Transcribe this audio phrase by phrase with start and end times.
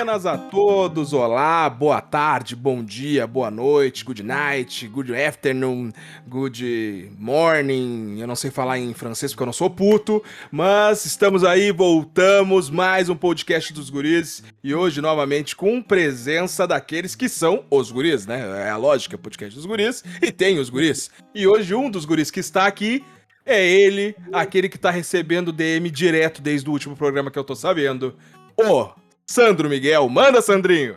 [0.00, 5.92] Buenas a todos, olá, boa tarde, bom dia, boa noite, good night, good afternoon,
[6.26, 8.18] good morning.
[8.18, 12.70] Eu não sei falar em francês porque eu não sou puto, mas estamos aí, voltamos,
[12.70, 18.24] mais um podcast dos guris e hoje novamente com presença daqueles que são os guris,
[18.24, 18.68] né?
[18.68, 21.10] É a lógica, podcast dos guris e tem os guris.
[21.34, 23.04] E hoje um dos guris que está aqui
[23.44, 27.54] é ele, aquele que tá recebendo DM direto desde o último programa que eu tô
[27.54, 28.16] sabendo.
[28.56, 28.99] O
[29.30, 30.08] Sandro Miguel.
[30.08, 30.96] Manda, Sandrinho!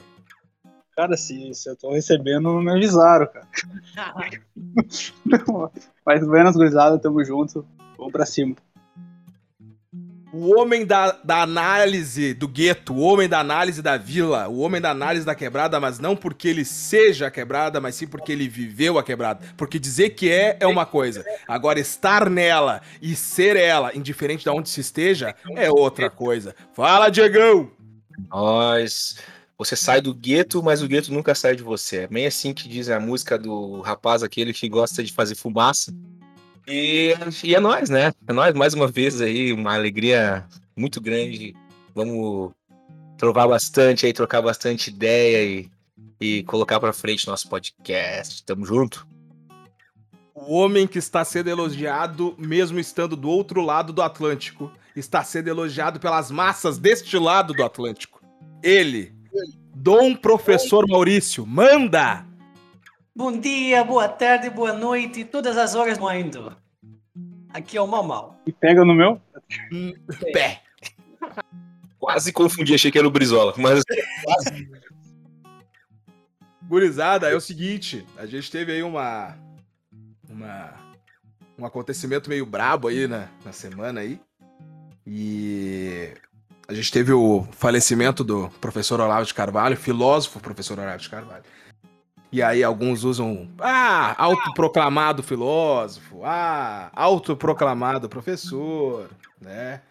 [0.95, 3.47] Cara, se, se eu tô recebendo, me avisaram, cara.
[6.03, 7.63] Mas buenas gurizada, tamo junto.
[7.95, 8.55] Vamos pra cima.
[10.33, 14.81] O homem da, da análise do gueto, o homem da análise da vila, o homem
[14.81, 18.47] da análise da quebrada, mas não porque ele seja a quebrada, mas sim porque ele
[18.47, 19.41] viveu a quebrada.
[19.55, 21.23] Porque dizer que é é uma coisa.
[21.47, 26.55] Agora, estar nela e ser ela, indiferente de onde se esteja, é outra coisa.
[26.73, 27.82] Fala, Diegão!
[28.29, 29.17] Nós.
[29.57, 31.97] Você sai do gueto, mas o gueto nunca sai de você.
[31.97, 35.93] É bem assim que diz a música do rapaz aquele que gosta de fazer fumaça.
[36.67, 38.13] E, e é nós, né?
[38.27, 41.55] É nós mais uma vez aí, uma alegria muito grande.
[41.93, 42.51] Vamos
[43.17, 45.71] trovar bastante aí, trocar bastante ideia e,
[46.19, 48.43] e colocar para frente nosso podcast.
[48.43, 49.07] Tamo junto.
[50.34, 55.48] O homem que está sendo elogiado, mesmo estando do outro lado do Atlântico, está sendo
[55.48, 58.22] elogiado pelas massas deste lado do Atlântico.
[58.62, 59.13] Ele,
[59.76, 62.26] Dom Professor Maurício, manda!
[63.16, 66.58] Bom dia, boa tarde, boa noite, todas as horas do mundo.
[67.50, 68.40] Aqui é o Mamal.
[68.46, 69.22] E pega no meu?
[70.34, 70.62] Pé.
[72.00, 73.84] Quase confundi, achei que era o Brizola, mas
[76.64, 79.38] Gurizada, é o seguinte, a gente teve aí uma.
[80.28, 80.84] uma
[81.58, 84.19] um acontecimento meio brabo aí na, na semana aí.
[85.06, 86.13] E
[86.68, 91.44] a gente teve o falecimento do professor Olavo de Carvalho, filósofo professor Olavo de Carvalho.
[92.31, 99.09] E aí alguns usam, ah, autoproclamado filósofo, ah, autoproclamado professor,
[99.40, 99.81] né?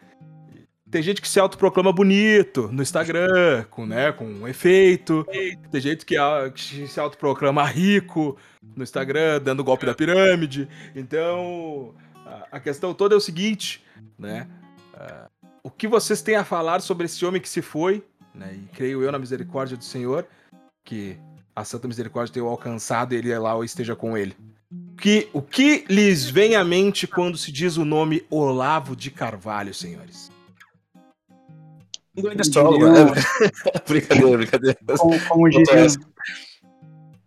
[0.91, 5.25] Tem gente que se autoproclama bonito no Instagram, com, né, com um efeito.
[5.71, 6.17] Tem gente que,
[6.55, 8.37] que se autoproclama rico
[8.77, 10.69] no Instagram, dando golpe da pirâmide.
[10.95, 11.95] Então,
[12.51, 13.83] a questão toda é o seguinte,
[14.19, 14.49] né?
[15.63, 18.05] O que vocês têm a falar sobre esse homem que se foi,
[18.35, 18.55] né?
[18.55, 20.27] E creio eu na misericórdia do Senhor,
[20.85, 21.17] que
[21.55, 24.35] a Santa Misericórdia tenha o alcançado e ele lá esteja com ele.
[24.97, 29.75] Que, o que lhes vem à mente quando se diz o nome Olavo de Carvalho,
[29.75, 30.31] senhores?
[32.17, 33.05] um grande astrólogo, né?
[33.89, 34.79] brincadeira, brincadeira.
[34.99, 35.87] Como, como diriam,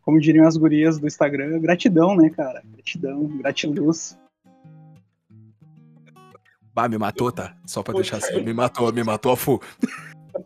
[0.01, 2.61] como diriam as gurias do Instagram, gratidão, né, cara?
[2.73, 4.17] Gratidão, gratiluz.
[6.75, 7.55] Bah, me matou, tá?
[7.65, 8.41] Só pra deixar assim.
[8.41, 9.61] Me matou, me matou a full.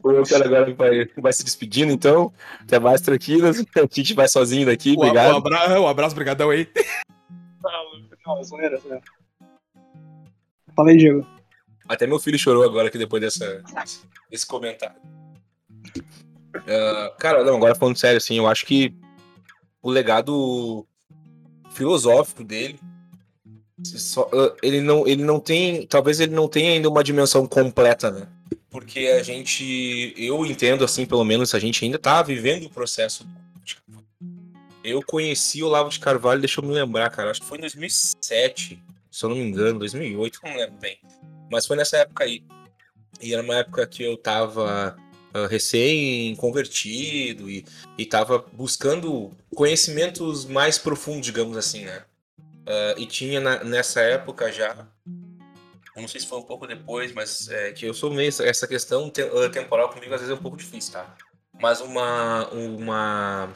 [0.04, 2.32] O cara agora vai, vai se despedindo, então.
[2.62, 3.58] Até mais tranquilas.
[3.76, 5.38] A gente vai sozinho daqui, Um, obrigado.
[5.38, 5.82] abra...
[5.82, 6.70] um abraço, brigadão aí.
[8.26, 9.02] Não, zoeira, zoeira.
[10.76, 11.26] Fala aí, Diego.
[11.88, 13.64] Até meu filho chorou agora aqui depois dessa,
[14.30, 14.96] desse comentário.
[16.68, 18.94] Ah, cara, não, agora falando sério, assim, eu acho que
[19.82, 20.86] o legado
[21.72, 22.80] filosófico dele,
[23.84, 28.12] só- ah, ele, não, ele não tem, talvez ele não tenha ainda uma dimensão completa,
[28.12, 28.28] né?
[28.70, 33.26] Porque a gente, eu entendo assim, pelo menos, a gente ainda tá vivendo o processo.
[34.84, 37.62] Eu conheci o Olavo de Carvalho, deixa eu me lembrar, cara, acho que foi em
[37.62, 38.82] 2007,
[39.12, 40.98] se eu não me engano, 2008, não lembro bem.
[41.52, 42.44] Mas foi nessa época aí.
[43.22, 44.96] E era uma época que eu tava
[45.34, 47.66] ah, recém-convertido e,
[47.98, 52.04] e tava buscando conhecimentos mais profundos, digamos assim, né?
[52.70, 54.86] Ah, e tinha na- nessa época já,
[55.96, 58.30] não sei se foi um pouco depois, mas é, que eu sou meio.
[58.44, 61.16] Essa questão te- ah, temporal comigo às vezes é um pouco difícil, tá?
[61.60, 62.48] Mas uma.
[62.50, 63.50] uma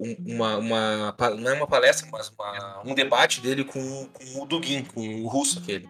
[0.00, 4.46] um- uma, uma, não é uma palestra, mas uma- um debate dele com, com o
[4.46, 5.88] Dugin, com o russo aquele.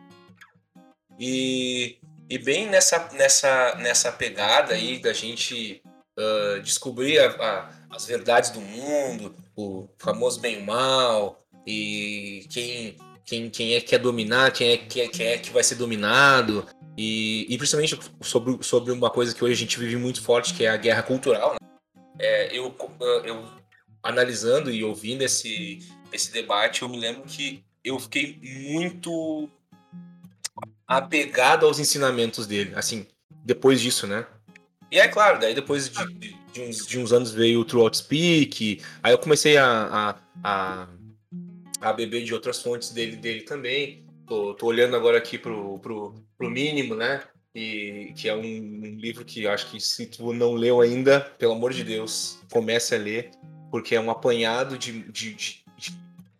[1.19, 1.99] E,
[2.31, 5.83] e bem nessa, nessa, nessa pegada aí da gente
[6.19, 12.96] ah, descobrir a- a- as verdades do mundo, o famoso bem e mal, e quem,
[13.25, 15.75] quem, quem é que quer dominar, quem é, quem é, quem é que vai ser
[15.75, 16.64] dominado,
[16.96, 20.64] e, e principalmente sobre, sobre uma coisa que hoje a gente vive muito forte, que
[20.64, 21.55] é a guerra cultural.
[21.60, 21.69] né?
[22.20, 22.72] É, eu,
[23.25, 23.49] eu
[24.00, 25.81] analisando e ouvindo esse,
[26.12, 28.38] esse debate, eu me lembro que eu fiquei
[28.70, 29.49] muito
[30.87, 33.06] apegado aos ensinamentos dele, assim,
[33.44, 34.25] depois disso, né?
[34.90, 37.82] E é claro, daí depois de, de- de uns, de uns anos veio o True
[37.82, 40.88] Outspeak, aí eu comecei a, a, a,
[41.81, 44.05] a beber de outras fontes dele, dele também.
[44.26, 47.22] Tô, tô olhando agora aqui pro, pro, pro mínimo, né?
[47.55, 51.52] e que é um, um livro que acho que se tu não leu ainda, pelo
[51.55, 53.31] amor de Deus, comece a ler,
[53.70, 55.64] porque é um apanhado de, de, de,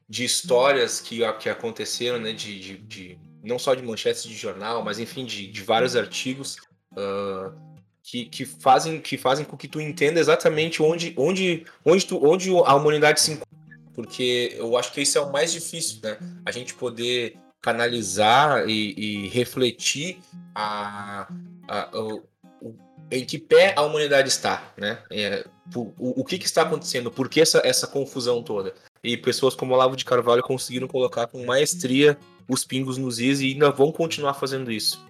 [0.09, 2.33] de histórias que, que aconteceram, né?
[2.33, 6.57] De, de, de, não só de manchetes de jornal, mas enfim, de, de vários artigos
[6.93, 7.68] uh,
[8.11, 12.49] que, que, fazem, que fazem com que tu entenda exatamente onde, onde, onde, tu, onde
[12.49, 13.59] a humanidade se encontra.
[13.95, 16.17] Porque eu acho que isso é o mais difícil, né?
[16.47, 20.21] A gente poder canalizar e, e refletir
[20.55, 21.29] a,
[21.69, 22.23] a, o,
[22.63, 22.75] o,
[23.11, 25.03] em que pé a humanidade está, né?
[25.11, 25.45] É,
[25.75, 27.11] o, o, que, que, está acontecendo?
[27.11, 28.73] Por que essa, essa confusão toda?
[29.05, 32.17] E pessoas como Olavo de Carvalho conseguiram colocar com maestria
[32.49, 35.05] os pingos nos is e ainda vão continuar fazendo isso.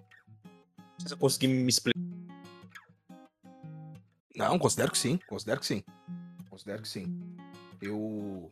[1.06, 2.07] Se eu conseguir me explicar.
[4.38, 5.82] Não, considero que sim, considero que sim.
[6.48, 7.12] Considero que sim.
[7.82, 8.50] Eu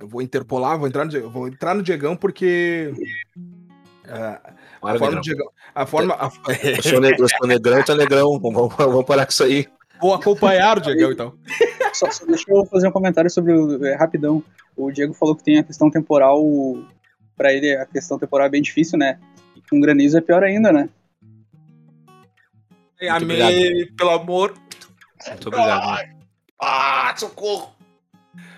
[0.00, 2.92] eu vou interpolar, vou entrar no, vou entrar no Diegão porque.
[4.06, 6.14] Uh, a, forma Diegão, a forma.
[6.14, 6.30] A...
[6.62, 8.38] Eu, sou negrão, eu sou negrão, tá negrão.
[8.38, 9.66] Vamos, vamos parar com isso aí.
[10.00, 11.34] Vou acompanhar o Diegão, então.
[11.92, 13.84] Só, só, deixa eu fazer um comentário sobre o.
[13.84, 14.44] É, rapidão.
[14.76, 16.44] O Diego falou que tem a questão temporal.
[17.36, 19.18] Pra ele, a questão temporal é bem difícil, né?
[19.54, 20.88] E com granizo é pior ainda, né?
[23.10, 24.54] Amém, pelo amor.
[25.28, 26.08] Muito obrigado.
[26.60, 27.74] Ah, socorro!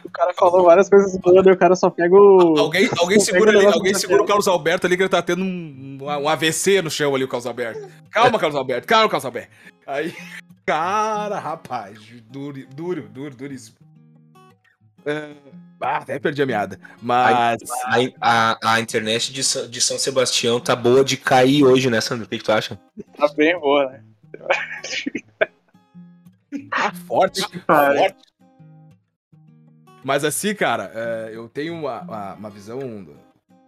[0.04, 2.58] O cara falou várias coisas boas, e o cara só pega o.
[2.58, 5.98] Alguém, alguém segura ali, alguém segura o Carlos Alberto ali, que ele tá tendo um,
[6.00, 7.88] um AVC no chão ali, o Carlos Alberto.
[8.10, 9.50] Calma, Carlos Alberto, calma, Carlos Alberto.
[9.86, 10.14] Aí.
[10.64, 11.98] Cara, rapaz,
[12.30, 13.76] duro, duro, duro, duríssimo.
[15.80, 16.78] Ah, até perdi a meada.
[17.00, 17.58] Mas.
[17.86, 22.26] A, a, a internet de, de São Sebastião tá boa de cair hoje, né, Sandro?
[22.26, 22.78] O que, que tu acha?
[23.16, 24.02] Tá bem boa, né?
[26.70, 28.28] Tá forte, tá forte.
[30.04, 32.80] Mas assim, cara, é, eu tenho uma, uma, uma, visão.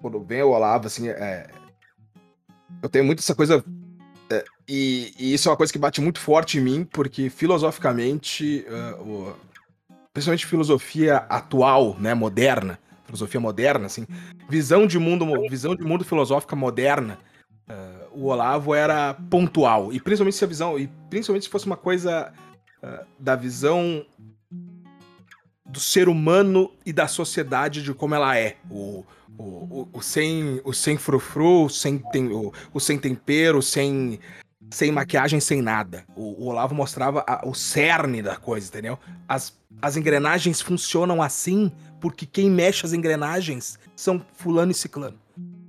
[0.00, 1.48] Quando vem o Olavo, assim, é,
[2.82, 3.64] eu tenho muito essa coisa.
[4.30, 8.64] É, e, e, isso é uma coisa que bate muito forte em mim, porque filosoficamente,
[8.68, 9.36] uh, o,
[10.12, 14.06] principalmente filosofia atual, né, moderna, filosofia moderna, assim,
[14.48, 17.18] visão de mundo, visão de mundo filosófica moderna,
[17.68, 19.92] uh, o Olavo era pontual.
[19.92, 22.32] E principalmente se a visão, e principalmente se fosse uma coisa
[22.82, 24.04] uh, da visão
[25.70, 28.56] do ser humano e da sociedade de como ela é.
[28.68, 29.04] O,
[29.38, 34.18] o, o, o sem, o sem frufru, o sem, tem, o, o sem tempero, sem,
[34.70, 36.04] sem maquiagem, sem nada.
[36.16, 38.98] O, o Olavo mostrava a, o cerne da coisa, entendeu?
[39.28, 45.18] As, as engrenagens funcionam assim porque quem mexe as engrenagens são fulano e ciclano.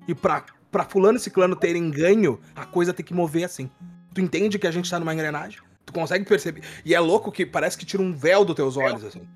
[0.08, 3.70] E pra, pra fulano e ciclano terem ganho, a coisa tem que mover assim.
[4.14, 5.60] Tu entende que a gente tá numa engrenagem?
[5.92, 6.64] Tu consegue perceber.
[6.86, 9.28] E é louco que parece que tira um véu dos teus olhos, assim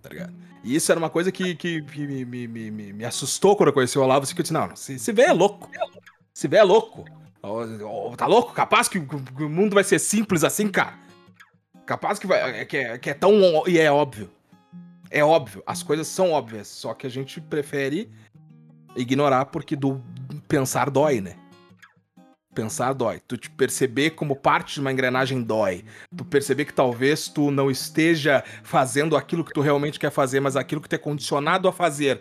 [0.00, 0.34] tá ligado?
[0.64, 3.72] E isso era uma coisa que, que, que me, me, me, me, assustou quando eu
[3.72, 5.70] conheci o Olavo, assim, que eu disse, não, se, se vê é louco.
[6.34, 7.04] Se vê é louco.
[8.16, 8.52] Tá louco?
[8.52, 10.94] Capaz que, que o mundo vai ser simples assim, cara?
[11.86, 13.32] Capaz que, vai, é, que, é, que é tão...
[13.66, 14.30] E é óbvio.
[15.10, 15.62] É óbvio.
[15.66, 16.66] As coisas são óbvias.
[16.66, 18.10] Só que a gente prefere
[18.96, 20.02] ignorar porque do
[20.48, 21.36] pensar dói, né?
[22.54, 23.20] Pensar dói.
[23.26, 25.84] Tu te perceber como parte de uma engrenagem dói.
[26.16, 30.56] Tu perceber que talvez tu não esteja fazendo aquilo que tu realmente quer fazer, mas
[30.56, 32.20] aquilo que tu é condicionado a fazer,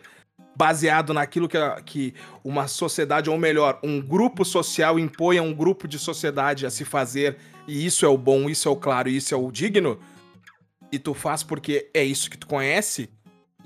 [0.56, 2.14] baseado naquilo que, que
[2.44, 6.84] uma sociedade, ou melhor, um grupo social impõe a um grupo de sociedade a se
[6.84, 7.38] fazer,
[7.68, 10.00] e isso é o bom, isso é o claro, isso é o digno,
[10.92, 13.10] e tu faz porque é isso que tu conhece,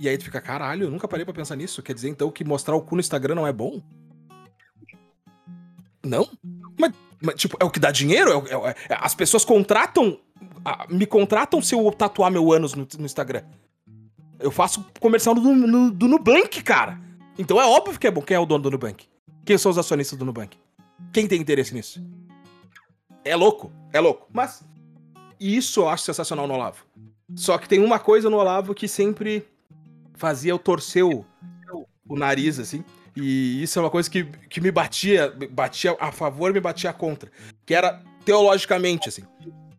[0.01, 1.83] e aí tu fica, caralho, eu nunca parei pra pensar nisso.
[1.83, 3.81] Quer dizer, então, que mostrar o cu no Instagram não é bom?
[6.03, 6.27] Não?
[6.79, 8.31] Mas, mas, tipo, é o que dá dinheiro?
[8.31, 10.19] É, é, é, as pessoas contratam.
[10.89, 13.43] me contratam se eu tatuar meu ânus no, no Instagram.
[14.39, 16.99] Eu faço comercial do, no, do Nubank, cara.
[17.37, 18.21] Então é óbvio que é bom.
[18.21, 19.05] Quem é o dono do Nubank?
[19.45, 20.57] Quem são os acionistas do Nubank?
[21.13, 22.03] Quem tem interesse nisso?
[23.23, 24.27] É louco, é louco.
[24.33, 24.63] Mas
[25.39, 26.85] isso eu acho sensacional no Olavo.
[27.35, 29.45] Só que tem uma coisa no Olavo que sempre
[30.15, 31.25] fazia eu torcer o,
[32.07, 32.83] o nariz, assim.
[33.15, 36.93] E isso é uma coisa que, que me batia, batia a favor e me batia
[36.93, 37.29] contra.
[37.65, 39.23] Que era teologicamente, assim.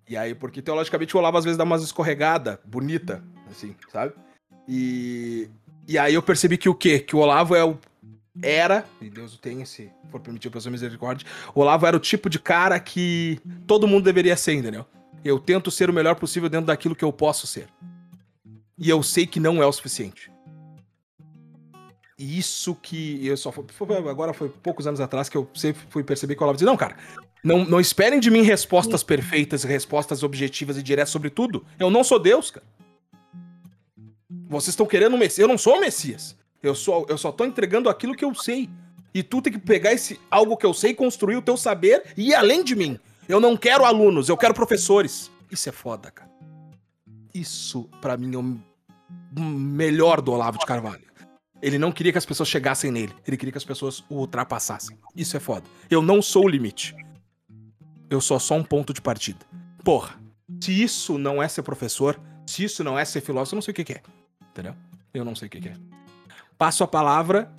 [0.08, 4.12] E aí, porque teologicamente o Olavo às vezes dá umas escorregada bonita, assim, sabe?
[4.68, 5.48] E,
[5.88, 6.98] e aí eu percebi que o quê?
[6.98, 7.78] Que o Olavo é o.
[8.42, 12.00] Era, e Deus o tenha, se for permitir pela sua misericórdia, o Olavo era o
[12.00, 14.86] tipo de cara que todo mundo deveria ser, entendeu?
[15.22, 17.68] Eu tento ser o melhor possível dentro daquilo que eu posso ser.
[18.78, 20.31] E eu sei que não é o suficiente
[22.22, 23.64] isso que eu só foi,
[24.08, 26.96] agora foi poucos anos atrás que eu sempre fui perceber que eu dizia, não, cara,
[27.42, 31.64] não, não esperem de mim respostas perfeitas, respostas objetivas e diretas sobre tudo.
[31.78, 32.64] Eu não sou Deus, cara.
[34.48, 35.38] Vocês estão querendo um Messias.
[35.38, 36.36] Eu não sou o Messias.
[36.62, 38.70] Eu, sou, eu só tô entregando aquilo que eu sei.
[39.14, 42.28] E tu tem que pegar esse algo que eu sei, construir o teu saber e
[42.28, 42.98] ir além de mim.
[43.28, 45.30] Eu não quero alunos, eu quero professores.
[45.50, 46.30] Isso é foda, cara.
[47.34, 51.11] Isso, para mim, é o melhor do Olavo de Carvalho.
[51.62, 53.14] Ele não queria que as pessoas chegassem nele.
[53.26, 54.98] Ele queria que as pessoas o ultrapassassem.
[55.14, 55.64] Isso é foda.
[55.88, 56.94] Eu não sou o limite.
[58.10, 59.46] Eu sou só um ponto de partida.
[59.84, 60.20] Porra,
[60.60, 63.72] se isso não é ser professor, se isso não é ser filósofo, eu não sei
[63.72, 64.02] o que, que é.
[64.50, 64.74] Entendeu?
[65.14, 65.74] Eu não sei o que, que é.
[66.58, 67.50] Passo a palavra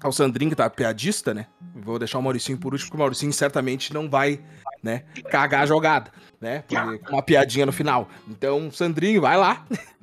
[0.00, 1.46] ao Sandrinho, que tá piadista, né?
[1.74, 4.40] Vou deixar o Mauricinho por último, porque o Mauricinho certamente não vai,
[4.82, 6.64] né, cagar a jogada, né?
[7.06, 8.08] Com uma piadinha no final.
[8.28, 9.66] Então, Sandrinho, vai lá.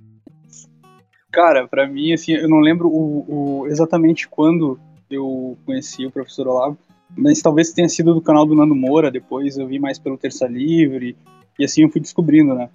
[1.36, 3.26] Cara, para mim, assim, eu não lembro o,
[3.64, 4.80] o, exatamente quando
[5.12, 6.78] eu conheci o professor Olavo,
[7.14, 10.48] mas talvez tenha sido do canal do Nando Moura, depois eu vi mais pelo Terça
[10.48, 11.18] Livre,
[11.60, 12.70] e assim eu fui descobrindo, né?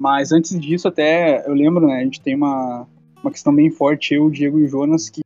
[0.00, 1.98] Mas antes disso, até eu lembro, né?
[2.00, 2.88] A gente tem uma,
[3.22, 5.20] uma questão bem forte, eu, o Diego e Jonas, que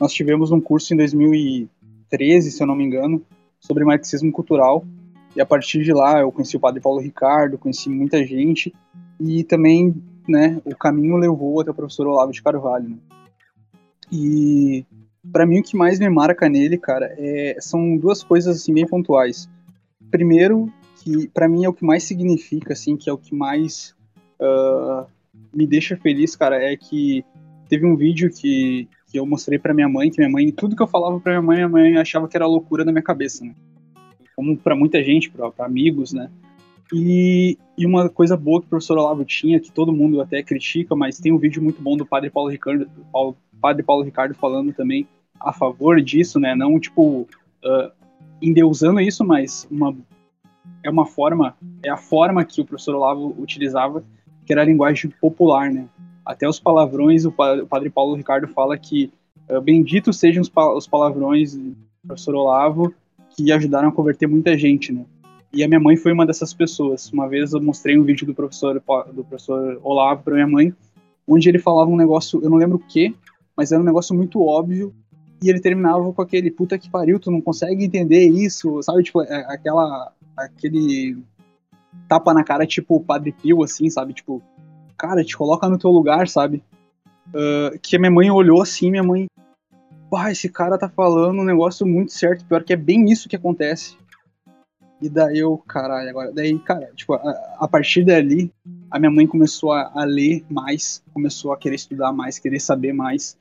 [0.00, 3.22] nós tivemos um curso em 2013, se eu não me engano,
[3.60, 4.84] sobre marxismo cultural.
[5.36, 8.74] E a partir de lá eu conheci o padre Paulo Ricardo, conheci muita gente,
[9.20, 9.94] e também
[10.28, 12.88] né, o caminho levou até o professor Olavo de Carvalho.
[12.88, 12.96] Né?
[14.10, 14.84] E
[15.32, 18.86] para mim o que mais me marca nele, cara, é, são duas coisas assim bem
[18.86, 19.48] pontuais.
[20.10, 23.94] Primeiro, que para mim é o que mais significa, assim, que é o que mais
[24.40, 25.06] uh,
[25.52, 27.24] me deixa feliz, cara, é que
[27.68, 30.82] teve um vídeo que, que eu mostrei para minha mãe, que minha mãe, tudo que
[30.82, 33.54] eu falava para minha mãe, minha mãe achava que era loucura na minha cabeça, né?
[34.36, 36.30] Como para muita gente, para amigos, né?
[36.96, 40.94] E, e, uma coisa boa que o professor Olavo tinha, que todo mundo até critica,
[40.94, 44.72] mas tem um vídeo muito bom do padre Paulo Ricardo, Paulo, padre Paulo Ricardo falando
[44.72, 45.08] também
[45.40, 46.54] a favor disso, né?
[46.54, 47.90] Não, tipo, uh,
[48.40, 49.92] endeusando isso, mas uma,
[50.84, 54.04] é uma forma, é a forma que o professor Olavo utilizava,
[54.46, 55.88] que era a linguagem popular, né?
[56.24, 59.12] Até os palavrões, o padre Paulo Ricardo fala que
[59.50, 61.74] uh, benditos sejam os, os palavrões do
[62.06, 62.94] professor Olavo
[63.36, 65.04] que ajudaram a converter muita gente, né?
[65.54, 67.12] E a minha mãe foi uma dessas pessoas.
[67.12, 68.82] Uma vez eu mostrei um vídeo do professor,
[69.12, 70.74] do professor Olavo para minha mãe,
[71.28, 73.14] onde ele falava um negócio, eu não lembro o que,
[73.56, 74.92] mas era um negócio muito óbvio,
[75.42, 79.02] e ele terminava com aquele puta que pariu, tu não consegue entender isso, sabe?
[79.02, 80.12] Tipo, é, aquela.
[80.36, 81.18] aquele
[82.08, 84.12] tapa na cara, tipo Padre Pio, assim, sabe?
[84.12, 84.42] Tipo,
[84.96, 86.62] cara, te coloca no teu lugar, sabe?
[87.28, 89.26] Uh, que a minha mãe olhou assim, minha mãe.
[90.10, 93.36] Pá, esse cara tá falando um negócio muito certo, pior que é bem isso que
[93.36, 93.96] acontece.
[95.04, 96.32] E daí eu, caralho, agora.
[96.32, 98.50] Daí, cara, tipo, a, a partir dali,
[98.90, 102.94] a minha mãe começou a, a, ler mais, começou a querer estudar mais, querer saber
[102.94, 103.36] mais.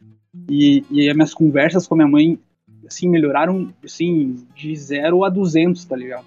[0.50, 2.38] E, e as minhas conversas com a minha mãe,
[2.86, 6.26] assim, melhoraram, assim, de 0 a 200, tá ligado?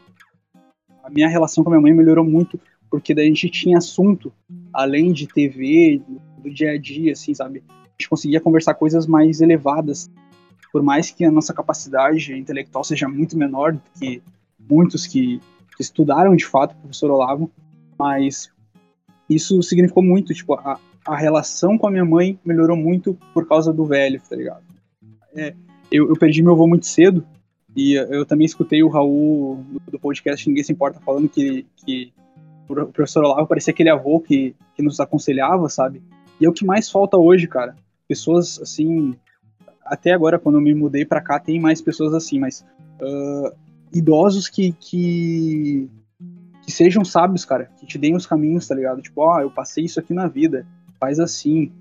[1.04, 2.58] A minha relação com a minha mãe melhorou muito,
[2.90, 4.32] porque daí a gente tinha assunto,
[4.72, 6.00] além de TV,
[6.38, 7.62] do dia a dia, assim, sabe?
[7.68, 10.10] A gente conseguia conversar coisas mais elevadas.
[10.72, 14.22] Por mais que a nossa capacidade intelectual seja muito menor do que
[14.68, 15.40] muitos que,
[15.78, 17.50] estudaram de fato o professor Olavo,
[17.98, 18.50] mas
[19.28, 23.72] isso significou muito, tipo, a, a relação com a minha mãe melhorou muito por causa
[23.72, 24.62] do velho, tá ligado?
[25.34, 25.54] É,
[25.92, 27.26] eu, eu, perdi meu avô muito cedo,
[27.76, 32.10] e eu também escutei o Raul do podcast Ninguém Se Importa falando que, que
[32.66, 36.02] o professor Olavo parecia aquele avô que, que nos aconselhava, sabe?
[36.40, 37.76] E é o que mais falta hoje, cara.
[38.08, 39.14] Pessoas, assim,
[39.84, 42.64] até agora, quando eu me mudei para cá, tem mais pessoas assim, mas
[43.00, 43.54] uh,
[43.92, 45.88] idosos que, que,
[46.62, 49.02] que sejam sábios, cara, que te deem os caminhos, tá ligado?
[49.02, 50.66] Tipo, ó, oh, eu passei isso aqui na vida,
[51.00, 51.72] faz assim,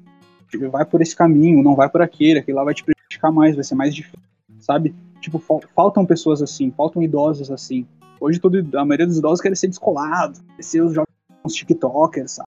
[0.71, 3.63] vai por esse caminho, não vai por aquele, aquele lá vai te prejudicar mais, vai
[3.63, 4.19] ser mais difícil,
[4.59, 4.95] sabe?
[5.19, 5.41] Tipo,
[5.75, 7.85] faltam pessoas assim, faltam idosos assim.
[8.19, 12.49] Hoje todo, a maioria dos idosos quer ser descolado, quer ser os jovens tiktokers, sabe?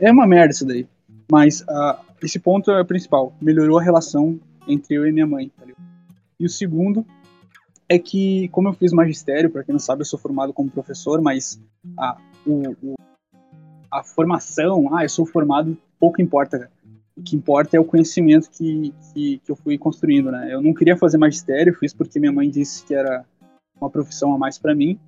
[0.00, 0.86] É uma merda isso daí.
[1.30, 3.32] Mas uh, esse ponto é o principal.
[3.40, 4.38] Melhorou a relação
[4.68, 5.82] entre eu e minha mãe, tá ligado?
[6.38, 7.06] E o segundo
[7.92, 11.20] é que, como eu fiz magistério, para quem não sabe, eu sou formado como professor,
[11.20, 11.60] mas
[11.98, 12.94] a, o, o,
[13.90, 16.70] a formação, ah, eu sou formado, pouco importa.
[17.14, 20.48] O que importa é o conhecimento que, que, que eu fui construindo, né?
[20.50, 23.26] Eu não queria fazer magistério, fiz porque minha mãe disse que era
[23.78, 24.98] uma profissão a mais para mim,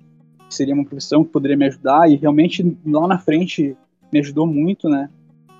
[0.47, 3.75] que seria uma profissão que poderia me ajudar, e realmente lá na frente
[4.13, 5.09] me ajudou muito, né?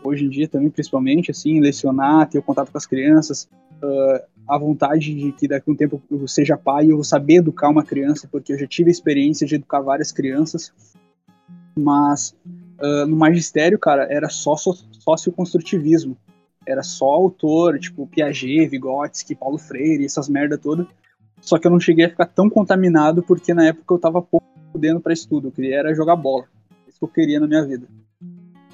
[0.04, 3.50] Hoje em dia também, principalmente, assim, lecionar, ter o contato com as crianças,
[3.84, 7.04] uh, a vontade de que daqui a um tempo eu seja pai e eu vou
[7.04, 10.72] saber educar uma criança, porque eu já tive a experiência de educar várias crianças.
[11.78, 12.36] Mas
[12.80, 16.18] uh, no magistério, cara, era só socioconstrutivismo.
[16.68, 20.88] Era só autor, tipo Piaget, Vygotsky, Paulo Freire, essas merda toda.
[21.42, 24.46] Só que eu não cheguei a ficar tão contaminado porque na época eu tava pouco
[24.78, 25.50] dentro para estudo.
[25.50, 26.46] Eu queria era jogar bola.
[26.88, 27.88] Isso que eu queria na minha vida.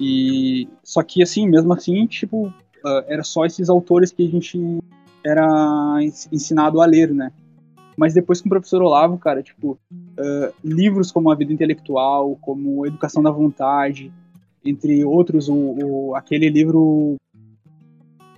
[0.00, 2.52] E só que assim, mesmo assim, tipo,
[2.84, 4.58] uh, era só esses autores que a gente
[5.24, 5.98] era
[6.30, 7.32] ensinado a ler, né?
[7.96, 12.86] Mas depois com o professor Olavo, cara, tipo, uh, livros como A Vida Intelectual, como
[12.86, 14.12] Educação da Vontade,
[14.64, 17.16] entre outros, o, o aquele livro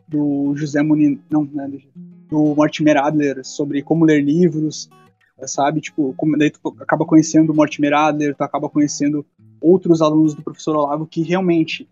[0.08, 1.70] do José Muniz, não, né,
[2.28, 4.88] do Mortimer Adler sobre como ler livros,
[5.46, 5.80] sabe?
[5.80, 9.24] Tipo, como, daí tu acaba conhecendo o Mortimer Adler, tu acaba conhecendo
[9.60, 11.88] outros alunos do professor Olavo que realmente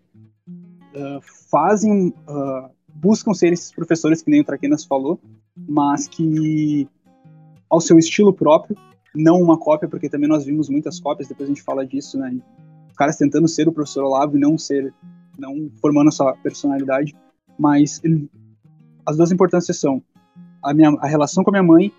[0.95, 5.19] uh, fazem, uh, buscam ser esses professores que nem o Traquinas falou,
[5.55, 6.87] mas que
[7.69, 8.77] ao seu estilo próprio,
[9.15, 12.35] não uma cópia, porque também nós vimos muitas cópias, depois a gente fala disso, né?
[12.89, 14.93] Os caras tentando ser o professor Olavo e não ser,
[15.37, 17.15] não formando a sua personalidade,
[17.57, 18.29] mas ele,
[19.05, 20.01] as duas importâncias são
[20.61, 21.91] a, minha, a relação com a minha mãe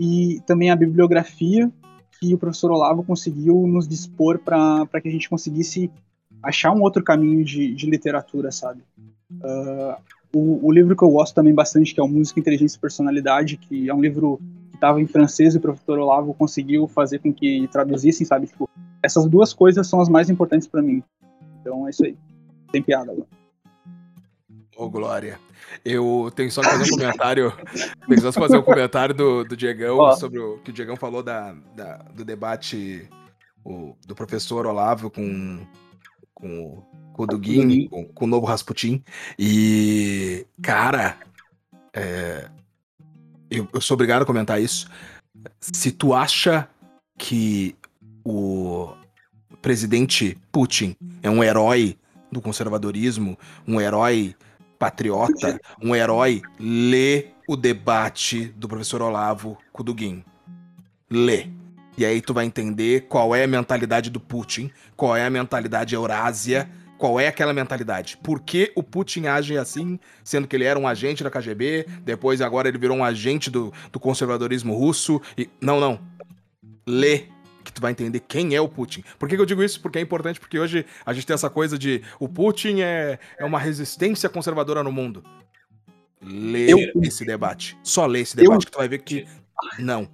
[0.00, 1.70] e também a bibliografia
[2.18, 5.90] que o professor Olavo conseguiu nos dispor para que a gente conseguisse
[6.42, 8.82] achar um outro caminho de, de literatura, sabe?
[9.30, 9.96] Uh,
[10.34, 13.56] o, o, livro que eu gosto também bastante, que é o Música, Inteligência e Personalidade,
[13.56, 14.40] que é um livro
[14.78, 18.46] estava em francês e o professor Olavo conseguiu fazer com que traduzissem, sabe?
[18.46, 18.68] Tipo,
[19.02, 21.02] essas duas coisas são as mais importantes para mim.
[21.60, 22.16] Então é isso aí.
[22.70, 23.26] Tem piada agora.
[24.76, 25.40] Ô, oh, Glória.
[25.84, 27.52] Eu tenho só que fazer um comentário.
[28.08, 30.16] tenho só que fazer um comentário do, do Diegão oh.
[30.16, 33.08] sobre o que o Diegão falou da, da do debate
[33.64, 35.66] o, do professor Olavo com,
[36.38, 39.02] com, com o Duguin, com, com o novo Rasputin.
[39.38, 41.18] E, cara,
[41.92, 42.48] é,
[43.50, 44.88] eu, eu sou obrigado a comentar isso.
[45.60, 46.68] Se tu acha
[47.18, 47.74] que
[48.24, 48.92] o
[49.60, 51.96] presidente Putin é um herói
[52.30, 54.36] do conservadorismo, um herói
[54.78, 60.24] patriota, um herói, lê o debate do professor Olavo Kuduguin.
[61.10, 61.57] Lê.
[61.98, 65.96] E aí tu vai entender qual é a mentalidade do Putin, qual é a mentalidade
[65.96, 68.16] Eurásia, qual é aquela mentalidade?
[68.22, 72.40] Por que o Putin age assim, sendo que ele era um agente da KGB, depois
[72.40, 75.20] agora ele virou um agente do, do conservadorismo russo?
[75.36, 75.50] E...
[75.60, 76.00] Não, não.
[76.86, 77.24] Lê
[77.64, 79.02] que tu vai entender quem é o Putin.
[79.18, 79.80] Por que, que, eu digo isso?
[79.80, 83.44] Porque é importante, porque hoje a gente tem essa coisa de o Putin é, é
[83.44, 85.24] uma resistência conservadora no mundo.
[86.22, 86.78] Lê eu...
[87.02, 87.76] esse debate.
[87.82, 88.66] Só lê esse debate eu...
[88.66, 89.26] que tu vai ver que
[89.80, 90.08] não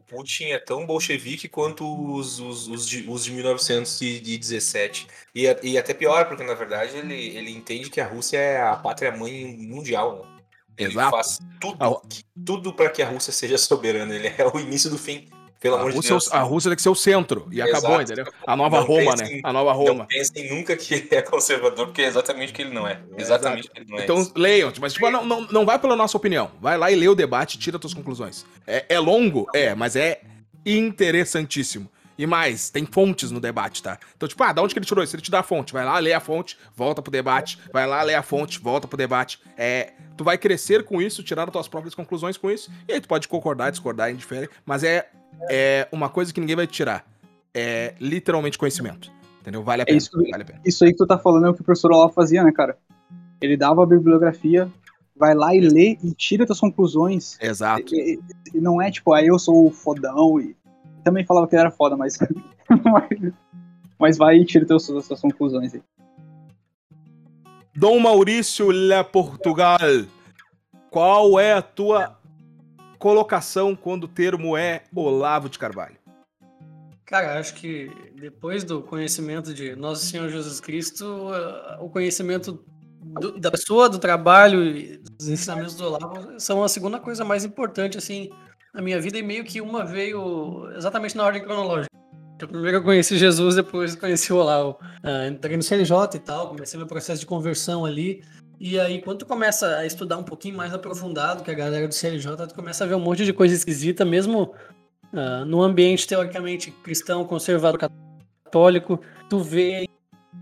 [0.00, 1.84] o Putin é tão bolchevique quanto
[2.14, 5.06] os, os, os, de, os de 1917.
[5.34, 8.76] E, e até pior, porque na verdade ele, ele entende que a Rússia é a
[8.76, 10.24] pátria-mãe mundial.
[10.24, 10.42] Né?
[10.78, 11.10] Ele Exato.
[11.10, 12.02] faz tudo,
[12.44, 14.14] tudo para que a Rússia seja soberana.
[14.14, 15.28] Ele é o início do fim.
[15.60, 16.32] Pelo a amor Rússia, de Deus.
[16.32, 17.46] A Rússia tem que ser o centro.
[17.52, 17.76] E Exato.
[17.76, 18.26] acabou, entendeu?
[18.46, 19.40] A nova não Roma, pensem, né?
[19.44, 19.94] A nova Roma.
[19.94, 22.98] Não pensem nunca que ele é conservador, porque é exatamente o que ele não é.
[23.16, 24.04] Exatamente o que ele não é.
[24.04, 26.50] Então leiam, mas tipo, não, não, não vai pela nossa opinião.
[26.60, 28.46] Vai lá e lê o debate e tira suas conclusões.
[28.66, 29.46] É, é longo?
[29.54, 30.22] É, mas é
[30.64, 31.90] interessantíssimo.
[32.16, 33.98] E mais, tem fontes no debate, tá?
[34.14, 35.16] Então, tipo, ah, da onde que ele tirou isso?
[35.16, 35.72] Ele te dá a fonte.
[35.72, 37.58] Vai lá, lê a fonte, volta pro debate.
[37.72, 39.40] Vai lá, lê a fonte, volta pro debate.
[39.56, 42.70] É, tu vai crescer com isso, tirar as tuas próprias conclusões com isso.
[42.86, 44.50] E aí tu pode concordar, discordar, indiferente.
[44.66, 45.08] Mas é,
[45.50, 47.04] é uma coisa que ninguém vai te tirar.
[47.54, 49.10] É literalmente conhecimento.
[49.40, 49.62] Entendeu?
[49.62, 49.96] Vale a é pena.
[49.96, 50.60] É isso, vale a pena.
[50.64, 52.78] isso aí que tu tá falando é o que o professor Olavo fazia, né, cara?
[53.40, 54.70] Ele dava a bibliografia,
[55.16, 57.38] vai lá e lê e tira tuas conclusões.
[57.40, 57.94] Exato.
[57.94, 58.20] E,
[58.54, 60.54] e não é tipo, aí ah, eu sou o fodão e
[61.02, 62.18] também falava que ele era foda, mas.
[63.98, 65.82] mas vai e tira teus, as suas conclusões aí.
[67.74, 69.78] Dom Maurício Le Portugal,
[70.90, 72.19] qual é a tua
[73.00, 75.96] colocação quando o termo é Olavo de Carvalho?
[77.06, 81.28] Cara, acho que depois do conhecimento de Nosso Senhor Jesus Cristo,
[81.80, 82.64] o conhecimento
[83.02, 87.44] do, da pessoa, do trabalho e dos ensinamentos do Olavo são a segunda coisa mais
[87.44, 88.30] importante, assim,
[88.72, 91.90] na minha vida e meio que uma veio exatamente na ordem cronológica.
[92.46, 94.78] Primeiro eu conheci Jesus, depois conheci o Olavo.
[95.04, 98.22] Uh, entrei no CLJ e tal, comecei meu processo de conversão ali.
[98.60, 101.94] E aí, quando tu começa a estudar um pouquinho mais aprofundado que a galera do
[101.94, 104.54] CLJ, tu começa a ver um monte de coisa esquisita, mesmo
[105.14, 107.80] uh, no ambiente teoricamente cristão, conservador,
[108.44, 109.88] católico, tu vê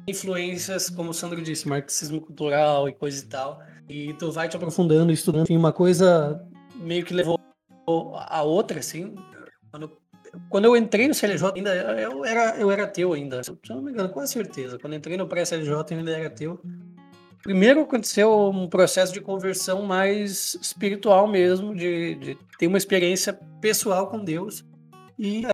[0.09, 3.63] influências, como o Sandro disse, marxismo cultural e coisa e tal.
[3.89, 5.45] E tu vai te aprofundando, estudando.
[5.45, 7.39] Enfim, uma coisa meio que levou
[7.87, 9.15] a outra, assim,
[9.71, 9.93] quando,
[10.49, 13.81] quando eu entrei no CLJ, ainda eu era, eu era teu ainda, se eu não
[13.81, 14.77] me engano, com certeza.
[14.77, 16.61] Quando entrei no pré-CLJ, eu ainda era teu.
[17.43, 24.09] Primeiro aconteceu um processo de conversão mais espiritual mesmo, de, de ter uma experiência pessoal
[24.09, 24.65] com Deus.
[25.19, 25.47] E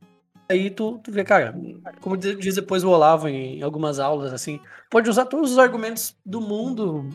[0.49, 1.55] aí tu, tu vê, cara,
[2.01, 6.41] como diz depois o Olavo em algumas aulas, assim, pode usar todos os argumentos do
[6.41, 7.09] mundo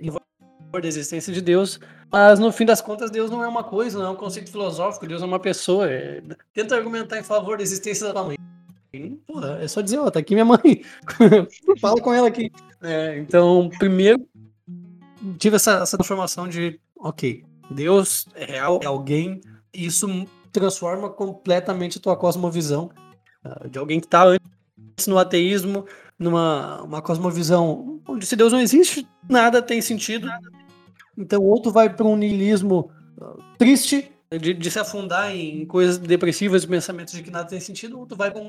[0.00, 0.10] em
[0.80, 1.78] da existência de Deus,
[2.10, 5.06] mas no fim das contas Deus não é uma coisa, não é um conceito filosófico,
[5.06, 5.88] Deus é uma pessoa.
[5.88, 6.22] É...
[6.52, 8.36] Tenta argumentar em favor da existência da tua mãe.
[9.26, 10.82] Porra, é só dizer, ó, tá aqui minha mãe.
[11.80, 12.50] Fala com ela aqui.
[12.82, 14.26] É, então, primeiro,
[15.38, 19.40] tive essa, essa transformação de, ok, Deus é real, é alguém,
[19.72, 20.06] e isso
[20.52, 22.90] transforma completamente a tua cosmovisão
[23.44, 25.86] uh, de alguém que está antes no ateísmo,
[26.18, 30.28] numa uma cosmovisão onde se Deus não existe, nada tem sentido.
[31.16, 35.98] Então, ou tu vai para um niilismo uh, triste, de, de, se afundar em coisas
[35.98, 38.42] depressivas, pensamentos de que nada tem sentido, ou tu vai para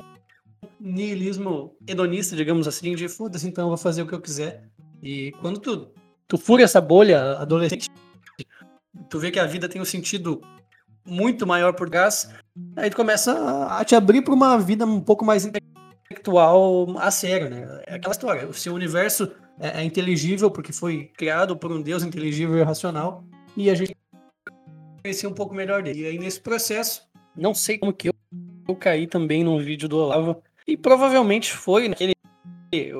[0.79, 4.69] niilismo hedonista, digamos assim, de foda-se, então eu vou fazer o que eu quiser.
[5.01, 5.87] E quando tu,
[6.27, 7.89] tu fura essa bolha adolescente,
[9.09, 10.41] tu vê que a vida tem um sentido
[11.05, 12.29] muito maior por trás,
[12.75, 17.49] aí tu começa a te abrir para uma vida um pouco mais intelectual a sério,
[17.49, 17.83] né?
[17.85, 22.03] É aquela história, o seu universo é, é inteligível porque foi criado por um Deus
[22.03, 23.23] inteligível e racional,
[23.55, 23.95] e a gente
[25.03, 26.01] conhecia um pouco melhor dele.
[26.01, 28.14] E aí nesse processo, não sei como que eu,
[28.67, 32.15] eu caí também num vídeo do Olavo, e provavelmente foi naquele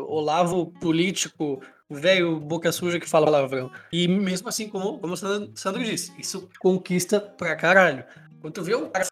[0.08, 3.72] Olavo político, velho boca suja que fala palavrão.
[3.92, 8.04] E mesmo assim, como, como o Sandro disse, isso conquista pra caralho.
[8.40, 9.06] Quando tu vê um cara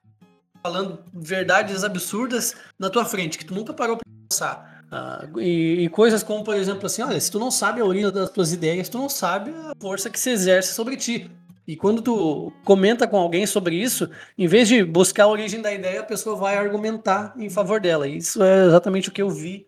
[0.61, 4.85] falando verdades absurdas na tua frente, que tu nunca parou pra pensar.
[4.93, 8.11] Uh, e, e, coisas como, por exemplo, assim, olha, se tu não sabe a origem
[8.11, 11.31] das tuas ideias, tu não sabe a força que se exerce sobre ti.
[11.67, 15.73] E quando tu comenta com alguém sobre isso, em vez de buscar a origem da
[15.73, 18.07] ideia, a pessoa vai argumentar em favor dela.
[18.07, 19.65] E isso é exatamente o que eu vi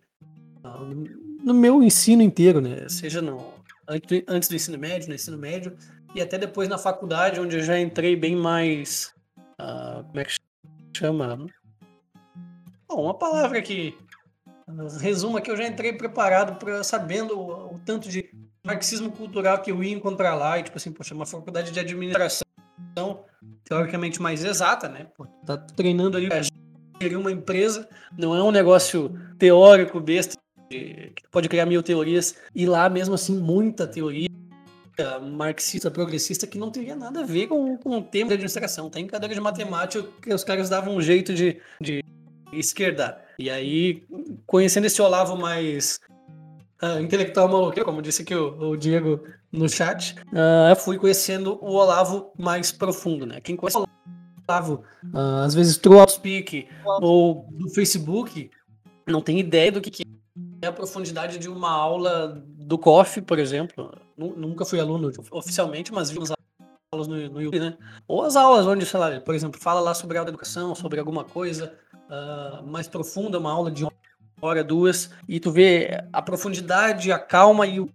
[1.43, 2.89] no meu ensino inteiro, né?
[2.89, 3.53] Seja no,
[4.27, 5.77] antes do ensino médio, no ensino médio,
[6.13, 9.13] e até depois na faculdade, onde eu já entrei bem mais.
[9.59, 10.35] Uh, como é que
[10.97, 11.45] chama?
[12.87, 13.97] Bom, uma palavra que
[14.99, 18.29] resuma que eu já entrei preparado para sabendo o, o, tanto de
[18.65, 22.45] marxismo cultural que eu ia encontrar lá, e tipo assim, poxa, uma faculdade de administração
[23.63, 25.07] teoricamente mais exata, né?
[25.45, 26.29] Tá treinando ali
[27.01, 30.35] gerir uma empresa, não é um negócio teórico besta
[30.69, 34.29] que pode criar mil teorias, e lá mesmo assim muita teoria
[35.21, 38.89] marxista, progressista, que não teria nada a ver com, com o tema de administração.
[38.89, 42.01] Tem cadeira de matemática que os caras davam um jeito de, de
[42.53, 43.21] esquerdar.
[43.37, 44.03] E aí,
[44.45, 45.99] conhecendo esse Olavo mais
[46.81, 51.73] uh, intelectual maluco, como disse aqui o, o Diego no chat, uh, fui conhecendo o
[51.73, 53.39] Olavo mais profundo, né?
[53.41, 53.87] Quem conhece o
[54.47, 54.83] Olavo,
[55.13, 56.67] uh, às vezes through Outspeak
[57.01, 58.49] ou do Facebook,
[59.07, 60.03] não tem ideia do que, que
[60.61, 63.91] é a profundidade de uma aula do COF, por exemplo.
[64.17, 66.31] Nunca fui aluno oficialmente, mas vi umas
[66.91, 67.77] aulas no, no YouTube, né?
[68.07, 71.23] Ou as aulas onde, sei lá, por exemplo, fala lá sobre a educação, sobre alguma
[71.23, 71.73] coisa
[72.09, 73.85] uh, mais profunda, uma aula de
[74.41, 77.89] hora, duas, e tu vê a profundidade, a calma e o,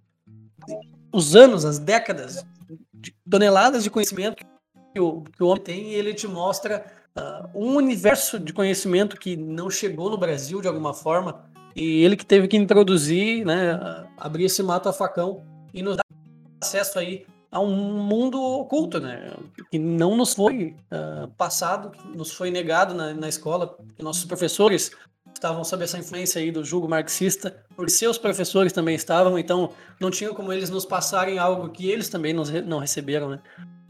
[1.12, 2.44] os anos, as décadas,
[2.92, 4.44] de toneladas de conhecimento
[4.92, 6.84] que o, que o homem tem, e ele te mostra
[7.16, 12.16] uh, um universo de conhecimento que não chegou no Brasil de alguma forma, e ele
[12.16, 16.04] que teve que introduzir, né, abrir esse mato a facão e nos dar
[16.60, 19.32] acesso aí a um mundo oculto, né,
[19.70, 24.24] que não nos foi uh, passado, que nos foi negado na, na escola, que nossos
[24.24, 24.90] professores
[25.40, 30.10] estavam sob essa influência aí do julgo marxista, porque seus professores também estavam, então não
[30.10, 33.40] tinha como eles nos passarem algo que eles também nos, não receberam, né.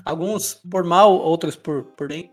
[0.04, 2.30] Alguns por mal, outros por, por bem.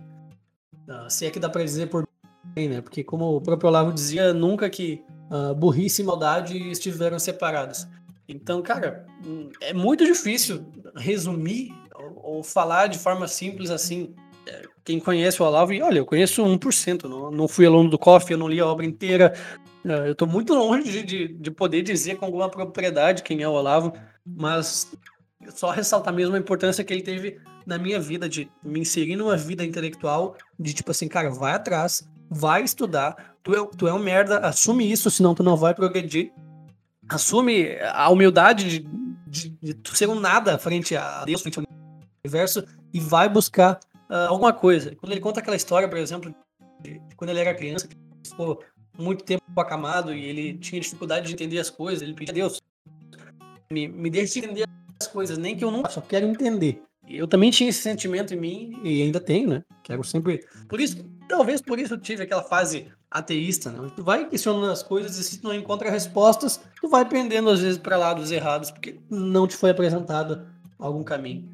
[0.87, 2.07] Uh, se é que dá para dizer por
[2.45, 2.79] bem, né?
[2.79, 7.87] Porque como o próprio Olavo dizia, nunca que uh, burrice e maldade estiveram separadas.
[8.29, 9.05] Então, cara,
[9.61, 14.15] é muito difícil resumir ou, ou falar de forma simples assim.
[14.47, 17.99] É, quem conhece o Olavo, e olha, eu conheço 1%, não, não fui aluno do
[17.99, 19.33] COF, eu não li a obra inteira,
[19.83, 23.47] uh, eu estou muito longe de, de, de, poder dizer com alguma propriedade quem é
[23.47, 23.91] o Olavo,
[24.25, 24.89] mas
[25.53, 29.35] só ressaltar mesmo a importância que ele teve na minha vida, de me inserir numa
[29.35, 33.99] vida intelectual, de tipo assim, cara, vai atrás, vai estudar, tu é, tu é um
[33.99, 36.31] merda, assume isso, senão tu não vai progredir.
[37.09, 38.87] Assume a humildade de,
[39.27, 41.65] de, de tu ser um nada frente a Deus, frente ao
[42.23, 43.79] universo, e vai buscar
[44.09, 44.95] uh, alguma coisa.
[44.95, 46.33] Quando ele conta aquela história, por exemplo,
[46.81, 47.95] de, de quando ele era criança, que
[48.27, 48.63] ficou
[48.97, 52.61] muito tempo acamado e ele tinha dificuldade de entender as coisas, ele pedia a Deus,
[53.71, 54.65] me, me deixe entender
[54.99, 56.81] as coisas, nem que eu não só quero entender.
[57.07, 59.63] Eu também tinha esse sentimento em mim, e ainda tenho, né?
[59.83, 60.45] Quero sempre.
[60.67, 60.97] Por isso,
[61.29, 63.89] talvez por isso eu tive aquela fase ateísta, né?
[63.95, 67.61] Tu vai questionando as coisas e se tu não encontra respostas, tu vai pendendo às
[67.61, 70.45] vezes para lados errados, porque não te foi apresentado
[70.77, 71.49] algum caminho.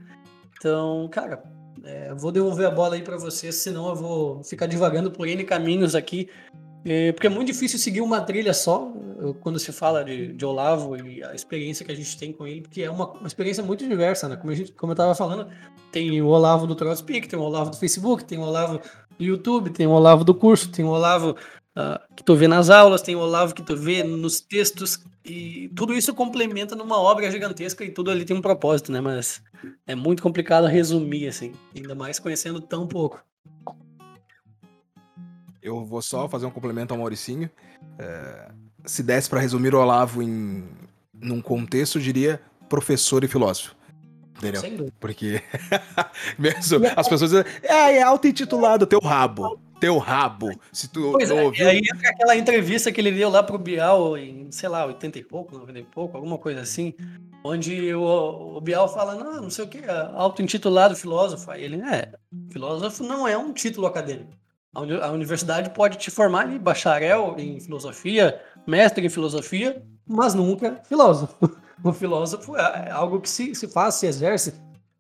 [0.57, 1.43] Então, cara,
[1.83, 5.43] é, vou devolver a bola aí para vocês, senão eu vou ficar divagando por N
[5.43, 6.29] caminhos aqui
[6.85, 8.91] é, porque é muito difícil seguir uma trilha só
[9.39, 12.61] quando se fala de, de, Olavo e a experiência que a gente tem com ele,
[12.61, 14.35] porque é uma, uma experiência muito diversa, né?
[14.35, 15.47] Como, a gente, como eu estava falando,
[15.93, 18.81] tem o Olavo do Trollspeak, tem o Olavo do Facebook, tem o Olavo
[19.17, 21.37] do YouTube, tem o Olavo do curso, tem o Olavo
[21.75, 25.69] uh, que tu vê nas aulas, tem o Olavo que tu vê nos textos, e
[25.75, 28.99] tudo isso complementa numa obra gigantesca e tudo ali tem um propósito, né?
[28.99, 29.41] Mas
[29.87, 33.23] é muito complicado resumir, assim, ainda mais conhecendo tão pouco.
[35.63, 37.49] eu vou só fazer um complemento ao Mauricinho.
[37.97, 38.51] É,
[38.85, 40.67] se desse para resumir o Olavo em
[41.13, 43.73] num contexto, eu diria professor e filósofo.
[44.37, 44.91] Entendeu?
[44.99, 45.41] Porque
[46.37, 49.57] mesmo as pessoas dizem, é, é auto-intitulado teu rabo.
[49.83, 50.49] Teu rabo.
[50.71, 51.65] Se tu Pois não é, ouviu.
[51.65, 55.19] e aí entra aquela entrevista que ele deu lá pro Bial em, sei lá, 80
[55.19, 56.93] e pouco, 90 e pouco, alguma coisa assim,
[57.43, 59.79] onde o, o Bial fala, não, não sei o que,
[60.15, 61.51] auto-intitulado filósofo.
[61.51, 62.13] Aí ele, é,
[62.49, 64.31] filósofo não é um título acadêmico.
[64.73, 70.33] A, uni- a universidade pode te formar ali, bacharel em filosofia, mestre em filosofia, mas
[70.33, 71.35] nunca filósofo.
[71.83, 74.53] O filósofo é é algo que se, se faz, se exerce,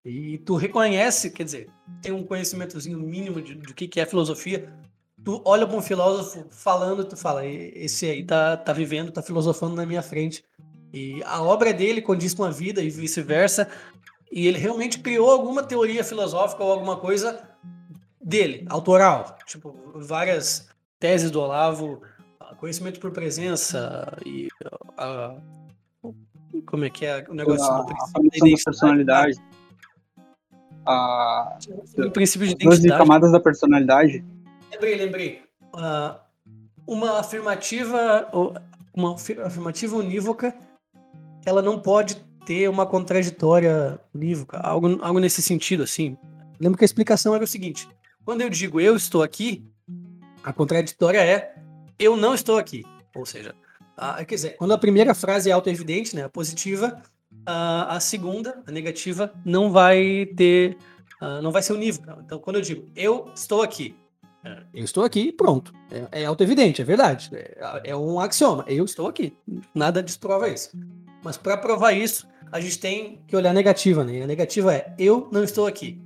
[0.03, 1.69] e tu reconhece, quer dizer,
[2.03, 4.71] tem um conhecimentozinho mínimo de, do que, que é filosofia,
[5.23, 9.21] tu olha para um filósofo falando, tu fala, "E- esse aí tá, tá vivendo, tá
[9.21, 10.43] filosofando na minha frente.
[10.93, 13.67] E a obra dele condiz com a vida e vice-versa.
[14.31, 17.41] E ele realmente criou alguma teoria filosófica ou alguma coisa
[18.21, 19.37] dele, autoral.
[19.47, 20.67] Tipo, várias
[20.99, 22.01] teses do Olavo,
[22.57, 24.47] conhecimento por presença e
[24.97, 25.35] ah,
[26.65, 29.41] como é que é o negócio a, do a princípio da personalidade.
[30.85, 31.57] A,
[31.97, 32.99] O princípio de 12 identidade.
[33.01, 34.23] camadas da personalidade.
[34.71, 35.41] Lembrei, lembrei.
[35.73, 36.19] Ah,
[36.85, 38.27] uma afirmativa,
[38.93, 40.53] uma afi- afirmativa unívoca,
[41.45, 42.15] ela não pode
[42.45, 46.17] ter uma contraditória unívoca, algo, algo nesse sentido, assim.
[46.59, 47.87] Lembro que a explicação era o seguinte:
[48.25, 49.65] quando eu digo eu estou aqui,
[50.43, 51.55] a contraditória é
[51.97, 52.83] eu não estou aqui.
[53.15, 53.55] Ou seja,
[53.95, 57.01] ah, quer dizer, quando a primeira frase é autoevidente, né, a positiva,
[57.45, 60.77] ah, a segunda, a negativa, não vai ter,
[61.19, 62.17] ah, não vai ser unívoca.
[62.25, 63.95] Então, quando eu digo eu estou aqui,
[64.43, 65.73] é, Eu estou aqui, pronto.
[65.89, 67.29] É, é auto-evidente, é verdade.
[67.33, 68.65] É, é um axioma.
[68.67, 69.33] Eu estou aqui.
[69.73, 70.71] Nada desprova isso.
[71.23, 74.17] Mas para provar isso, a gente tem que olhar a negativa, né?
[74.17, 75.97] E a negativa é eu não estou aqui.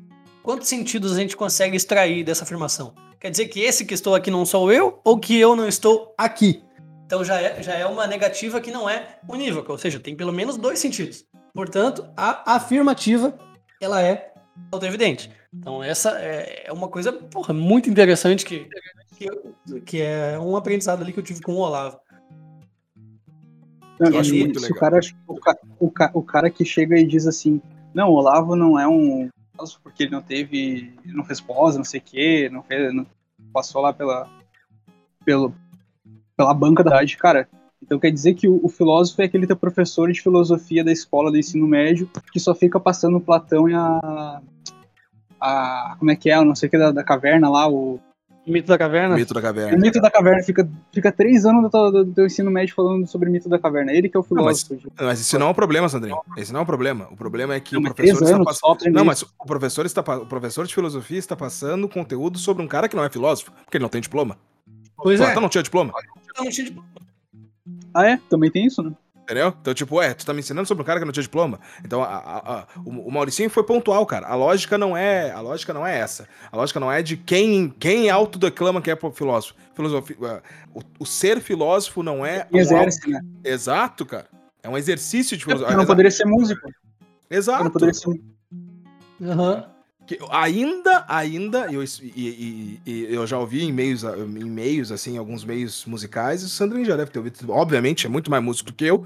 [0.44, 2.94] Quantos sentidos a gente consegue extrair dessa afirmação?
[3.20, 6.14] Quer dizer que esse que estou aqui não sou eu ou que eu não estou
[6.16, 6.64] aqui?
[7.08, 10.34] Então já é, já é uma negativa que não é unívoca, ou seja, tem pelo
[10.34, 11.26] menos dois sentidos.
[11.54, 13.34] Portanto, a afirmativa
[13.82, 14.34] ela é
[14.70, 15.32] auto-evidente.
[15.54, 18.68] Então essa é é uma coisa porra, muito interessante que,
[19.16, 21.98] que, que é um aprendizado ali que eu tive com o Olavo.
[23.98, 24.78] Não, Eu acho muito se legal.
[24.78, 27.62] O cara, o, o, o cara que chega e diz assim,
[27.94, 29.30] não, o Olavo não é um
[29.82, 33.08] porque ele não teve, não fez pós, não sei o quê, não, fez, não
[33.52, 34.30] passou lá pela,
[35.26, 35.52] pelo,
[36.38, 37.50] pela banca da rádio, cara.
[37.84, 41.30] Então quer dizer que o, o filósofo é aquele teu professor de filosofia da escola
[41.32, 44.42] do ensino médio que só fica passando Platão e a,
[45.40, 48.00] a como é que é, não sei o que da, da caverna lá, o,
[48.48, 49.16] O mito da caverna?
[49.16, 49.78] Mito da o caverna.
[49.78, 50.42] mito da caverna.
[50.44, 53.60] Fica, fica três anos do teu, do teu ensino médio falando sobre o mito da
[53.60, 53.92] caverna.
[53.94, 54.92] Ele que é o Não, mas- filósofo.
[55.00, 56.18] Mas isso não é um problema, Sandrinho.
[56.36, 57.08] Esse não é um problema.
[57.12, 58.92] O problema é que Não, o professor está anos passando.
[58.92, 62.90] Não, mas o professor está o professor de filosofia está passando conteúdo sobre um cara
[62.90, 64.38] que não é filósofo, porque ele não tem diploma.
[64.98, 65.26] Pois é.
[65.26, 65.94] Platão não tinha diploma,
[66.38, 66.88] Eu não tinha diploma.
[67.94, 68.18] Ah, é?
[68.30, 68.92] Também tem isso, né?
[69.24, 69.54] entendeu?
[69.60, 71.60] Então, tipo, é, tu tá me ensinando sobre um cara que não tinha diploma.
[71.84, 74.26] Então, a- a- a- o, o Mauricinho foi pontual, cara.
[74.26, 76.30] A lógica não é, a lógica não é essa.
[76.50, 79.54] A lógica não é de quem quem autodeclama que é filósofo.
[79.76, 80.42] Filosofia, é,
[80.74, 83.20] o, o ser filósofo não é um exerce, né?
[83.44, 84.28] exato, cara.
[84.64, 85.78] É um exercício de Porque filosofia.
[85.78, 86.70] não poderia ser músico.
[87.30, 87.66] Exato.
[87.66, 88.22] Não poderia ser...
[89.22, 89.70] Aham.
[90.08, 95.18] Que ainda, ainda, eu, e, e- e eu já ouvi em meios, em meios, assim,
[95.18, 97.38] alguns meios musicais, o Sandrinho já deve ter ouvido.
[97.52, 99.06] Obviamente, é muito mais músico do que eu.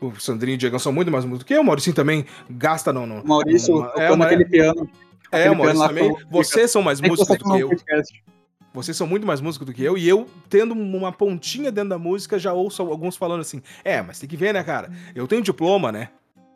[0.00, 1.60] O Sandrinho e o Diegão são muito mais músicos do que eu.
[1.60, 3.04] O Mauricinho também gasta no.
[3.06, 4.88] no O Maurício numa- é, uma- aquele piano.
[5.30, 6.16] é, aquele o Maurício também.
[6.30, 7.68] Vocês são mais É músicos do que eu.
[7.68, 8.24] podcast.
[8.72, 9.98] Vocês são muito mais músicos do que eu.
[9.98, 14.18] E eu, tendo uma pontinha dentro da música, já ouço alguns falando assim: É, mas
[14.18, 14.90] tem que ver, né, cara?
[15.14, 16.08] Eu tenho diploma, né?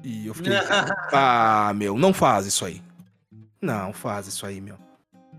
[0.02, 0.52] E eu fiquei.
[1.12, 2.80] Ah, meu, não faz isso aí.
[3.62, 4.74] Não faz isso aí, meu.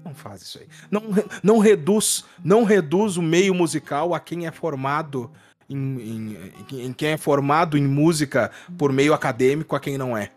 [0.04, 0.68] Não faz isso aí.
[0.90, 1.02] Não,
[1.44, 5.30] não reduz, não reduz o meio musical a quem é formado
[5.70, 6.38] em, em,
[6.72, 10.32] em- em quem é formado em música por meio acadêmico a quem não é.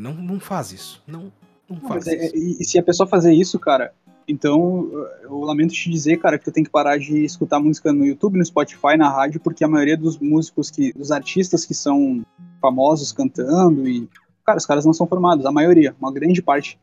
[0.00, 1.02] Não, não faz isso.
[1.06, 1.32] Não,
[1.68, 2.36] não Não, faz mas é- isso.
[2.36, 3.92] e, e se a pessoa fazer isso, cara,
[4.28, 4.88] então
[5.22, 8.38] eu lamento te dizer, cara, que tu tem que parar de escutar música no YouTube,
[8.38, 12.22] no Spotify, na rádio, porque a maioria dos músicos que, dos artistas que são
[12.60, 14.08] famosos cantando e,
[14.44, 16.78] cara, os caras não são formados, a maioria, uma grande parte.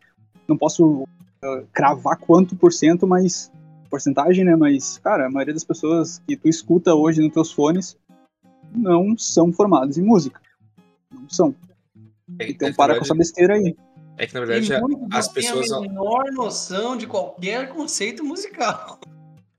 [0.48, 1.08] Não posso
[1.44, 3.52] ah, cravar quanto por cento, mas
[3.90, 4.56] porcentagem, né?
[4.56, 7.98] Mas, cara, a maioria das pessoas que tu escuta hoje nos teus fones
[8.74, 10.40] não são formados em música.
[11.14, 11.56] Não são.
[12.40, 13.76] É, Então é para com essa besteira aí.
[14.18, 15.72] é que na verdade a- muitos não as têm pessoas.
[15.72, 19.00] a menor noção de qualquer conceito musical.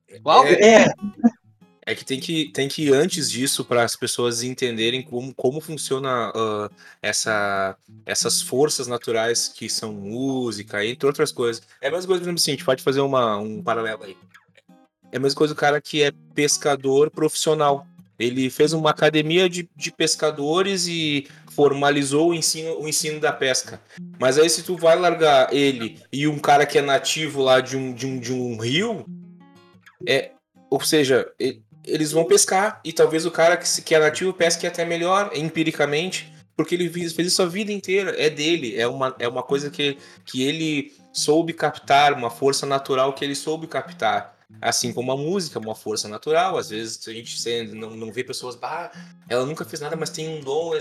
[0.08, 0.86] É, É,
[1.88, 5.60] É que tem que, tem que ir antes disso para as pessoas entenderem como, como
[5.60, 6.68] funciona ah,
[7.00, 11.62] essa, essas forças naturais que são música, entre outras coisas.
[11.80, 14.16] É a mesma coisa, por exemplo, assim, a gente pode fazer uma, um paralelo aí.
[15.12, 17.86] é a mesma coisa do cara que é pescador profissional.
[18.18, 23.80] Ele fez uma academia de, de pescadores e formalizou o ensino, o ensino da pesca.
[24.18, 27.76] Mas aí se tu vai largar ele e um cara que é nativo lá de
[27.76, 29.06] um, de um, de um rio,
[30.08, 30.32] é,
[30.68, 31.30] ou seja,
[31.86, 36.32] eles vão pescar e talvez o cara que, que é nativo pesque até melhor, empiricamente,
[36.56, 39.96] porque ele fez, isso a vida inteira, é dele, é uma, é uma coisa que,
[40.24, 44.35] que ele soube captar, uma força natural que ele soube captar.
[44.60, 46.56] Assim como a música, uma força natural.
[46.56, 48.56] Às vezes a gente não, não vê pessoas,
[49.28, 50.72] ela nunca fez nada, mas tem um dom,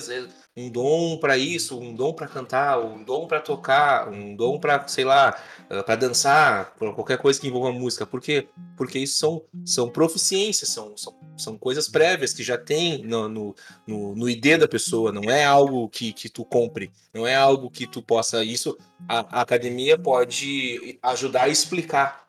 [0.56, 4.88] um dom para isso, um dom para cantar, um dom para tocar, um dom para,
[4.88, 5.36] sei lá,
[5.70, 8.06] eh, para dançar, por qualquer coisa que envolva música.
[8.06, 8.48] Por quê?
[8.78, 13.56] Porque isso são, são proficiências, são, são, são coisas prévias que já tem no, no,
[13.88, 17.72] no, no ID da pessoa, não é algo que, que tu compre, não é algo
[17.72, 18.44] que tu possa.
[18.44, 18.78] Isso
[19.10, 22.26] a, a academia pode ajudar a explicar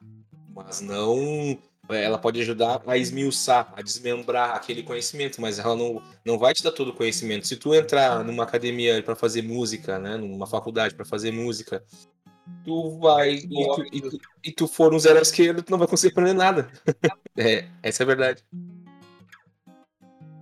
[0.56, 6.38] mas não ela pode ajudar a esmiuçar, a desmembrar aquele conhecimento, mas ela não, não
[6.38, 7.46] vai te dar todo o conhecimento.
[7.46, 11.84] Se tu entrar numa academia para fazer música, né, numa faculdade para fazer música,
[12.64, 15.78] tu vai e tu, e, tu, e tu, for no zero à esquerda, tu não
[15.78, 16.68] vai conseguir aprender nada.
[17.38, 18.44] é, essa é a verdade.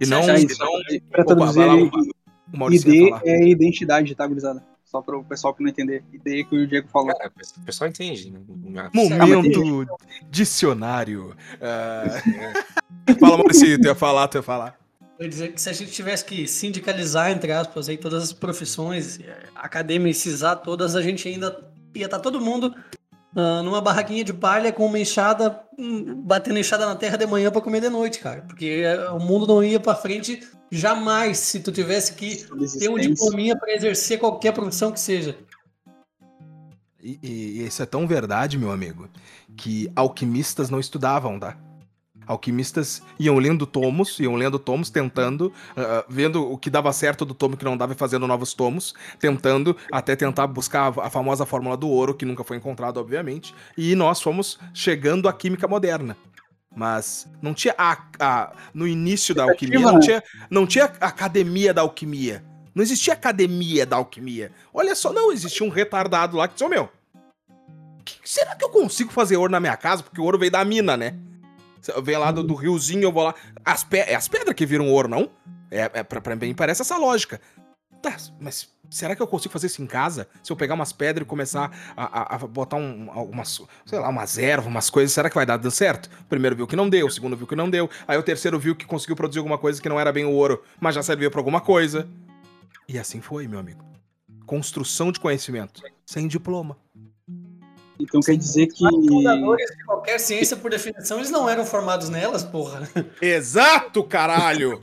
[0.00, 0.22] E não,
[1.10, 1.98] para traduzir, Opa,
[2.54, 4.62] lá, ID é identidade, tá, gurizada?
[4.94, 6.04] Só para o pessoal que não entender.
[6.12, 7.12] Ideia que o Diego falou.
[7.16, 8.30] Cara, o pessoal entende.
[8.30, 8.88] Né?
[8.94, 9.86] Momento
[10.30, 11.34] dicionário.
[11.56, 12.54] Uh...
[13.18, 14.78] Fala, Maurício, tu ia falar, tu ia falar.
[15.18, 18.32] Eu ia dizer que se a gente tivesse que sindicalizar, entre aspas, aí, todas as
[18.32, 19.18] profissões,
[19.52, 22.72] academicizar todas, a gente ainda ia estar tá todo mundo
[23.34, 27.50] uh, numa barraquinha de palha com uma enxada, um, batendo enxada na terra de manhã
[27.50, 28.42] para comer de noite, cara.
[28.42, 32.46] Porque uh, o mundo não ia para frente jamais se tu tivesse que
[32.78, 35.36] ter um diplominha para exercer qualquer profissão que seja.
[37.02, 39.08] E, e, isso é tão verdade, meu amigo,
[39.56, 41.56] que alquimistas não estudavam, tá?
[42.26, 47.34] Alquimistas iam lendo tomos, iam lendo tomos, tentando, uh, vendo o que dava certo do
[47.34, 51.76] tomo que não dava e fazendo novos tomos, tentando até tentar buscar a famosa fórmula
[51.76, 53.54] do ouro, que nunca foi encontrada, obviamente.
[53.76, 56.16] E nós fomos chegando à química moderna.
[56.74, 61.82] Mas não tinha a, a no início da alquimia, não tinha, não tinha academia da
[61.82, 62.44] alquimia.
[62.74, 64.50] Não existia academia da alquimia.
[64.72, 66.88] Olha só, não, existia um retardado lá que disse, ô oh, meu,
[68.04, 70.02] que, será que eu consigo fazer ouro na minha casa?
[70.02, 71.14] Porque o ouro veio da mina, né?
[72.02, 73.34] Venho lá do, do, riozinho, eu vou lá.
[73.64, 75.30] As pe é as pedras que viram ouro, não?
[75.70, 77.40] É, é pra, pra mim parece essa lógica.
[78.04, 80.28] Tá, mas será que eu consigo fazer isso em casa?
[80.42, 84.10] Se eu pegar umas pedras e começar a, a, a botar um, algumas, sei lá,
[84.10, 86.10] umas ervas, umas coisas, será que vai dar certo?
[86.20, 88.58] O primeiro viu que não deu, o segundo viu que não deu, aí o terceiro
[88.58, 91.30] viu que conseguiu produzir alguma coisa que não era bem o ouro, mas já servia
[91.30, 92.06] para alguma coisa.
[92.86, 93.82] E assim foi, meu amigo.
[94.44, 96.76] Construção de conhecimento, sem diploma.
[97.98, 98.84] Então quer dizer que.
[98.86, 102.88] Os fundadores de qualquer ciência, por definição, eles não eram formados nelas, porra.
[103.20, 104.82] Exato, caralho!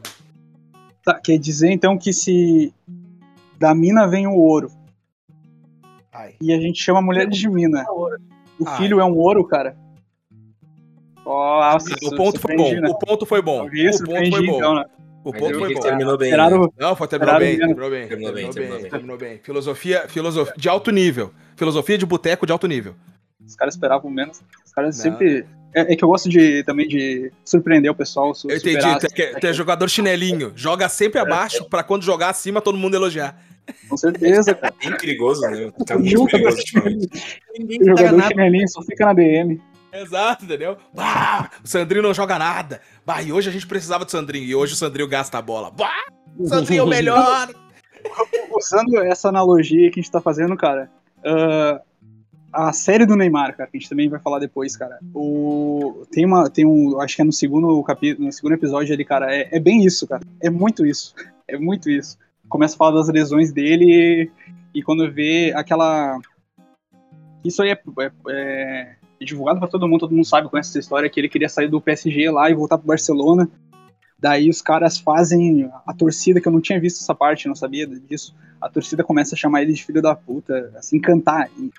[1.04, 2.74] Tá, quer dizer então que se
[3.58, 4.72] da mina vem o ouro.
[6.12, 6.36] Ai.
[6.42, 7.86] E a gente chama a mulher de mina.
[8.60, 8.78] O Ai.
[8.78, 9.76] filho é um ouro, cara.
[11.26, 12.74] Nossa, o ponto foi bom.
[12.74, 12.90] Né?
[12.90, 13.70] O ponto foi bom.
[13.72, 14.58] Isso, o ponto foi bom.
[14.58, 14.86] Então, né?
[15.24, 15.80] O ponto foi bom.
[15.80, 16.32] Terminou bem.
[16.32, 16.38] Né?
[16.78, 18.08] Não, foi, terminou bem, terminou bem.
[18.08, 18.90] Terminou bem, terminou bem.
[18.90, 19.40] Terminou bem.
[19.44, 21.32] Filosofia, filosofia de alto nível.
[21.56, 22.96] Filosofia de boteco de alto nível.
[23.46, 24.42] Os caras esperavam menos.
[24.66, 25.04] Os caras Não.
[25.04, 25.46] sempre.
[25.74, 28.34] É, é, que eu gosto de também de surpreender o pessoal.
[28.46, 29.00] Eu entendi.
[29.00, 30.52] Tu é, tu é jogador chinelinho.
[30.56, 31.70] Joga sempre é, abaixo é.
[31.70, 33.40] pra quando jogar acima todo mundo elogiar.
[33.88, 34.74] Com certeza, cara.
[34.82, 35.72] É bem perigoso, né?
[35.86, 36.58] Tá muito perigoso
[37.80, 39.62] O jogador chinelinho só fica na DM.
[39.94, 40.78] Exato, entendeu?
[40.94, 42.82] Bah, o Sandrinho não joga nada.
[43.06, 44.46] Bah, e hoje a gente precisava do Sandrinho.
[44.46, 45.72] E hoje o Sandrinho gasta a bola.
[45.72, 46.06] Bah,
[46.38, 47.50] o Sandrinho é o melhor.
[48.56, 50.90] Usando essa analogia que a gente tá fazendo, cara.
[51.20, 51.80] Uh,
[52.52, 55.00] a série do Neymar, cara, que a gente também vai falar depois, cara.
[55.14, 59.06] O, tem uma, tem um, acho que é no segundo capítulo, no segundo episódio ali,
[59.06, 59.34] cara.
[59.34, 60.22] É, é bem isso, cara.
[60.40, 61.14] É muito isso.
[61.48, 62.18] É muito isso.
[62.48, 63.86] Começa a falar das lesões dele
[64.74, 66.18] e, e quando vê aquela,
[67.44, 68.96] isso aí é, é, é
[69.26, 71.82] divulgado para todo mundo, todo mundo sabe, conhece essa história, que ele queria sair do
[71.82, 73.50] PSG lá e voltar pro Barcelona.
[74.18, 77.88] Daí os caras fazem a torcida, que eu não tinha visto essa parte, não sabia
[77.88, 78.36] disso.
[78.60, 81.72] A torcida começa a chamar ele de filho da puta, assim, cantar em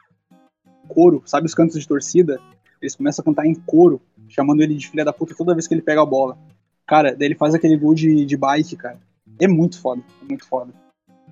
[0.88, 2.40] coro, sabe os cantos de torcida?
[2.80, 5.74] Eles começam a cantar em coro, chamando ele de filho da puta toda vez que
[5.74, 6.36] ele pega a bola.
[6.84, 8.98] Cara, daí ele faz aquele gol de, de bike, cara.
[9.38, 10.72] É muito foda, é muito foda.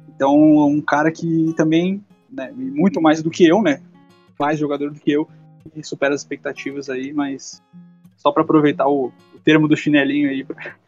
[0.09, 0.33] Então,
[0.67, 3.83] um cara que também, né, muito mais do que eu, né?
[4.39, 5.29] Mais jogador do que eu,
[5.75, 7.63] e supera as expectativas aí, mas
[8.17, 10.45] só para aproveitar o, o, termo do chinelinho aí.
[10.45, 10.75] Pra...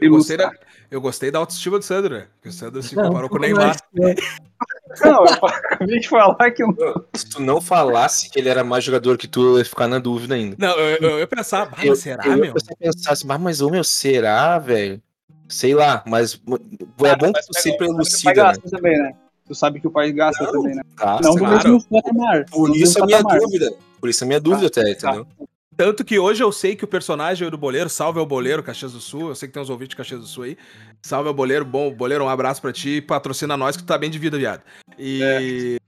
[0.00, 0.50] Eu, gostei da,
[0.90, 2.26] eu gostei da autoestima do Sandro, né?
[2.42, 3.76] Que o Sandro se comparou com o Neymar.
[5.00, 6.68] Não, eu acabei de falar que eu
[7.14, 9.98] Se tu não falasse que ele era mais jogador que tu, eu ia ficar na
[9.98, 10.56] dúvida ainda.
[10.58, 12.54] Não, eu, eu, pensar, ah, Eu- será, eu, meu?
[12.54, 15.00] Eu pensasse, mas, mas ô meu, será, velho?
[15.48, 18.34] Sei lá, mas é bom que tu sempre elucida, né?
[18.34, 19.14] gasta também, né?
[19.52, 20.82] Tu sabe que o pai gasta Não, também, né?
[20.96, 21.54] Gasta, Não do claro.
[21.56, 22.46] mesmo patamar.
[22.46, 23.40] Por isso a mesmo minha patamar.
[23.40, 23.74] dúvida.
[24.00, 25.26] Por isso a minha dúvida até, entendeu?
[25.76, 29.00] Tanto que hoje eu sei que o personagem do Boleiro, salve ao Boleiro, Caxias do
[29.00, 30.56] Sul, eu sei que tem uns ouvintes de Caxias do Sul aí.
[31.02, 34.08] Salve ao Boleiro, bom, Boleiro, um abraço pra ti, patrocina nós que tu tá bem
[34.08, 34.62] de vida, viado.
[34.98, 35.78] E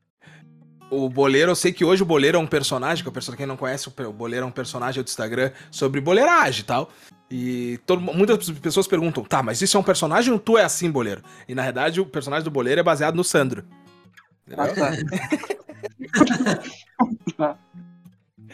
[0.90, 3.46] o Boleiro, eu sei que hoje o Boleiro é um personagem, que o pessoal quem
[3.46, 6.90] não conhece, o Boleiro é um personagem do Instagram sobre boleiragem e tal.
[7.30, 10.90] E todo, muitas pessoas perguntam, tá, mas isso é um personagem ou tu é assim,
[10.90, 11.22] Boleiro?
[11.48, 13.64] E na verdade o personagem do Boleiro é baseado no Sandro.
[14.56, 14.68] Ah,
[17.36, 17.58] tá.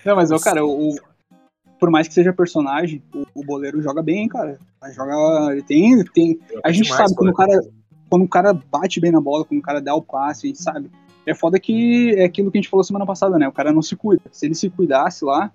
[0.04, 0.96] Não, mas, cara, o, o-
[1.78, 4.58] por mais que seja personagem, o, o boleiro joga bem, cara.
[4.82, 5.52] Ele joga.
[5.52, 6.02] Ele tem.
[6.04, 7.60] tem a gente Demais, sabe quando o cara.
[8.08, 10.60] Quando o cara bate bem na bola, quando o cara dá o passe, a gente
[10.62, 10.90] sabe.
[11.24, 13.46] É foda que é aquilo que a gente falou semana passada, né?
[13.46, 14.22] O cara não se cuida.
[14.32, 15.52] Se ele se cuidasse lá,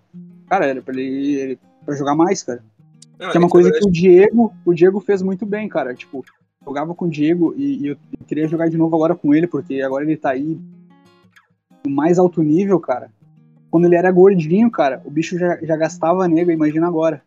[0.48, 2.64] cara, era pra ele, ele pra jogar mais, cara.
[3.20, 5.94] Não, Que é uma coisa verdade, que o Diego, o Diego fez muito bem, cara.
[5.94, 6.24] Tipo,
[6.64, 7.98] jogava com o Diego e, e eu
[8.28, 10.60] queria jogar de novo agora com ele, porque agora ele tá aí
[11.86, 13.12] no mais alto nível, cara.
[13.70, 17.22] Quando ele era gordinho, cara, o bicho já, já gastava nega, imagina agora.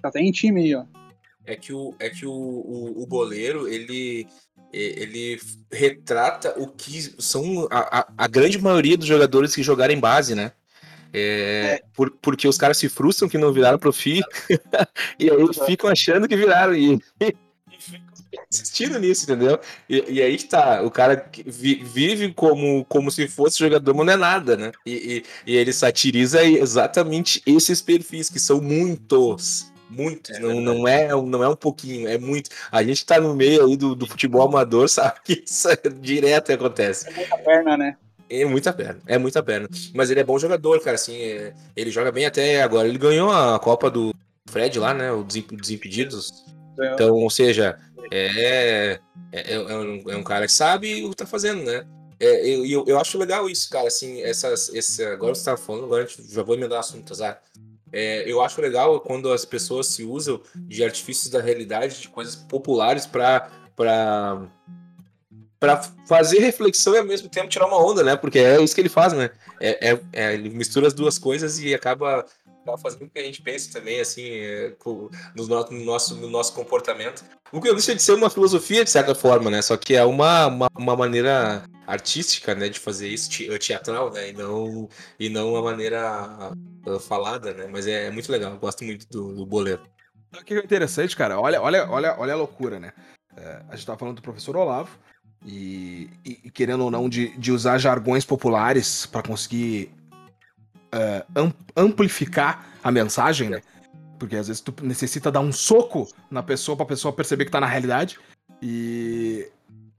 [0.00, 0.84] Tá até em time aí, ó.
[1.46, 4.26] É que o, é que o, o, o boleiro, ele,
[4.72, 5.38] ele
[5.70, 10.34] retrata o que são a, a, a grande maioria dos jogadores que jogaram em base,
[10.34, 10.52] né?
[11.16, 14.20] É, por- porque os caras se frustram que não viraram profi
[15.18, 17.34] e aí ficam achando que viraram e, e
[17.78, 18.04] ficam
[18.50, 19.60] insistindo nisso, entendeu?
[19.88, 24.06] E, e aí que tá, o cara vi- vive como, como se fosse jogador, mas
[24.06, 24.72] não é nada, né?
[24.84, 29.72] E, e, e ele satiriza exatamente esses perfis, que são muitos.
[29.88, 32.50] Muitos, não, não, é, não é um pouquinho, é muito.
[32.72, 36.52] A gente tá no meio aí do, do futebol amador, sabe que isso é direto
[36.52, 37.06] acontece.
[37.30, 37.96] A perna, né?
[38.28, 39.68] É muita perna, é muita perna.
[39.94, 42.88] Mas ele é bom jogador, cara, assim, é- ele joga bem até agora.
[42.88, 44.14] Ele ganhou a Copa do
[44.46, 46.44] Fred lá, né, o Desim- Desimpedidos.
[46.94, 47.78] Então, ou seja,
[48.10, 48.98] é,
[49.32, 51.86] é, é um, é um cara que sabe o que tá fazendo, né?
[52.18, 55.84] É, eu, eu, eu acho legal isso, cara, assim, essas, esse, agora você tá falando,
[55.84, 57.40] agora a gente já vou emendar o assunto, azar.
[57.92, 62.34] É, eu acho legal quando as pessoas se usam de artifícios da realidade, de coisas
[62.34, 63.48] populares para
[65.60, 68.16] para fazer reflexão e ao mesmo tempo tirar uma onda, né?
[68.16, 69.30] Porque é isso que ele faz, né?
[69.60, 72.24] É, é- é- ele mistura as duas coisas e acaba,
[72.82, 76.28] fazendo com que a gente pense também, assim, é, co- no, no- no nosso, no
[76.28, 77.24] nosso comportamento.
[77.52, 79.62] O que não deixa de ser uma filosofia, de certa forma, né?
[79.62, 84.30] Só que é uma, uma, uma maneira artística, né, de fazer isso, te- teatral, né?
[84.30, 84.88] E não,
[85.20, 86.50] e não uma maneira
[86.86, 87.68] uh, falada, né?
[87.70, 89.82] Mas é, muito legal, gosto muito do, do boleiro.
[90.34, 91.38] O que é interessante, cara?
[91.38, 92.92] Olha, olha, olha, olha a loucura, né?
[93.36, 94.98] É, a gente tava falando do professor Olavo
[95.44, 99.90] e, e- querendo ou não de, de usar jargões populares para conseguir
[101.34, 103.60] am- amplificar a mensagem, né?
[104.18, 107.60] Porque às vezes tu necessita dar um soco na pessoa pra pessoa perceber que tá
[107.60, 108.18] na realidade.
[108.62, 109.48] E,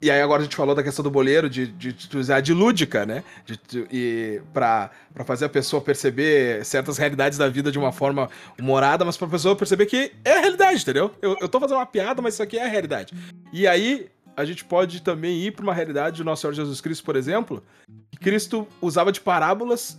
[0.02, 2.54] e aí agora a gente falou da questão do boleiro, de, de, de usar de
[2.54, 3.24] lúdica, né?
[3.46, 7.92] De, de- e pra, pra fazer a pessoa perceber certas realidades da vida de uma
[7.92, 8.30] forma
[8.60, 11.12] humorada, mas pra pessoa perceber que é a realidade, entendeu?
[11.22, 13.14] Eu, eu tô fazendo uma piada, mas isso aqui é a realidade.
[13.52, 17.04] E aí, a gente pode também ir pra uma realidade do nosso Senhor Jesus Cristo,
[17.04, 17.64] por exemplo,
[18.12, 19.98] que Cristo usava de parábolas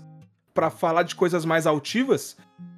[0.55, 2.37] pra falar de coisas mais altivas,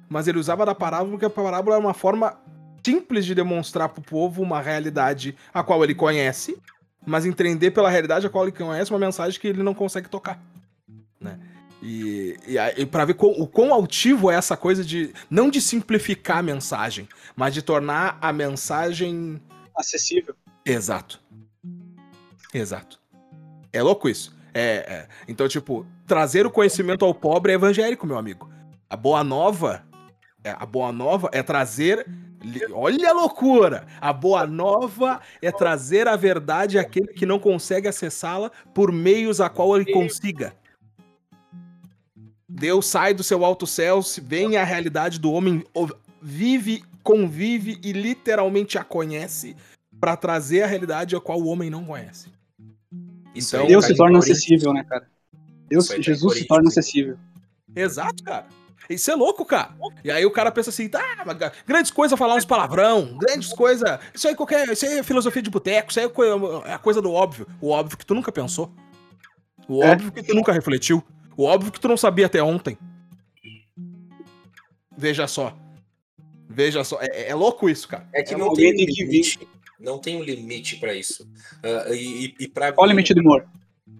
[0.09, 2.37] mas ele usava da parábola porque a parábola é uma forma
[2.85, 6.57] simples de demonstrar pro povo uma realidade a qual ele conhece,
[7.05, 10.41] mas entender pela realidade a qual ele conhece uma mensagem que ele não consegue tocar.
[11.19, 11.39] Né?
[11.81, 15.13] E, e, aí, pra ver quão- o quão altivo é essa coisa de.
[15.29, 17.07] Não de simplificar a mensagem,
[17.37, 19.41] mas de tornar a mensagem.
[19.77, 20.35] Acessível.
[20.65, 21.21] Exato.
[22.53, 22.99] Exato.
[23.71, 24.35] É louco isso.
[24.53, 25.07] É, é.
[25.27, 28.49] Então, tipo, trazer o conhecimento ao pobre é evangélico, meu amigo.
[28.89, 29.83] A boa nova.
[30.43, 32.05] é, a boa nova é trazer.
[32.71, 33.85] Olha a loucura!
[33.99, 39.49] A boa nova é trazer a verdade àquele que não consegue acessá-la por meios a
[39.49, 40.53] qual ele consiga.
[42.47, 45.63] Deus sai do seu alto céu, se vem a realidade do homem,
[46.21, 49.55] vive, convive e literalmente a conhece
[49.99, 52.38] para trazer a realidade a qual o homem não conhece.
[53.47, 55.07] Então, Deus se torna acessível, né, cara?
[55.67, 57.17] Deus, Jesus se torna acessível.
[57.75, 58.47] Exato, cara.
[58.89, 59.69] Isso é louco, cara.
[60.03, 61.03] E aí o cara pensa assim, tá,
[61.67, 63.99] grandes coisas falar uns palavrão, grandes coisas.
[64.15, 64.67] Isso aí qualquer.
[64.69, 67.45] Isso aí é filosofia de boteco, isso aí é é a coisa do óbvio.
[67.61, 68.73] O óbvio que tu nunca pensou.
[69.67, 69.91] O É.
[69.91, 71.03] óbvio que tu nunca refletiu.
[71.37, 72.77] O óbvio que tu não sabia até ontem.
[74.97, 75.55] Veja só.
[76.49, 76.97] Veja só.
[76.99, 78.07] É, é louco isso, cara.
[78.11, 79.47] É que É, não tem, que limite.
[79.79, 81.27] Não tem um limite pra isso.
[81.63, 83.47] Ah, e, e, pra Qual o limite do humor?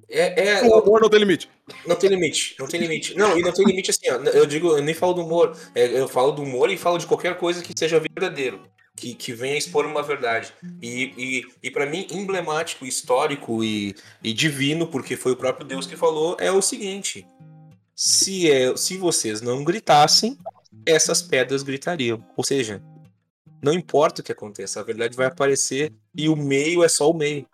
[0.09, 1.49] É, é, O humor não tem limite.
[1.85, 3.15] Não tem limite, não tem limite.
[3.15, 4.15] Não, e não tem limite assim, ó.
[4.29, 5.55] Eu digo, eu nem falo do humor.
[5.75, 8.61] é, eu falo do humor e falo de qualquer coisa que seja verdadeiro.
[8.95, 10.51] Que, que venha expor uma verdade.
[10.81, 15.85] E, e, e para mim, emblemático, histórico e, e divino, porque foi o próprio Deus
[15.85, 17.25] que falou, é o seguinte:
[17.95, 20.37] se, é, se vocês não gritassem,
[20.85, 22.21] essas pedras gritariam.
[22.35, 22.81] Ou seja,
[23.61, 27.13] não importa o que aconteça, a verdade vai aparecer e o meio é só o
[27.13, 27.45] meio.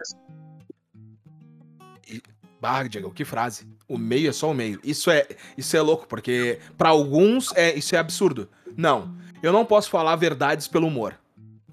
[2.61, 3.67] Bah, Diego, que frase.
[3.87, 4.79] O meio é só o meio.
[4.83, 5.27] Isso é,
[5.57, 8.49] isso é louco, porque pra alguns é, isso é absurdo.
[8.75, 11.17] Não, eu não posso falar verdades pelo humor.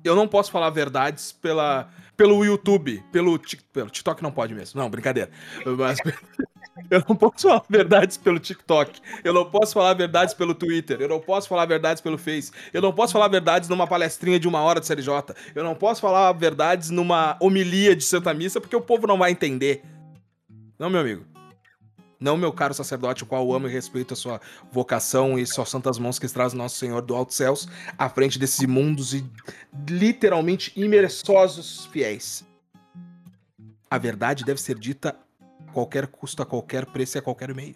[0.05, 1.89] Eu não posso falar verdades pela,
[2.22, 3.36] pelo YouTube, pelo,
[3.72, 4.80] pelo TikTok não pode mesmo.
[4.80, 5.28] Não, brincadeira.
[5.76, 5.98] Mas
[6.88, 9.00] eu não posso falar verdades pelo TikTok.
[9.24, 11.00] Eu não posso falar verdades pelo Twitter.
[11.00, 12.52] Eu não posso falar verdades pelo Face.
[12.72, 15.34] Eu não posso falar verdades numa palestrinha de uma hora de CLJ.
[15.52, 19.32] Eu não posso falar verdades numa homilia de Santa Missa, porque o povo não vai
[19.32, 19.82] entender.
[20.78, 21.32] Não, meu amigo.
[22.22, 25.68] Não, meu caro sacerdote, o qual eu amo e respeito a sua vocação e suas
[25.68, 27.66] santas mãos que traz Nosso Senhor do Alto Céus
[27.98, 29.24] à frente desses imundos e
[29.88, 32.44] literalmente imersosos fiéis.
[33.90, 35.16] A verdade deve ser dita
[35.68, 37.74] a qualquer custo, a qualquer preço e a qualquer meio.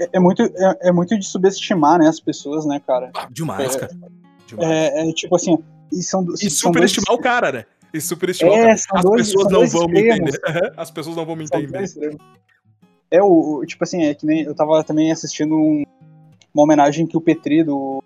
[0.00, 3.10] É, é muito, é, é muito de subestimar, né, as pessoas, né, cara?
[3.14, 3.92] Ah, demais, É, cara.
[4.46, 4.68] Demais.
[4.68, 5.58] É, é tipo assim,
[5.92, 7.66] e são, e são dois- superestimar o cara, né?
[7.92, 10.40] E superestimar o É, As dois- pessoas não vão me entender.
[10.76, 12.16] As pessoas não vão me entender.
[13.10, 15.84] É o, o- tipo assim, é que nem eu tava também assistindo um-
[16.54, 18.02] uma homenagem que o Petri do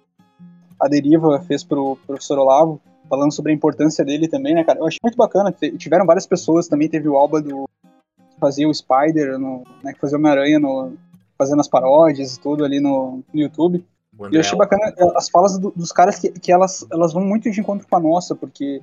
[0.79, 4.79] A Deriva fez pro professor Olavo, falando sobre a importância dele também, né, cara?
[4.79, 5.53] Eu achei muito bacana.
[5.77, 7.69] Tiveram várias pessoas também, teve o Alba do
[8.31, 10.93] que fazia o Spider, no, né, que fazia o Homem-Aranha no
[11.39, 13.85] fazendo as paródias e tudo ali no, no YouTube.
[14.31, 17.25] E eu achei bacana eh, as falas do- dos caras que, que elas, elas vão
[17.25, 18.81] muito de encontro com a nossa, porque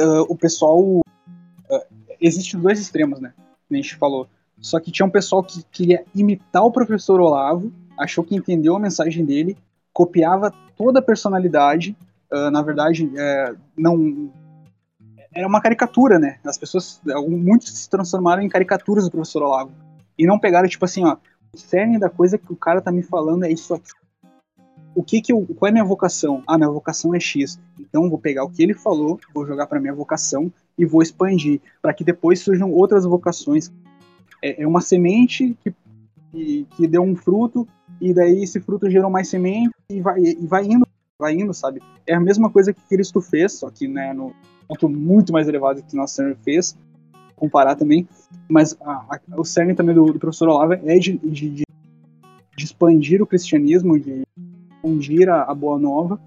[0.00, 1.00] ah, o pessoal.
[1.70, 1.84] ah,
[2.20, 3.32] Existem dois extremos, né?
[3.70, 4.28] A gente falou.
[4.60, 8.80] Só que tinha um pessoal que queria imitar o professor Olavo, achou que entendeu a
[8.80, 9.58] mensagem dele,
[9.92, 11.96] copiava toda a personalidade.
[12.30, 14.32] ah, na verdade, eh, não.
[15.32, 16.38] Era uma caricatura, né?
[16.44, 17.00] As pessoas.
[17.28, 19.72] Muitos se transformaram em caricaturas do professor Olavo.
[20.16, 21.16] E não pegaram, tipo assim, ó.
[21.52, 23.90] O cerne da coisa que o cara tá me falando é isso aqui
[24.94, 26.42] o que que eu, qual é a minha vocação?
[26.46, 27.58] Ah, minha vocação é X.
[27.78, 31.60] Então vou pegar o que ele falou, vou jogar para minha vocação e vou expandir
[31.82, 33.72] para que depois surjam outras vocações.
[34.42, 35.74] É, é uma semente que,
[36.32, 37.66] que, que deu um fruto
[38.00, 40.86] e daí esse fruto gerou mais semente e vai, e vai indo,
[41.18, 41.80] vai indo, sabe?
[42.06, 44.32] É a mesma coisa que Cristo fez, só que né, no
[44.68, 46.76] ponto muito mais elevado que Nosso Senhor fez,
[47.36, 48.06] comparar também.
[48.48, 51.64] Mas a- a- o cerne também do, do professor Olavo é de, de, de
[52.56, 54.22] de expandir o cristianismo, de
[54.84, 56.20] difundir a, boa nova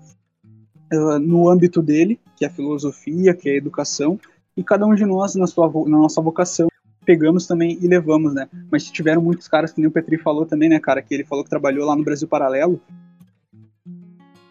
[0.91, 4.19] ah, no âmbito dele, que é a filosofia, que é a educação,
[4.55, 6.67] e cada um de nós, na, sua, na nossa vocação,
[7.05, 8.49] pegamos também e levamos, né?
[8.71, 11.43] Mas tiveram muitos caras, que nem o Petri falou também, né, cara, que ele falou
[11.43, 12.81] que trabalhou lá no Brasil Paralelo,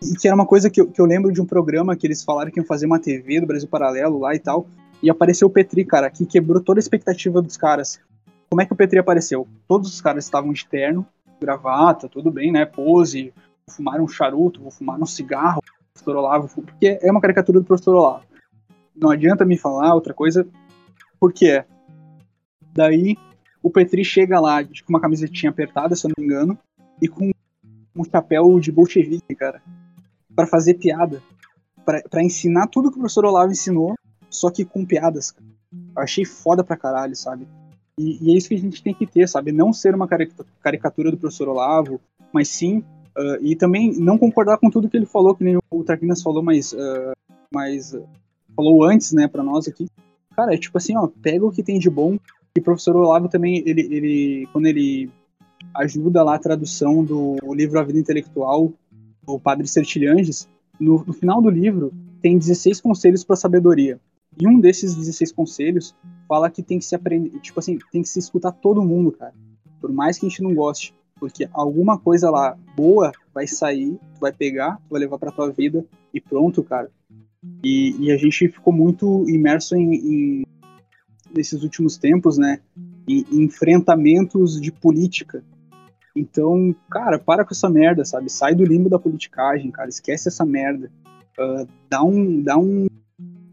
[0.02, 2.22] e que era uma coisa que eu, que eu lembro de um programa que eles
[2.22, 4.68] falaram que iam fazer uma TV do Brasil Paralelo lá e tal,
[5.02, 7.98] e apareceu o Petri, cara, que quebrou toda a expectativa dos caras.
[8.48, 9.46] Como é que o Petri apareceu?
[9.66, 11.04] Todos os caras estavam de terno,
[11.40, 12.64] gravata, tudo bem, né?
[12.64, 13.34] Pose,
[13.70, 15.60] fumar um charuto, vou fumar um cigarro,
[15.92, 18.24] professor Olavo, porque é uma caricatura do professor Olavo.
[18.94, 20.46] Não adianta me falar outra coisa,
[21.18, 21.66] porque é.
[22.72, 23.16] Daí
[23.62, 26.58] o Petri chega lá com uma camisetinha apertada, se eu não me engano,
[27.02, 27.30] e com
[27.96, 29.62] um chapéu de bolchevique, cara,
[30.34, 31.22] Pra fazer piada,
[32.10, 33.94] pra ensinar tudo que o professor Olavo ensinou,
[34.28, 35.30] só que com piadas.
[35.30, 35.46] cara.
[35.96, 37.48] Eu achei foda pra caralho, sabe?
[37.98, 39.50] E, e é isso que a gente tem que ter, sabe?
[39.50, 41.98] Não ser uma carica- caricatura do professor Olavo,
[42.32, 42.84] mas sim.
[43.16, 46.42] Ah, e também não concordar com tudo que ele falou, que nem o Traquinas falou,
[46.42, 47.12] mas, ah,
[47.52, 47.96] mas
[48.54, 49.86] falou antes, né, pra nós aqui.
[50.34, 52.18] Cara, é tipo assim, ó, pega o que tem de bom.
[52.56, 55.10] E o professor Olavo também, ele, ele quando ele
[55.74, 58.72] ajuda lá a tradução do livro A Vida Intelectual,
[59.22, 60.48] do Padre Sertilhanges,
[60.78, 61.92] no, no final do livro
[62.22, 64.00] tem 16 conselhos para sabedoria.
[64.38, 65.94] E um desses 16 conselhos
[66.28, 69.34] fala que tem que se aprender, tipo assim, tem que se escutar todo mundo, cara.
[69.80, 74.32] Por mais que a gente não goste, porque alguma coisa lá boa vai sair, vai
[74.32, 76.90] pegar, vai levar pra tua vida e pronto, cara.
[77.62, 80.46] E, e a gente ficou muito imerso em, em-
[81.34, 82.60] nesses últimos tempos, né,
[83.08, 85.44] em, enfrentamentos de política.
[86.14, 88.30] Então, cara, para com essa merda, sabe?
[88.30, 89.88] Sai do limbo da politicagem, cara.
[89.88, 90.90] Esquece essa merda.
[91.38, 92.86] Ah, dá um, dá um,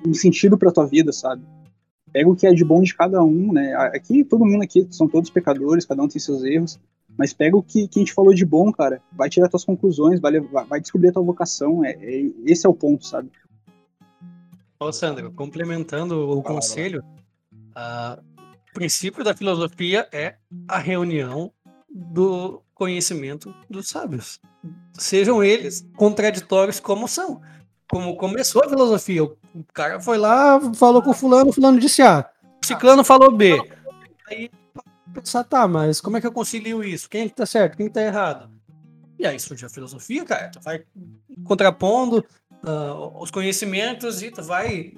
[0.07, 1.43] um sentido pra tua vida, sabe?
[2.13, 3.73] Pega o que é de bom de cada um, né?
[3.75, 6.79] Aqui, todo mundo aqui são todos pecadores, cada um tem seus erros.
[7.17, 9.01] Mas pega o que, que a gente falou de bom, cara.
[9.11, 11.83] Vai tirar tuas conclusões, vai, levar- vai descobrir a tua vocação.
[11.85, 13.29] É, é- esse é o ponto, sabe?
[14.79, 17.03] Ô, Sandro, complementando o conselho,
[17.75, 20.35] o princípio da filosofia é
[20.67, 21.51] a reunião
[21.89, 24.41] do conhecimento dos sábios.
[24.93, 27.41] Sejam eles contraditórios como são.
[27.89, 29.23] Como começou a filosofia.
[29.23, 29.35] O
[29.73, 32.27] cara foi lá, falou com fulano, fulano disse A.
[32.65, 33.61] Ciclano falou B.
[34.27, 34.49] Aí
[35.21, 37.09] pensar, tá, mas como é que eu concilio isso?
[37.09, 37.77] Quem é que tá certo?
[37.77, 38.49] Quem que tá errado?
[39.17, 40.49] E aí surge a filosofia, cara.
[40.49, 40.83] Tu vai
[41.43, 42.25] contrapondo
[42.63, 44.93] uh, os conhecimentos e tu vai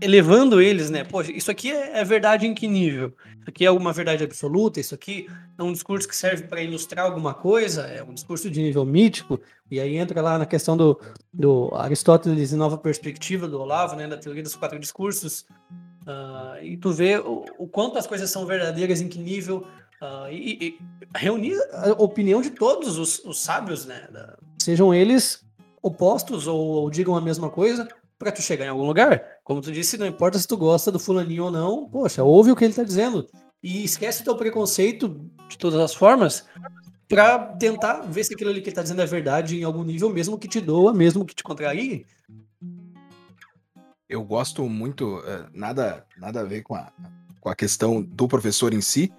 [0.00, 1.04] elevando eles, né?
[1.04, 3.12] Poxa, isso aqui é, é, verdade em que nível?
[3.40, 4.78] Isso aqui é uma verdade absoluta?
[4.78, 5.28] Isso aqui
[5.58, 7.82] é um discurso que serve para ilustrar alguma coisa?
[7.82, 9.40] É um discurso de nível mítico?
[9.70, 11.00] E aí entra lá na questão do,
[11.32, 14.06] do Aristóteles e nova perspectiva do Olavo, né?
[14.06, 15.44] Da teoria dos quatro discursos.
[16.08, 19.66] Uh, e tu vê o, o, quanto as coisas são verdadeiras, em que nível.
[20.00, 20.78] Uh, e, e,
[21.14, 24.08] reunir a opinião de todos os, os sábios, né?
[24.10, 25.44] Da, sejam eles
[25.82, 27.86] opostos ou, ou digam a mesma coisa,
[28.18, 29.22] para tu chegar em algum lugar.
[29.44, 32.56] Como tu disse, não importa se tu gosta do fulaninho ou não, poxa, ouve o
[32.56, 33.26] que ele tá dizendo.
[33.62, 36.46] E esquece teu preconceito de todas as formas
[37.06, 40.10] para tentar ver se aquilo ali que ele tá dizendo é verdade em algum nível,
[40.10, 42.06] mesmo que te doa, mesmo que te contrarie.
[44.08, 46.90] Eu gosto muito, uh, nada, nada a ver com a,
[47.40, 49.12] com a questão do professor em si.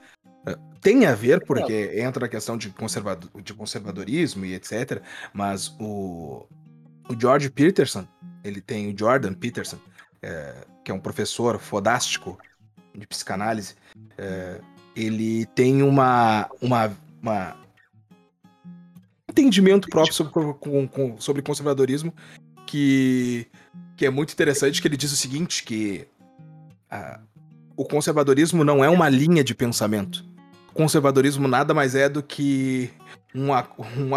[0.47, 5.01] Uh, tem a ver, porque entra a questão de, conservado, de conservadorismo e etc.
[5.33, 6.47] Mas o,
[7.07, 8.07] o George Peterson,
[8.43, 9.77] ele tem o Jordan Peterson,
[10.21, 12.37] é, que é um professor fodástico
[12.95, 13.75] de psicanálise,
[14.17, 14.59] é,
[14.95, 17.57] ele tem uma, uma, uma
[19.29, 22.13] entendimento próprio sobre, com, com, sobre conservadorismo
[22.69, 23.47] que,
[23.97, 26.07] que é muito interessante, que ele diz o seguinte, que
[27.75, 30.23] o conservadorismo não é uma linha de pensamento.
[30.69, 32.91] O conservadorismo nada mais é do que
[33.33, 33.47] um,
[33.97, 34.15] um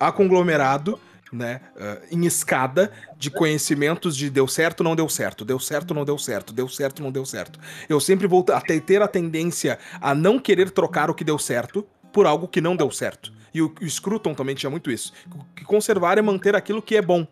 [0.00, 0.98] aconglomerado
[1.32, 6.04] né, uh, em escada de conhecimentos de deu certo, não deu certo, deu certo, não
[6.04, 7.60] deu certo, deu certo, não deu certo.
[7.88, 11.86] Eu sempre vou até ter a tendência a não querer trocar o que deu certo
[12.12, 13.32] por algo que não deu certo.
[13.54, 15.12] E o, o Scruton também tinha muito isso.
[15.54, 17.26] Que conservar é manter aquilo que é bom.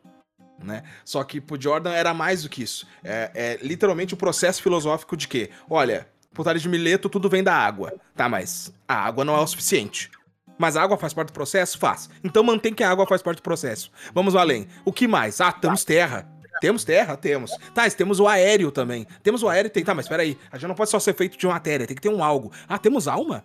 [0.62, 0.82] Né?
[1.04, 2.86] Só que pro Jordan era mais do que isso.
[3.02, 7.54] É, é literalmente o processo filosófico de que, olha, por de Mileto tudo vem da
[7.54, 8.28] água, tá?
[8.28, 10.11] Mas a água não é o suficiente.
[10.58, 11.78] Mas a água faz parte do processo?
[11.78, 12.11] Faz.
[12.22, 13.90] Então mantém que a água faz parte do processo.
[14.12, 14.68] Vamos além.
[14.84, 15.40] O que mais?
[15.40, 16.28] Ah, temos terra.
[16.61, 17.16] Temos terra?
[17.16, 17.50] Temos.
[17.74, 19.06] Tá, temos o aéreo também.
[19.22, 19.82] Temos o aéreo tem.
[19.82, 20.36] Tá, mas peraí.
[20.52, 22.52] A gente não pode só ser feito de matéria, tem que ter um algo.
[22.68, 23.42] Ah, temos alma?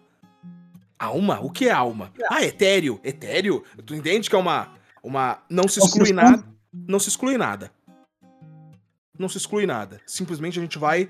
[1.00, 1.40] Alma?
[1.40, 2.12] O que é alma?
[2.30, 3.00] Ah, etéreo.
[3.04, 3.64] Etéreo?
[3.86, 4.74] Tu entende que é uma.
[5.02, 6.44] uma não se exclui nada.
[6.88, 7.72] Não se exclui nada.
[9.18, 10.02] Não se exclui nada.
[10.06, 11.10] Simplesmente a gente vai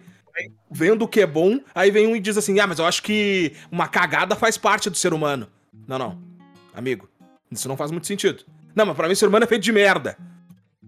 [0.69, 3.01] vendo o que é bom, aí vem um e diz assim: ah, mas eu acho
[3.01, 5.47] que uma cagada faz parte do ser humano.
[5.87, 6.21] Não, não.
[6.73, 7.09] Amigo,
[7.51, 8.43] isso não faz muito sentido.
[8.75, 10.17] Não, mas pra mim ser humano é feito de merda.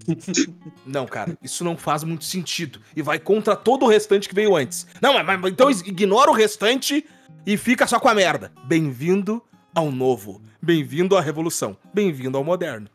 [0.85, 2.81] não, cara, isso não faz muito sentido.
[2.95, 4.85] E vai contra todo o restante que veio antes.
[5.01, 7.05] Não, mas, mas então ignora o restante
[7.45, 8.51] e fica só com a merda.
[8.65, 9.41] Bem-vindo
[9.73, 10.41] ao novo.
[10.61, 11.77] Bem-vindo à revolução.
[11.93, 12.89] Bem-vindo ao moderno.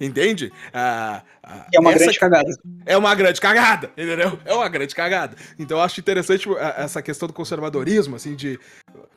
[0.00, 0.52] Entende?
[0.72, 2.58] Ah, ah, é uma grande cagada.
[2.86, 4.38] É uma grande cagada, entendeu?
[4.44, 5.36] É uma grande cagada.
[5.58, 8.58] Então eu acho interessante ah, essa questão do conservadorismo, assim, de,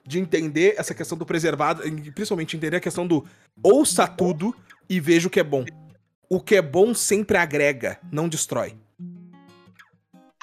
[0.05, 1.83] de entender essa questão do preservado,
[2.15, 3.25] principalmente entender a questão do
[3.61, 4.55] ouça tudo
[4.89, 5.65] e veja o que é bom.
[6.27, 8.75] O que é bom sempre agrega, não destrói.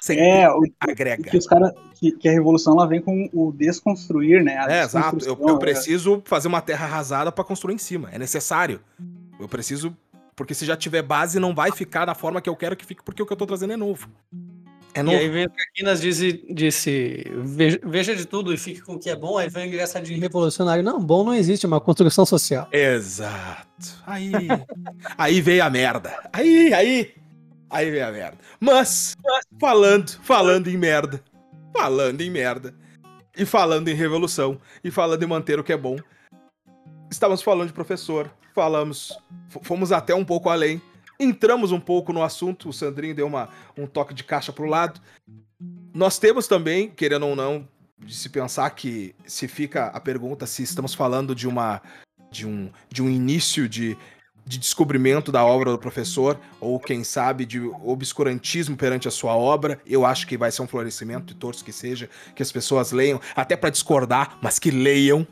[0.00, 1.30] Sempre é, o, agrega.
[1.30, 4.64] Que, os cara, que, que, a revolução ela vem com o desconstruir, né?
[4.68, 5.24] é, exato.
[5.24, 8.08] Eu, eu preciso fazer uma terra arrasada para construir em cima.
[8.12, 8.80] É necessário.
[9.40, 9.96] Eu preciso
[10.38, 13.02] porque se já tiver base, não vai ficar da forma que eu quero que fique,
[13.02, 14.08] porque o que eu tô trazendo é novo.
[14.94, 15.16] É novo.
[15.16, 18.98] E aí vem o Caquinas disse, disse veja, veja, de tudo e fique com o
[19.00, 20.84] que é bom, aí vem de revolucionário.
[20.84, 22.68] Não, bom não existe, é uma construção social.
[22.70, 24.00] Exato.
[24.06, 24.30] Aí,
[25.18, 26.16] aí veio a merda.
[26.32, 27.14] Aí, aí,
[27.68, 28.38] aí veio a merda.
[28.60, 29.16] Mas,
[29.60, 31.20] falando, falando em merda,
[31.76, 32.72] falando em merda,
[33.36, 35.98] e falando em revolução, e falando em manter o que é bom,
[37.10, 39.16] estávamos falando de professor, falamos,
[39.62, 40.82] fomos até um pouco além,
[41.20, 45.00] entramos um pouco no assunto, o Sandrinho deu uma, um toque de caixa pro lado.
[45.94, 50.64] Nós temos também, querendo ou não, de se pensar que se fica a pergunta se
[50.64, 51.80] estamos falando de uma
[52.32, 53.96] de um, de um início de,
[54.48, 59.78] de descobrimento da obra do professor, ou quem sabe de obscurantismo perante a sua obra.
[59.86, 63.20] Eu acho que vai ser um florescimento, e torço que seja, que as pessoas leiam,
[63.36, 65.26] até para discordar, mas que leiam,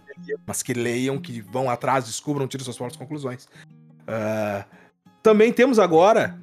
[0.46, 3.48] mas que leiam, que vão atrás, descubram, tirem suas próprias conclusões.
[4.02, 4.62] Uh,
[5.22, 6.38] também temos agora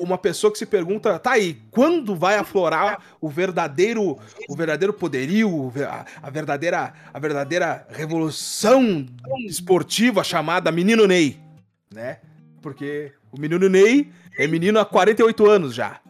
[0.00, 5.72] uma pessoa que se pergunta, tá aí, quando vai aflorar o verdadeiro, o verdadeiro poderio,
[6.22, 9.04] a, verdadeira, a verdadeira revolução
[9.46, 11.38] esportiva chamada Menino Ney,
[11.92, 12.18] né?
[12.62, 16.00] Porque o Menino Ney é menino há 48 anos já.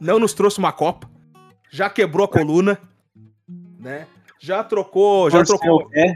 [0.00, 1.08] Não nos trouxe uma copa,
[1.70, 2.78] já quebrou a coluna,
[3.78, 4.06] né?
[4.38, 5.88] Já trocou, já trocou.
[5.94, 6.14] É.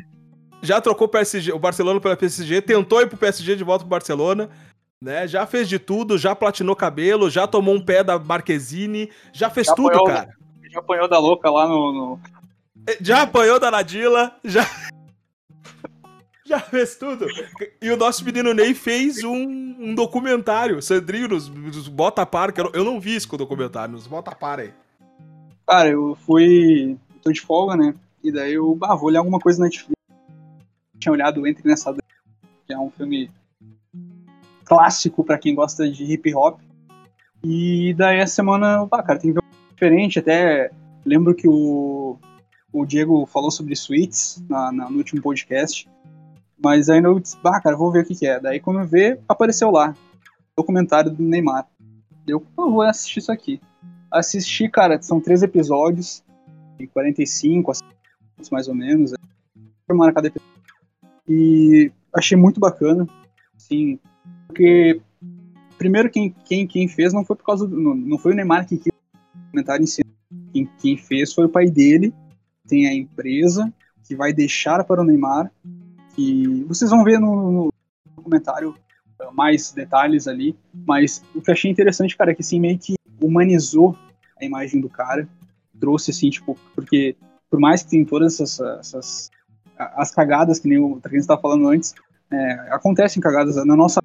[0.62, 3.90] Já trocou o, PSG, o Barcelona pela PSG, tentou ir pro PSG de volta pro
[3.90, 4.50] Barcelona,
[5.00, 5.26] né?
[5.26, 9.68] Já fez de tudo, já platinou cabelo, já tomou um pé da Marquezine, já fez
[9.68, 10.28] já tudo, apanhou, cara.
[10.70, 12.20] Já apanhou da louca lá no, no...
[13.00, 14.66] Já apanhou da Nadila, já
[16.50, 17.26] já fez tudo.
[17.80, 22.60] E o nosso menino Ney fez um, um documentário, Sandrinho, nos, nos Bota Par, que
[22.60, 24.72] eu, eu não vi esse documentário, nos Bota Par aí.
[25.66, 26.98] Cara, eu fui.
[27.22, 27.94] tô de folga, né?
[28.22, 29.94] E daí eu ah, vou olhar alguma coisa na Netflix.
[30.98, 33.30] Tinha olhado Entre nessa que é um filme
[34.64, 36.60] clássico para quem gosta de hip hop.
[37.42, 40.18] E daí essa semana, ah, cara, tem que ver um diferente.
[40.18, 40.72] Até
[41.06, 42.18] lembro que o,
[42.72, 45.88] o Diego falou sobre suítes na, na, no último podcast.
[46.62, 48.38] Mas aí eu disse, bah, cara, vou ver o que, que é.
[48.38, 49.94] Daí quando eu ver, apareceu lá.
[50.56, 51.66] Documentário do Neymar.
[52.26, 53.60] Eu, vou assistir isso aqui
[54.10, 56.24] assisti, cara, são três episódios,
[56.78, 57.72] de 45
[58.50, 59.12] mais ou menos,
[59.86, 60.50] formando cada episódio.
[61.28, 63.06] E achei muito bacana,
[63.56, 63.98] sim,
[64.46, 65.00] porque
[65.78, 68.66] primeiro quem, quem, quem fez não foi por causa do, não, não foi o Neymar
[68.66, 68.92] que quis
[69.50, 70.02] comentário em si.
[70.52, 72.14] Quem, quem fez foi o pai dele,
[72.66, 73.72] tem a empresa
[74.04, 75.52] que vai deixar para o Neymar,
[76.14, 77.72] que vocês vão ver no, no
[78.16, 78.74] documentário
[79.32, 82.94] mais detalhes ali, mas o que eu achei interessante, cara, é que assim, meio que
[83.20, 83.96] humanizou
[84.40, 85.28] a imagem do cara,
[85.78, 87.16] trouxe assim, tipo, porque
[87.50, 89.30] por mais que tem todas essas, essas
[89.76, 91.94] as cagadas que nem o Traquinho estava falando antes,
[92.30, 94.00] é, acontecem cagadas na nossa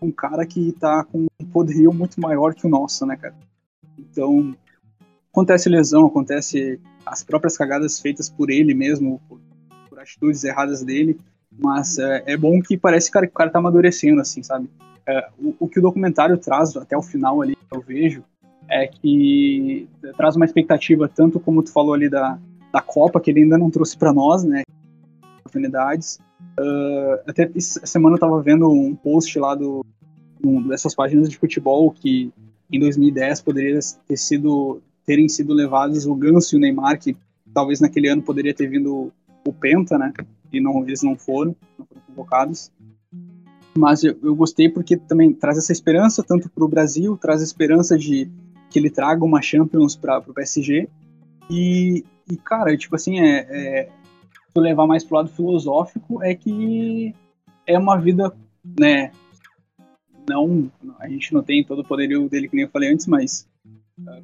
[0.00, 3.36] um cara que tá com um poderio muito maior que o nosso, né, cara?
[3.96, 4.56] Então,
[5.32, 9.40] acontece lesão, acontece as próprias cagadas feitas por ele mesmo, por
[10.02, 11.18] atitudes erradas dele,
[11.58, 14.68] mas é, é, bom que parece que o cara tá amadurecendo, assim, sabe?
[15.06, 18.22] É, o, o, que o documentário traz até o final ali, eu vejo,
[18.68, 22.38] é que traz uma expectativa, tanto como tu falou ali da,
[22.72, 24.62] da Copa, que ele ainda não trouxe para nós, né?
[25.40, 26.18] Oportunidades.
[26.58, 29.84] Uh, até essa semana eu tava vendo um post lá do,
[30.44, 32.32] um, dessas páginas de futebol que
[32.70, 33.78] em 2010 poderia
[34.08, 37.16] ter sido terem sido levados o Ganso e o Neymar, que
[37.52, 39.12] talvez naquele ano poderia ter vindo
[39.46, 40.12] o Penta, né?
[40.52, 42.70] E não, eles não foram, não foram convocados.
[43.76, 47.44] Mas eu, eu gostei porque também traz essa esperança tanto para o Brasil, traz a
[47.44, 48.30] esperança de
[48.70, 50.88] que ele traga uma Champions para o PSG.
[51.50, 53.88] E, e, cara, tipo assim, é, é,
[54.56, 57.14] levar mais pro lado filosófico, é que
[57.66, 58.34] é uma vida,
[58.78, 59.10] né?
[60.28, 60.70] Não,
[61.00, 63.48] a gente não tem todo o poderio dele, que nem eu falei antes, mas,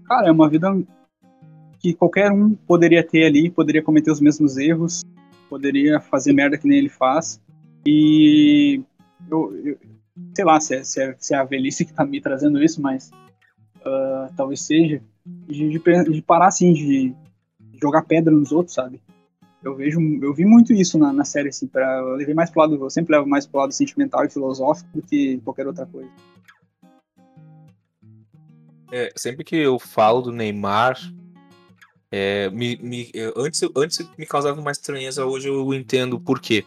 [0.06, 0.68] cara, é uma vida
[1.80, 5.02] que qualquer um poderia ter ali, poderia cometer os mesmos erros,
[5.48, 7.40] poderia fazer merda que nem ele faz.
[7.86, 8.82] E
[9.30, 9.78] eu, eu
[10.34, 12.80] sei lá se é, se, é, se é a velhice que tá me trazendo isso,
[12.80, 13.10] mas
[13.78, 15.78] uh, talvez seja, de, de,
[16.10, 17.14] de, parar assim, de
[17.80, 19.00] jogar pedra nos outros, sabe?
[19.62, 22.60] Eu vejo, eu vi muito isso na, na série, assim, pra, eu levei mais pro
[22.60, 26.10] lado, eu sempre levo mais pro lado sentimental e filosófico do que qualquer outra coisa.
[28.90, 30.96] É, sempre que eu falo do Neymar,
[32.10, 36.64] é, me, me, antes, antes me causava mais estranheza, hoje eu entendo por quê.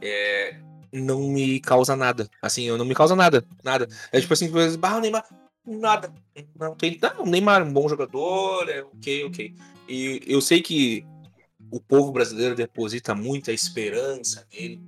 [0.00, 0.56] É,
[0.92, 2.28] não me causa nada.
[2.40, 3.44] Assim, eu não me causa nada.
[3.62, 3.88] Nada.
[4.12, 5.24] É tipo assim, bah, o Neymar,
[5.66, 6.12] nada.
[6.58, 6.98] Não tem.
[7.00, 9.54] Não, Neymar é um bom jogador, é ok, ok.
[9.88, 11.04] E eu sei que
[11.70, 14.80] o povo brasileiro deposita muita esperança nele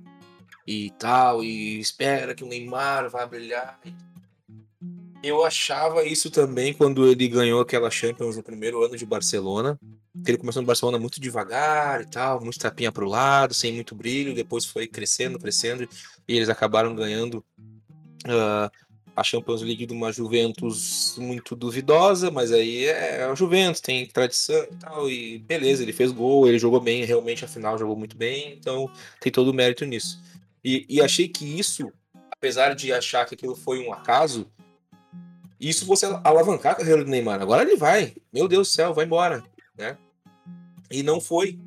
[0.65, 3.79] e tal, e espera que o Neymar vá brilhar.
[5.23, 9.79] Eu achava isso também quando ele ganhou aquela Champions no primeiro ano de Barcelona.
[10.27, 14.35] Ele começou no Barcelona muito devagar e tal, muito tapinha pro lado, sem muito brilho,
[14.35, 15.87] depois foi crescendo, crescendo,
[16.27, 17.37] e eles acabaram ganhando
[18.25, 18.69] uh,
[19.15, 24.61] a Champions League de uma Juventus muito duvidosa, mas aí é a Juventus, tem tradição
[24.63, 28.17] e tal, e beleza, ele fez gol, ele jogou bem, realmente a final jogou muito
[28.17, 30.21] bem, então tem todo o mérito nisso.
[30.61, 31.91] E, e achei que isso,
[32.29, 34.47] apesar de achar que aquilo foi um acaso,
[35.69, 37.41] isso você alavancar a carreira do Neymar.
[37.41, 39.43] Agora ele vai, meu Deus do céu, vai embora,
[39.77, 39.97] né?
[40.91, 41.57] E não foi.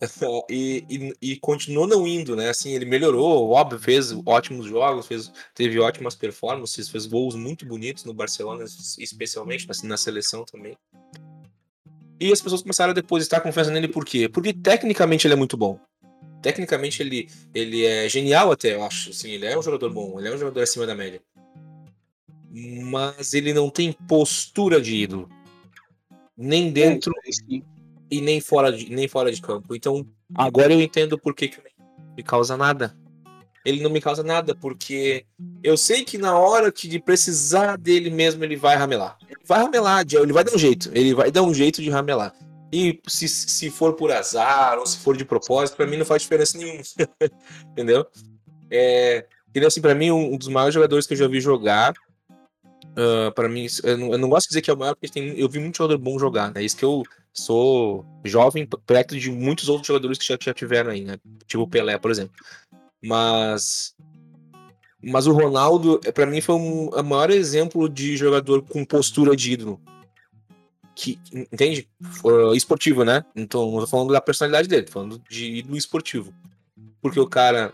[0.50, 2.48] e, e, e, continuou não indo, né?
[2.48, 8.04] Assim, ele melhorou, óbvio, fez ótimos jogos, fez, teve ótimas performances, fez gols muito bonitos
[8.04, 8.64] no Barcelona,
[8.98, 10.76] especialmente assim, na seleção também.
[12.18, 14.28] E as pessoas começaram a depositar confiança nele por quê?
[14.28, 15.78] Porque tecnicamente ele é muito bom.
[16.40, 19.10] Tecnicamente ele, ele é genial até, eu acho.
[19.10, 21.20] Assim, ele é um jogador bom, ele é um jogador acima da média.
[22.52, 25.28] Mas ele não tem postura de ídolo.
[26.36, 27.62] Nem dentro, é,
[28.10, 29.74] e nem fora de, nem fora de campo.
[29.74, 32.94] Então, agora eu entendo por que, que não me causa nada.
[33.64, 35.24] Ele não me causa nada, porque
[35.62, 39.16] eu sei que na hora que de precisar dele mesmo, ele vai ramelar.
[39.22, 40.90] Ele vai ramelar, ele vai dar um jeito.
[40.92, 42.34] Ele vai dar um jeito de ramelar.
[42.72, 46.22] E se, se for por azar ou se for de propósito, para mim não faz
[46.22, 46.82] diferença nenhuma.
[47.70, 48.06] Entendeu?
[48.70, 51.92] É, ele, assim, para mim, um dos maiores jogadores que eu já vi jogar.
[52.92, 55.08] Uh, para mim, eu não, eu não, gosto de dizer que é o maior, porque
[55.08, 56.62] tem, eu vi muito jogador bom jogar, né?
[56.62, 61.02] Isso que eu sou jovem, perto de muitos outros jogadores que já, já tiveram aí,
[61.04, 61.18] né?
[61.46, 62.34] Tipo o Pelé, por exemplo.
[63.02, 63.94] Mas.
[65.04, 69.52] Mas o Ronaldo, para mim, foi um, o maior exemplo de jogador com postura de
[69.52, 69.80] ídolo
[70.94, 71.88] que, entende?
[72.24, 73.24] Uh, esportivo, né?
[73.34, 76.32] Então, não tô falando da personalidade dele, tô falando de ídolo esportivo.
[77.00, 77.72] Porque o cara,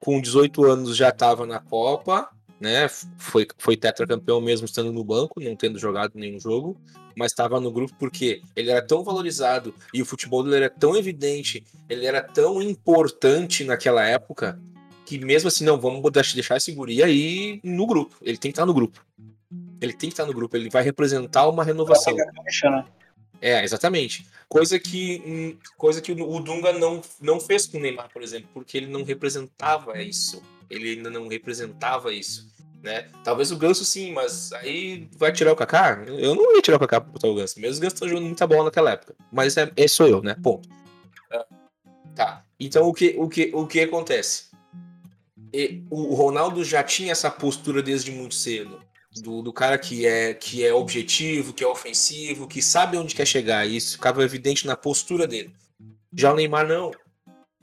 [0.00, 2.28] com 18 anos, já tava na Copa,
[2.60, 2.88] né?
[3.16, 6.76] Foi, foi tetracampeão mesmo estando no banco, não tendo jogado nenhum jogo,
[7.16, 10.96] mas estava no grupo porque ele era tão valorizado e o futebol dele era tão
[10.96, 14.58] evidente, ele era tão importante naquela época,
[15.04, 18.14] que mesmo assim, não, vamos deixar esse guri aí no grupo.
[18.20, 19.04] Ele tem que estar no grupo.
[19.80, 22.14] Ele tem que estar no grupo, ele vai representar uma renovação.
[22.14, 22.84] Né?
[23.40, 24.26] É, exatamente.
[24.48, 28.48] Coisa que, hum, coisa que o Dunga não, não fez com o Neymar, por exemplo,
[28.52, 30.42] porque ele não representava isso.
[30.70, 32.48] Ele ainda não representava isso.
[32.82, 33.08] Né?
[33.24, 36.04] Talvez o Ganso sim, mas aí vai tirar o Kaká?
[36.06, 37.60] Eu não ia tirar o Kaká para botar o Ganso.
[37.60, 39.14] Mesmo o Ganso tá jogando muita bola naquela época.
[39.32, 40.36] Mas é, esse sou eu, né?
[40.42, 40.68] Ponto.
[41.32, 41.46] Ah,
[42.14, 42.44] tá.
[42.58, 44.48] Então o que, o que, o que acontece?
[45.52, 48.80] E, o Ronaldo já tinha essa postura desde muito cedo
[49.22, 53.26] do, do, cara que é, que é objetivo, que é ofensivo, que sabe onde quer
[53.26, 53.66] chegar.
[53.66, 55.52] Isso ficava evidente na postura dele.
[56.12, 56.90] Já o Neymar não.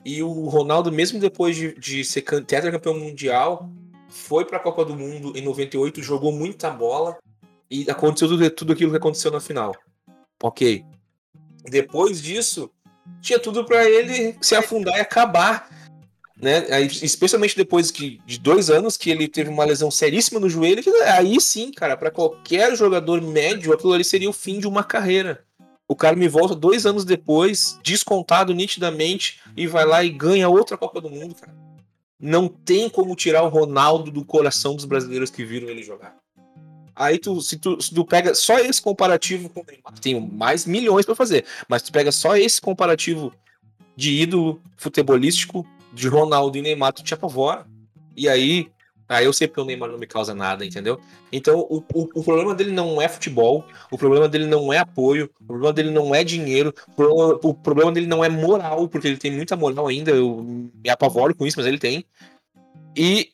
[0.06, 3.68] E o Ronaldo, mesmo depois de, de ser tetracampeão mundial,
[4.08, 7.18] foi para a Copa do Mundo em 98, jogou muita bola
[7.68, 9.74] e aconteceu tudo, tudo aquilo que aconteceu na final.
[10.40, 10.84] Ok.
[11.64, 12.70] Depois disso,
[13.20, 15.68] tinha tudo para ele se afundar e acabar
[16.40, 16.66] né?
[16.70, 20.82] Aí, especialmente depois que, de dois anos que ele teve uma lesão seríssima no joelho,
[21.06, 25.45] aí sim, cara, para qualquer jogador médio, aquilo ali seria o fim de uma carreira.
[25.88, 30.76] O cara me volta dois anos depois, descontado nitidamente, e vai lá e ganha outra
[30.76, 31.54] Copa do Mundo, cara.
[32.18, 36.16] Não tem como tirar o Ronaldo do coração dos brasileiros que viram ele jogar.
[36.94, 40.64] Aí tu, se tu, se tu pega só esse comparativo com o Neymar, tem mais
[40.64, 43.32] milhões para fazer, mas tu pega só esse comparativo
[43.94, 47.66] de ídolo futebolístico, de Ronaldo e Neymar, tu te apavora.
[48.16, 48.70] E aí,
[49.08, 51.00] aí eu sei porque o Neymar não me causa nada, entendeu?
[51.32, 55.30] Então, o, o, o, problema dele não é futebol, o problema dele não é apoio,
[55.40, 59.08] o problema dele não é dinheiro, o problema, o problema dele não é moral, porque
[59.08, 62.04] ele tem muita moral ainda, eu me apavoro com isso, mas ele tem.
[62.96, 63.30] E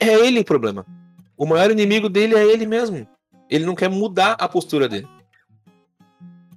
[0.00, 0.86] é ele o problema.
[1.36, 3.06] O maior inimigo dele é ele mesmo.
[3.50, 5.06] Ele não quer mudar a postura dele.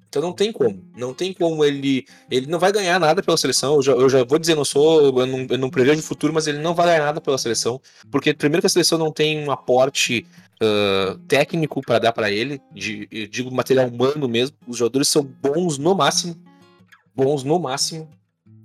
[0.10, 0.84] Então não tem como.
[0.96, 2.06] Não tem como ele.
[2.32, 3.76] Ele não vai ganhar nada pela seleção.
[3.76, 5.20] Eu já, eu já vou dizer, não sou.
[5.20, 7.82] Eu não, não prevejo o futuro, mas ele não vai ganhar nada pela seleção.
[8.10, 10.26] Porque, primeiro, que a seleção não tem um aporte
[10.62, 12.62] uh, técnico para dar para ele.
[12.72, 14.56] De, eu digo material humano mesmo.
[14.66, 16.36] Os jogadores são bons no máximo.
[17.14, 18.10] Bons no máximo.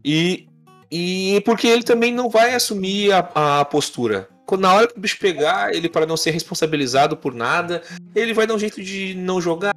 [0.04, 0.46] E,
[0.90, 4.28] e porque ele também não vai assumir a, a postura.
[4.58, 7.82] Na hora que o bicho pegar, ele, para não ser responsabilizado por nada,
[8.14, 9.74] ele vai dar um jeito de não jogar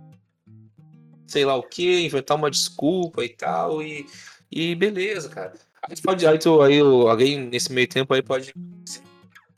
[1.28, 4.06] sei lá o que, inventar uma desculpa e tal, e,
[4.52, 5.54] e beleza, cara.
[5.84, 8.54] Aí pode, aí, tu, aí alguém nesse meio tempo aí pode.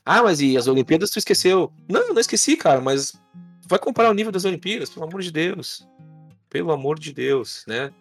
[0.05, 1.71] Ah, mas e as Olimpíadas tu esqueceu?
[1.87, 3.13] Não, não esqueci, cara, mas
[3.67, 5.87] vai comparar o nível das Olimpíadas, pelo amor de Deus.
[6.49, 7.91] Pelo amor de Deus, né?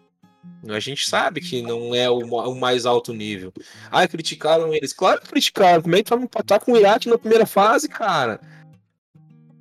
[0.69, 3.53] A gente sabe que não é o, o mais alto nível.
[3.91, 4.93] Ah, criticaram eles.
[4.93, 5.81] Claro que criticaram.
[5.81, 8.39] Como é que tu vai empatar com o Iraque na primeira fase, cara?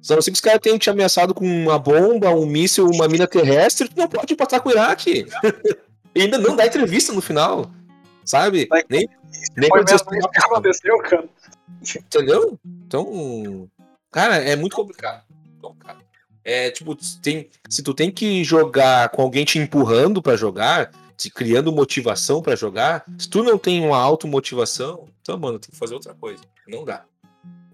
[0.07, 3.27] Só não que os caras tenham te ameaçado com uma bomba, um míssil, uma mina
[3.27, 5.27] terrestre, tu não pode empatar com o Iraque.
[6.15, 7.69] e ainda não dá entrevista no final.
[8.25, 8.69] Sabe?
[8.71, 9.09] Mas, nem
[9.57, 11.29] nem foi mesmo isso que aconteceu, cara.
[11.83, 12.57] Entendeu?
[12.87, 13.69] Então,
[14.13, 15.25] cara, é muito complicado.
[16.45, 21.29] É tipo, tem, se tu tem que jogar com alguém te empurrando para jogar, te
[21.31, 25.95] criando motivação para jogar, se tu não tem uma automotivação, então, mano, tem que fazer
[25.95, 26.45] outra coisa.
[26.69, 27.05] Não dá.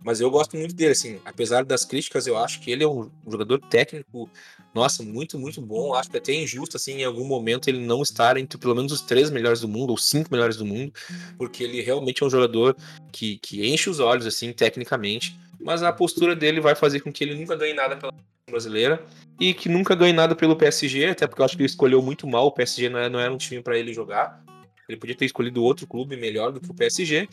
[0.04, 1.20] Mas eu gosto muito dele, assim.
[1.24, 4.28] Apesar das críticas, eu acho que ele é um jogador técnico,
[4.74, 5.94] nossa, muito, muito bom.
[5.94, 8.92] Acho que é até injusto, assim, em algum momento ele não estar entre pelo menos
[8.92, 10.92] os três melhores do mundo, ou cinco melhores do mundo,
[11.38, 12.76] porque ele realmente é um jogador
[13.12, 15.38] que, que enche os olhos, assim, tecnicamente.
[15.60, 18.12] Mas a postura dele vai fazer com que ele nunca ganhe nada pela
[18.50, 19.04] brasileira
[19.38, 22.26] e que nunca ganhe nada pelo PSG, até porque eu acho que ele escolheu muito
[22.26, 22.46] mal.
[22.46, 24.42] O PSG não era, não era um time para ele jogar.
[24.88, 27.28] Ele podia ter escolhido outro clube melhor do que o PSG,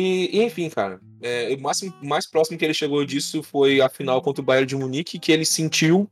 [0.00, 3.88] e, e, enfim, cara, é, o máximo, mais próximo que ele chegou disso foi a
[3.88, 6.08] final contra o Bayern de Munique, que ele sentiu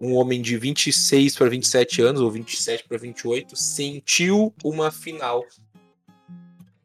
[0.00, 5.44] um homem de 26 para 27 anos, ou 27 para 28, sentiu uma final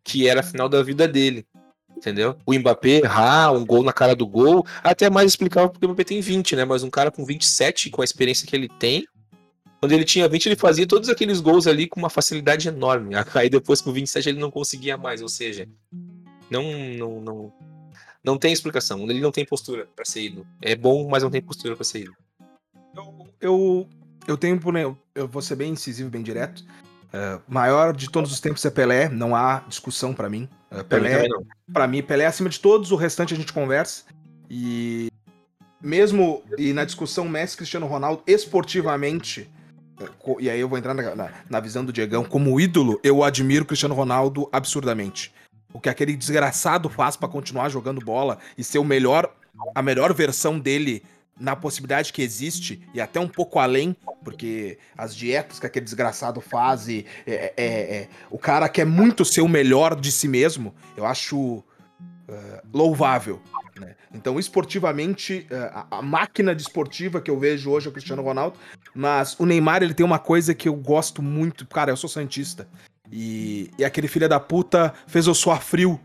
[0.04, 1.48] que era a final da vida dele.
[1.96, 2.36] Entendeu?
[2.46, 6.04] O Mbappé errar um gol na cara do gol, até mais explicável porque o Mbappé
[6.04, 6.66] tem 20, né?
[6.66, 9.08] Mas um cara com 27, com a experiência que ele tem,
[9.86, 13.14] quando ele tinha 20, ele fazia todos aqueles gols ali com uma facilidade enorme.
[13.36, 15.70] Aí depois com 27 ele não conseguia mais, ou seja,
[16.50, 16.64] não
[16.98, 17.54] não não,
[18.24, 19.04] não tem explicação.
[19.04, 20.48] Ele não tem postura para ser ídolo.
[20.60, 22.18] É bom, mas não tem postura para ser ídolo.
[22.96, 23.90] Eu, eu,
[24.28, 24.60] eu tenho,
[25.14, 26.66] eu vou ser bem incisivo, bem direto.
[27.14, 30.50] Uh, maior de todos os tempos é Pelé, não há discussão para mim.
[30.72, 31.28] Uh, Pelé,
[31.72, 34.04] para mim, Pelé é acima de todos, o restante a gente conversa.
[34.50, 35.10] E
[35.80, 39.48] mesmo e na discussão Messi Cristiano Ronaldo esportivamente,
[40.40, 43.64] e aí eu vou entrar na, na, na visão do Diegão, como ídolo, eu admiro
[43.64, 45.34] o Cristiano Ronaldo absurdamente.
[45.74, 49.34] O que aquele desgraçado faz para continuar jogando bola e ser o melhor,
[49.74, 51.04] a melhor versão dele
[51.40, 56.40] na possibilidade que existe e até um pouco além, porque as dietas que aquele desgraçado
[56.40, 60.74] faz e é, é, é, o cara quer muito ser o melhor de si mesmo,
[60.96, 61.64] eu acho uh,
[62.74, 63.42] louvável.
[63.80, 63.96] Né?
[64.14, 68.22] Então, esportivamente, uh, a, a, máquina de esportiva que eu vejo hoje é o Cristiano
[68.22, 68.58] Ronaldo,
[68.94, 72.68] mas o Neymar ele tem uma coisa que eu gosto muito, cara, eu sou santista.
[73.12, 76.00] E, e aquele filho da puta fez eu suar frio.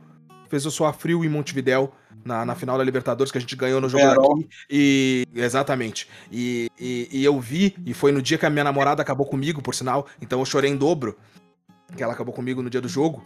[0.49, 1.93] Fez eu suar frio em Montevidéu.
[2.23, 4.49] Na, na final da Libertadores que a gente ganhou no jogo é, daqui.
[4.69, 5.27] E.
[5.35, 6.07] Exatamente.
[6.31, 9.63] E, e, e, eu vi, e foi no dia que a minha namorada acabou comigo,
[9.63, 10.07] por sinal.
[10.21, 11.17] Então eu chorei em dobro.
[11.97, 13.25] Que ela acabou comigo no dia do jogo.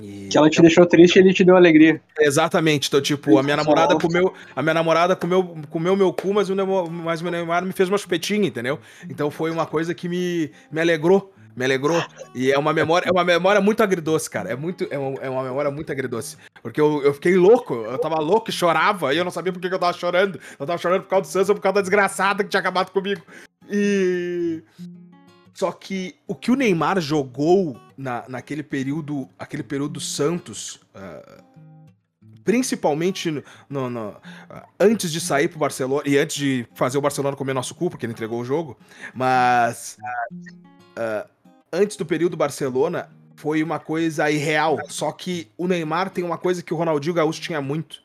[0.00, 0.28] E...
[0.28, 2.00] Que ela te deixou triste e ele te deu alegria.
[2.18, 2.88] Exatamente.
[2.88, 4.32] Então, tipo, a minha namorada comeu.
[4.54, 6.54] A minha namorada comeu, comeu meu cu, mas o,
[6.90, 8.78] mas o Neymar me fez uma chupetinha, entendeu?
[9.08, 12.02] Então foi uma coisa que me, me alegrou me alegrou.
[12.34, 14.50] E é uma memória, é uma memória muito agridoce, cara.
[14.50, 16.36] É, muito, é, uma, é uma memória muito agridoce.
[16.62, 19.60] Porque eu, eu fiquei louco, eu tava louco e chorava, e eu não sabia por
[19.60, 20.38] que, que eu tava chorando.
[20.58, 22.90] Eu tava chorando por causa do Santos ou por causa da desgraçada que tinha acabado
[22.90, 23.22] comigo.
[23.70, 24.62] E.
[25.54, 31.42] Só que o que o Neymar jogou na, naquele período, aquele período Santos, uh,
[32.44, 33.30] principalmente
[33.70, 34.16] no, no, uh,
[34.78, 38.04] antes de sair pro Barcelona e antes de fazer o Barcelona comer nosso cu, porque
[38.04, 38.76] ele entregou o jogo,
[39.14, 39.96] mas
[40.98, 41.28] uh,
[41.72, 44.78] antes do período Barcelona, foi uma coisa irreal.
[44.88, 48.02] Só que o Neymar tem uma coisa que o Ronaldinho Gaúcho tinha muito.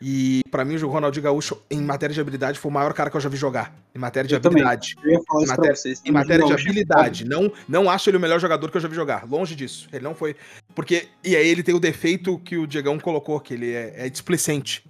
[0.00, 3.16] E para mim, o Ronaldinho Gaúcho, em matéria de habilidade, foi o maior cara que
[3.16, 3.74] eu já vi jogar.
[3.94, 4.94] Em matéria de eu habilidade.
[5.04, 7.24] Em matéria, vocês, em matéria de habilidade.
[7.24, 9.28] Não, não acho ele o melhor jogador que eu já vi jogar.
[9.28, 9.88] Longe disso.
[9.92, 10.36] Ele não foi.
[10.74, 11.08] Porque.
[11.24, 14.88] E aí ele tem o defeito que o Diegão colocou, que ele é, é displicente.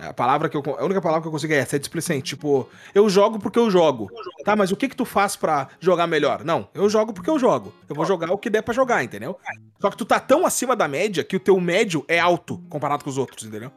[0.00, 2.30] A palavra que eu, a única palavra que eu consigo é essa, é displicente.
[2.30, 4.10] Tipo, eu jogo porque eu jogo.
[4.44, 6.42] Tá, mas o que que tu faz para jogar melhor?
[6.42, 7.72] Não, eu jogo porque eu jogo.
[7.88, 9.38] Eu vou jogar o que der para jogar, entendeu?
[9.78, 13.04] Só que tu tá tão acima da média que o teu médio é alto comparado
[13.04, 13.70] com os outros, entendeu?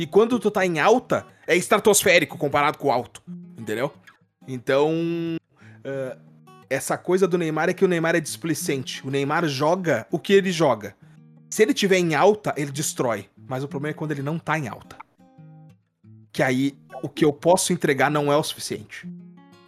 [0.00, 3.22] E quando tu tá em alta, é estratosférico comparado com o alto,
[3.58, 3.92] entendeu?
[4.48, 6.18] Então, uh,
[6.68, 9.06] essa coisa do Neymar é que o Neymar é displicente.
[9.06, 10.96] O Neymar joga o que ele joga.
[11.50, 13.28] Se ele tiver em alta, ele destrói.
[13.46, 14.96] Mas o problema é quando ele não tá em alta
[16.32, 19.08] que aí o que eu posso entregar não é o suficiente.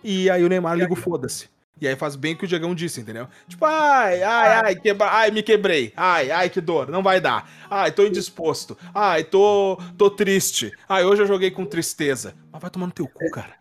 [0.02, 1.48] E aí o Neymar liga o foda-se.
[1.82, 3.26] E aí faz bem o que o Diegão disse, entendeu?
[3.48, 5.08] Tipo, ai, ai, ai, quebra...
[5.10, 5.92] ai, me quebrei.
[5.96, 7.50] Ai, ai, que dor, não vai dar.
[7.68, 8.78] Ai, tô indisposto.
[8.94, 10.70] Ai, tô, tô triste.
[10.88, 12.34] Ai, hoje eu joguei com tristeza.
[12.52, 13.54] Mas vai tomar no teu cu, cara.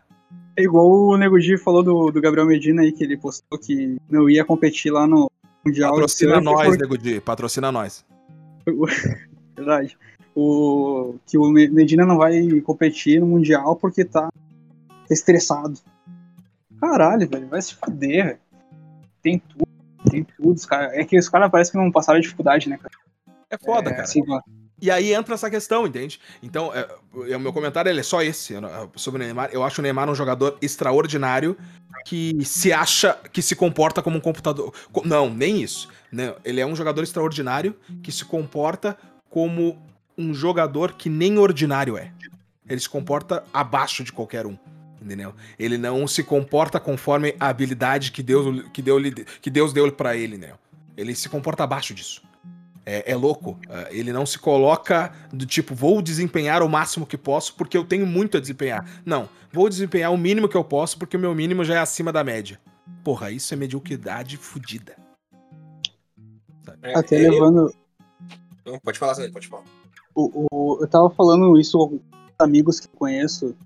[0.56, 3.96] É igual o Nego Di falou do, do Gabriel Medina aí, que ele postou que
[4.08, 5.30] não ia competir lá no
[5.64, 5.92] Mundial.
[5.92, 6.82] Patrocina nós, porque...
[6.82, 8.04] Nego Di, patrocina nós.
[9.56, 9.98] Verdade
[10.34, 14.30] o, que o Medina não vai competir no Mundial porque tá
[15.10, 15.78] estressado.
[16.82, 18.38] Caralho, velho, vai se fuder, velho.
[19.22, 19.68] Tem tudo,
[20.10, 20.50] tem tudo.
[20.50, 22.92] Os cara, é que os caras parecem que não passaram dificuldade, né, cara?
[23.48, 24.02] É foda, é, cara.
[24.02, 24.20] Assim,
[24.80, 26.18] e aí entra essa questão, entende?
[26.42, 26.88] Então, é,
[27.30, 28.54] é, o meu comentário é só esse
[28.96, 29.50] sobre o Neymar.
[29.52, 31.56] Eu acho o Neymar um jogador extraordinário
[32.04, 34.74] que se acha, que se comporta como um computador.
[35.04, 35.88] Não, nem isso.
[36.10, 36.34] Né?
[36.44, 38.98] Ele é um jogador extraordinário que se comporta
[39.30, 39.80] como
[40.18, 42.10] um jogador que nem ordinário é.
[42.68, 44.58] Ele se comporta abaixo de qualquer um.
[45.04, 45.34] Entendeu?
[45.58, 48.98] Ele não se comporta conforme a habilidade que Deus, que deu,
[49.40, 50.52] que Deus deu para ele, né?
[50.96, 52.22] Ele se comporta abaixo disso.
[52.84, 53.58] É, é, louco.
[53.68, 57.84] É, ele não se coloca do tipo, vou desempenhar o máximo que posso porque eu
[57.84, 58.84] tenho muito a desempenhar.
[59.04, 62.12] Não, vou desempenhar o mínimo que eu posso porque o meu mínimo já é acima
[62.12, 62.60] da média.
[63.04, 64.96] Porra, isso é mediocridade fodida.
[66.82, 67.72] É, Até levando.
[68.82, 69.64] Pode falar, pode falar.
[70.14, 72.00] O, o, eu tava falando isso com
[72.38, 73.56] amigos que conheço,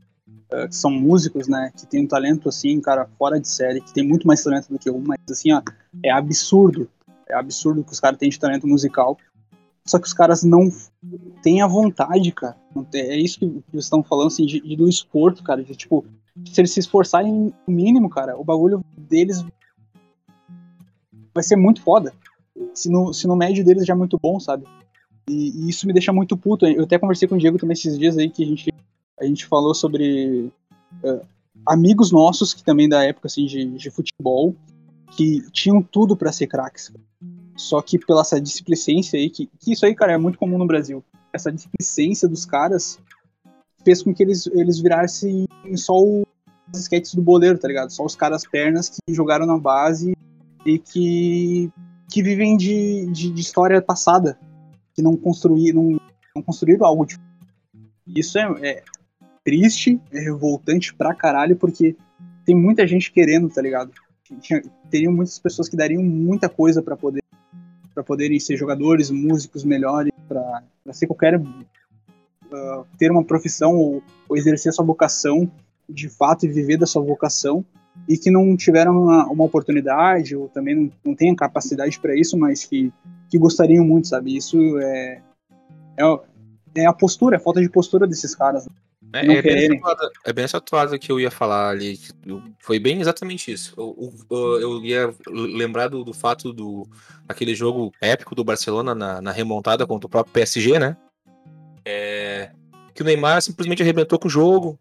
[0.52, 1.72] uh, que são músicos, né?
[1.76, 4.78] Que tem um talento, assim, cara, fora de série, que tem muito mais talento do
[4.78, 5.62] que eu, mas assim, ó,
[6.02, 6.88] é absurdo.
[7.28, 9.18] É absurdo que os caras têm de talento musical.
[9.84, 10.68] Só que os caras não
[11.42, 12.56] têm a vontade, cara.
[12.92, 15.62] É isso que vocês estão falando, assim, de, de, do esforço, cara.
[15.62, 16.04] De, tipo,
[16.44, 19.44] se eles se esforçarem o mínimo, cara, o bagulho deles
[21.32, 22.12] vai ser muito foda.
[22.74, 24.66] Se no, se no médio deles já é muito bom, sabe?
[25.28, 26.66] E, e, isso me deixa muito puto.
[26.66, 28.72] Eu até conversei com o Diego também esses dias aí que a gente,
[29.18, 30.52] a gente falou sobre
[31.02, 31.26] uh,
[31.66, 34.54] amigos nossos, que também da época assim, de, de futebol,
[35.12, 36.92] que tinham tudo para ser craques.
[37.56, 40.66] Só que pela essa displicência aí, que, que, isso aí, cara, é muito comum no
[40.66, 41.02] Brasil.
[41.32, 42.98] Essa displicência dos caras
[43.82, 45.46] fez com que eles, eles virassem
[45.76, 46.26] só os
[46.74, 47.90] sketches do boleiro, tá ligado?
[47.90, 50.14] Só os caras pernas que jogaram na base
[50.66, 51.70] e que,
[52.10, 54.38] que vivem de, de, de história passada,
[54.92, 55.98] que não, construí, não,
[56.34, 57.26] não construíram algo diferente.
[58.14, 58.82] Isso é, é
[59.46, 61.94] triste, é revoltante pra caralho, porque
[62.44, 63.92] tem muita gente querendo, tá ligado?
[64.90, 67.22] Teriam muitas pessoas que dariam muita coisa para poder
[67.94, 74.36] para poderem ser jogadores, músicos melhores, para ser qualquer uh, ter uma profissão ou, ou,
[74.36, 75.50] exercer a sua vocação
[75.88, 77.64] de fato e viver da sua vocação
[78.06, 82.36] e que não tiveram uma, uma oportunidade ou também não, não têm capacidade para isso,
[82.36, 82.92] mas que,
[83.30, 84.36] que gostariam muito, sabe?
[84.36, 85.22] Isso é,
[85.96, 86.20] é,
[86.74, 88.66] é a postura, é a falta de postura desses caras.
[88.66, 88.72] Né?
[89.12, 91.98] É, é, bem essa toada, é bem essa toada que eu ia falar ali.
[92.60, 93.74] Foi bem exatamente isso.
[93.76, 96.86] Eu, eu, eu ia lembrar do, do, fato do
[97.28, 100.96] aquele jogo épico do Barcelona na, na remontada contra o próprio PSG, né?
[101.84, 102.50] É,
[102.94, 104.78] que o Neymar simplesmente arrebentou com o jogo.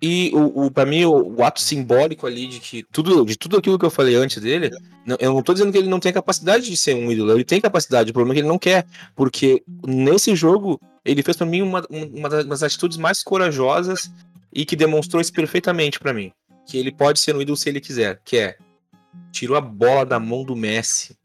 [0.00, 3.56] E o, o para mim, o, o, ato simbólico ali de que tudo, de tudo
[3.56, 4.70] aquilo que eu falei antes dele,
[5.06, 7.44] não, eu não tô dizendo que ele não tem capacidade de ser um ídolo, ele
[7.44, 8.84] tem capacidade, o problema é que ele não quer,
[9.14, 14.10] porque nesse jogo ele fez para mim uma, uma das atitudes mais corajosas
[14.52, 16.32] e que demonstrou isso perfeitamente para mim.
[16.66, 18.56] Que ele pode ser um ídolo se ele quiser, que é
[19.30, 21.16] tirou a bola da mão do Messi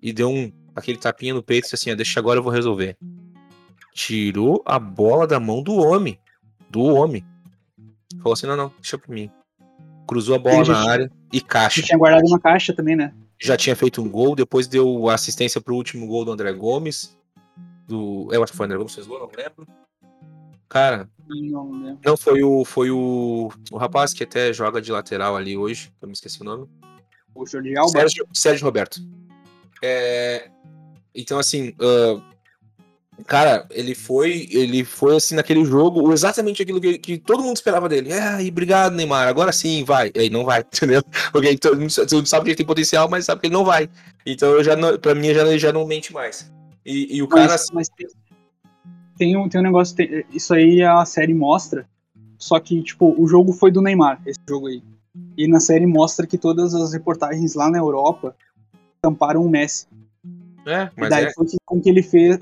[0.00, 2.52] e deu um aquele tapinha no peito e disse assim, ah, deixa agora eu vou
[2.52, 2.96] resolver.
[3.92, 6.18] Tirou a bola da mão do homem,
[6.70, 7.24] do homem.
[8.18, 9.30] Falou assim, não, não, deixa pra mim.
[10.06, 11.80] Cruzou a bola na área e caixa.
[11.80, 13.12] Já tinha guardado uma caixa também, né?
[13.38, 17.16] Já tinha feito um gol, depois deu assistência pro último gol do André Gomes
[17.92, 18.28] do.
[18.32, 19.66] Eu acho que foi o André Gomes fez gol, não lembro.
[20.68, 21.08] Cara.
[21.28, 22.64] Não, não, foi o.
[22.64, 23.50] Foi o.
[23.70, 26.66] O rapaz que até joga de lateral ali hoje, eu me esqueci o nome.
[27.34, 27.90] O Jordi Alba?
[27.90, 29.00] Sérgio, Sérgio Roberto.
[29.82, 30.48] É,
[31.14, 31.74] então, assim.
[31.80, 32.22] Uh,
[33.26, 34.48] cara, ele foi.
[34.50, 38.10] Ele foi assim naquele jogo, exatamente aquilo que, que todo mundo esperava dele.
[38.10, 39.28] É, e obrigado, Neymar.
[39.28, 40.10] Agora sim, vai.
[40.14, 41.02] E aí não vai, entendeu?
[41.30, 41.90] Porque todo mundo
[42.26, 43.90] sabe que ele tem potencial, mas sabe que ele não vai.
[44.24, 46.50] Então eu já não, pra mim já, já não mente mais.
[46.84, 47.52] E, e o cara.
[47.52, 48.06] Mas, mas tem,
[49.16, 49.96] tem, um, tem um negócio.
[49.96, 51.88] Tem, isso aí a série mostra.
[52.38, 54.82] Só que, tipo, o jogo foi do Neymar, esse jogo aí.
[55.36, 58.34] E na série mostra que todas as reportagens lá na Europa
[59.00, 59.86] tamparam o Messi.
[60.66, 61.32] É, mas e daí é.
[61.32, 62.38] foi que, com que ele fez.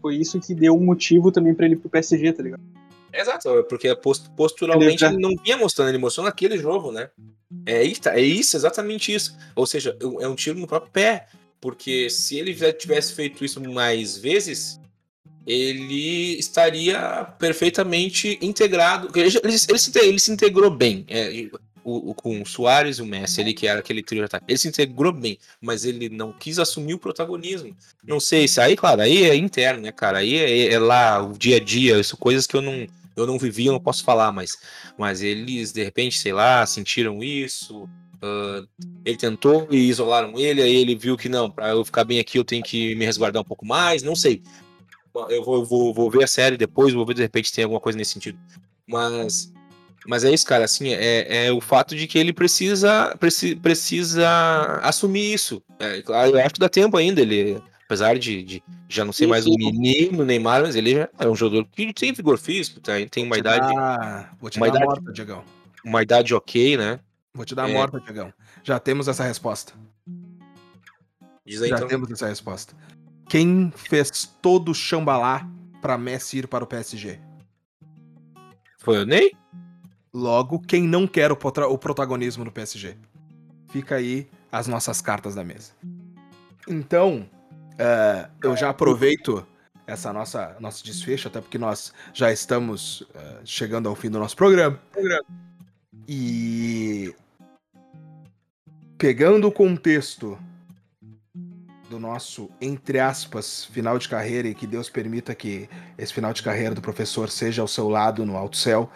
[0.00, 2.62] Foi isso que deu um motivo também para ele ir pro PSG, tá ligado?
[3.12, 3.96] Exato, porque
[4.36, 7.08] posturalmente ele não vinha mostrando, ele mostrou naquele jogo, né?
[7.64, 9.36] É isso, é isso, exatamente isso.
[9.54, 11.26] Ou seja, é um tiro no próprio pé.
[11.60, 14.78] Porque se ele tivesse feito isso mais vezes,
[15.46, 19.08] ele estaria perfeitamente integrado.
[19.14, 21.04] Ele, ele, ele, se, ele se, integrou bem.
[21.08, 21.48] É,
[21.86, 24.46] o, o, com o Soares e o Messi, ele que era aquele trio de ataque.
[24.48, 27.76] Ele se integrou bem, mas ele não quis assumir o protagonismo.
[28.04, 30.18] Não sei se aí, claro, aí é interno, né, cara?
[30.18, 33.38] Aí é, é lá o dia a dia, isso coisas que eu não eu não
[33.38, 34.58] vivi, eu não posso falar, mas
[34.98, 37.88] mas eles de repente, sei lá, sentiram isso,
[38.22, 38.66] Uh,
[39.04, 42.38] ele tentou e isolaram ele, aí ele viu que não, para eu ficar bem aqui
[42.38, 44.42] eu tenho que me resguardar um pouco mais, não sei.
[45.30, 47.80] Eu vou, vou, vou ver a série depois, vou ver de repente se tem alguma
[47.80, 48.38] coisa nesse sentido.
[48.86, 49.52] Mas,
[50.06, 54.80] mas é isso, cara, assim, é, é o fato de que ele precisa, precisa, precisa
[54.82, 55.62] assumir isso.
[55.78, 59.26] É, claro, eu acho que dá tempo ainda, ele, apesar de, de já não ser
[59.26, 62.92] mais um menino Neymar, mas ele já é um jogador que tem vigor físico, tá?
[63.10, 63.74] tem uma idade.
[63.74, 65.44] Dar, vou te uma dar idade, morta, Diegão.
[65.84, 67.00] Uma idade ok, né?
[67.36, 67.72] Vou te dar a é.
[67.74, 68.32] morta, Tiagão.
[68.62, 69.74] Já temos essa resposta.
[71.44, 71.88] Diz aí, Já então.
[71.88, 72.74] temos essa resposta.
[73.28, 75.46] Quem fez todo o chambalá
[75.82, 77.20] para Messi ir para o PSG?
[78.78, 79.32] Foi o Ney?
[80.14, 81.38] Logo, quem não quer o,
[81.70, 82.96] o protagonismo no PSG?
[83.68, 85.72] Fica aí as nossas cartas da mesa.
[86.66, 87.28] Então,
[87.74, 89.46] uh, eu já aproveito
[89.86, 94.34] essa nossa nosso desfecho, até porque nós já estamos uh, chegando ao fim do nosso
[94.34, 94.80] programa.
[96.08, 97.14] E
[98.98, 100.38] pegando o contexto
[101.88, 106.42] do nosso, entre aspas, final de carreira e que Deus permita que esse final de
[106.42, 108.90] carreira do professor seja ao seu lado no alto céu,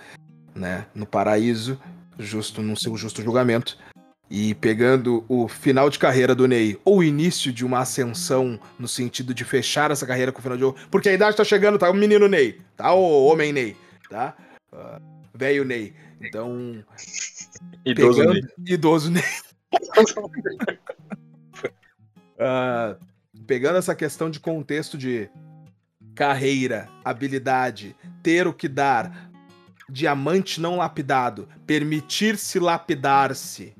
[0.55, 1.81] né, no paraíso,
[2.19, 3.79] justo no seu justo julgamento.
[4.29, 8.87] E pegando o final de carreira do Ney, ou o início de uma ascensão no
[8.87, 11.91] sentido de fechar essa carreira com o final de porque a idade tá chegando, tá?
[11.91, 12.93] O menino Ney, tá?
[12.93, 13.77] O homem Ney,
[14.09, 14.37] tá?
[14.73, 15.03] Uh,
[15.35, 15.93] velho Ney.
[16.21, 16.85] Então.
[17.85, 18.35] Idoso pegando...
[18.35, 18.43] Ney.
[18.69, 19.25] Idoso Ney
[22.39, 22.97] uh,
[23.47, 25.29] pegando essa questão de contexto de
[26.15, 29.31] carreira, habilidade, ter o que dar,
[29.89, 33.75] diamante não lapidado, permitir-se lapidar-se,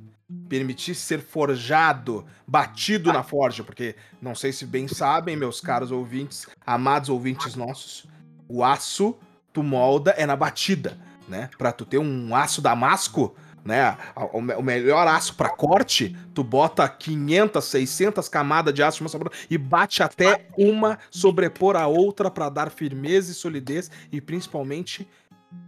[0.49, 6.47] permitir ser forjado, batido na forja, porque não sei se bem sabem, meus caros ouvintes,
[6.67, 8.07] amados ouvintes nossos,
[8.49, 9.17] o aço
[9.53, 10.97] tu molda é na batida,
[11.29, 11.51] né?
[11.59, 13.97] Para tu ter um aço damasco, né?
[14.33, 19.05] O, melhor aço para corte, tu bota 500, 600 camadas de aço
[19.49, 25.07] e bate até uma sobrepor a outra para dar firmeza e solidez e principalmente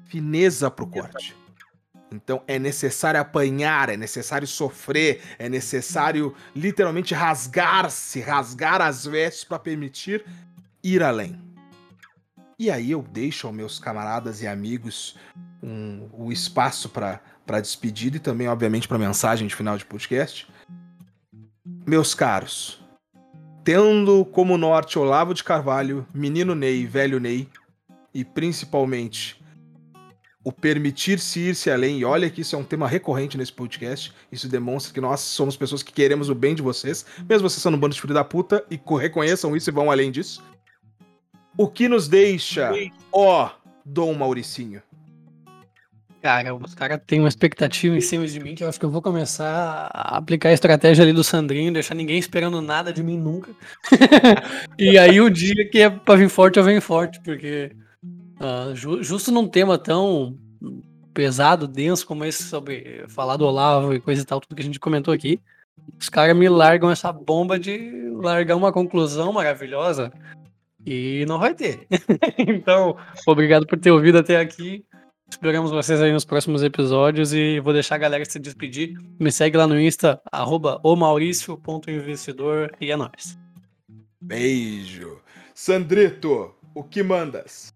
[0.06, 1.36] fineza pro corte.
[2.12, 9.58] Então é necessário apanhar, é necessário sofrer, é necessário literalmente rasgar-se, rasgar as vestes para
[9.58, 10.24] permitir
[10.82, 11.51] ir além.
[12.62, 15.16] E aí eu deixo aos meus camaradas e amigos
[15.60, 17.20] um, o espaço para
[17.60, 20.46] despedida e também, obviamente, para mensagem de final de podcast.
[21.84, 22.80] Meus caros,
[23.64, 27.48] tendo como norte Olavo de Carvalho, menino Ney, velho Ney,
[28.14, 29.42] e principalmente
[30.44, 34.48] o permitir-se ir-se além, e olha que isso é um tema recorrente nesse podcast, isso
[34.48, 37.80] demonstra que nós somos pessoas que queremos o bem de vocês, mesmo vocês sendo um
[37.80, 40.40] bando de filho da puta, e reconheçam isso e vão além disso.
[41.56, 42.70] O que nos deixa,
[43.12, 43.50] ó,
[43.84, 44.82] Dom Mauricinho?
[46.22, 48.90] Cara, os caras têm uma expectativa em cima de mim que eu acho que eu
[48.90, 53.18] vou começar a aplicar a estratégia ali do Sandrinho, deixar ninguém esperando nada de mim
[53.18, 53.50] nunca.
[54.78, 57.72] e aí o dia que é pra vir forte, eu venho forte, porque
[58.42, 60.36] Uh, justo num tema tão
[61.14, 64.64] pesado, denso como esse sobre falar do Olavo e coisa e tal, tudo que a
[64.64, 65.40] gente comentou aqui,
[65.96, 70.12] os caras me largam essa bomba de largar uma conclusão maravilhosa
[70.86, 71.86] e não vai ter.
[72.38, 72.96] então,
[73.26, 74.84] obrigado por ter ouvido até aqui.
[75.32, 78.94] Esperamos vocês aí nos próximos episódios e vou deixar a galera se despedir.
[79.18, 80.78] Me segue lá no Insta, arroba
[82.80, 83.38] e é nóis.
[84.20, 85.18] Beijo.
[85.54, 87.74] Sandrito, o que mandas?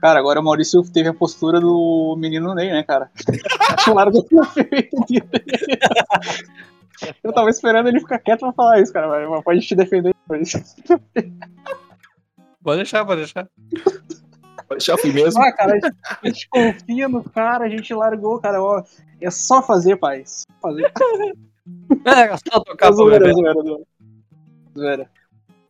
[0.00, 3.10] Cara, agora o Maurício teve a postura do menino Ney, né, cara?
[3.94, 4.26] Largou
[7.22, 10.52] Eu tava esperando ele ficar quieto pra falar isso, cara, mas pode te defender depois.
[12.62, 13.48] Pode deixar, pode deixar.
[14.68, 15.42] Pode deixar, fui mesmo.
[15.42, 15.78] Ah, cara,
[16.22, 18.82] a gente, confia no cara, a gente largou, cara, ó.
[19.20, 20.22] É só fazer, pai.
[20.26, 20.92] Só fazer.
[22.04, 23.84] É, é só tocar zoeira, zoeira, zoeira.
[24.76, 25.10] zoeira.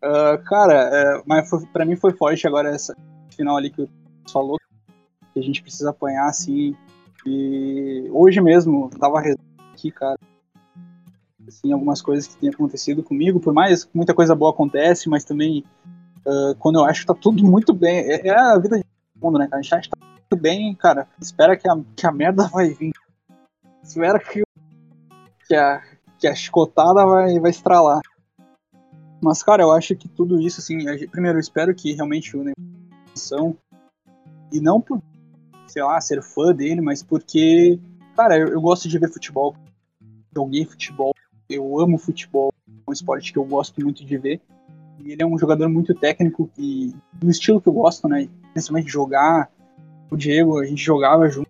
[0.02, 2.96] Uh, cara, é, mas foi, pra mim foi forte agora essa
[3.36, 3.86] final ali que
[4.32, 4.56] falou
[5.34, 6.74] que a gente precisa apanhar assim.
[7.26, 10.18] E hoje mesmo tava aqui, cara.
[11.46, 15.24] Assim, algumas coisas que têm acontecido comigo, por mais que muita coisa boa acontece, mas
[15.24, 15.64] também
[16.26, 17.98] uh, quando eu acho que tá tudo muito bem.
[17.98, 19.48] É, é a vida de todo mundo, né?
[19.52, 21.06] A gente acha que tá tudo bem, cara.
[21.20, 22.92] Espera que a, que a merda vai vir.
[23.82, 24.42] Espera que,
[25.46, 25.82] que, a,
[26.18, 28.00] que a chicotada vai, vai estralar.
[29.20, 30.78] Mas, cara, eu acho que tudo isso, assim,
[31.08, 33.56] primeiro, eu espero que realmente o negócio
[34.52, 35.00] e não por,
[35.66, 37.78] sei lá, ser fã dele, mas porque,
[38.16, 39.56] cara, eu, eu gosto de ver futebol.
[40.34, 41.14] Joguei futebol,
[41.48, 44.40] eu amo futebol, é um esporte que eu gosto muito de ver.
[44.98, 48.28] E ele é um jogador muito técnico e do estilo que eu gosto, né?
[48.52, 49.50] Principalmente jogar.
[50.10, 51.48] O Diego, a gente jogava junto.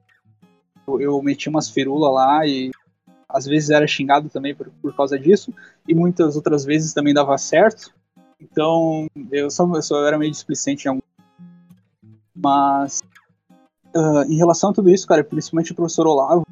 [0.87, 2.71] Eu, eu metia umas firulas lá e
[3.29, 5.53] às vezes era xingado também por, por causa disso.
[5.87, 7.93] E muitas outras vezes também dava certo.
[8.41, 11.03] Então, eu só, eu só era meio displicente em alguns
[12.35, 13.01] mas
[13.95, 16.45] uh, em relação a tudo isso, cara, principalmente o professor Olavo,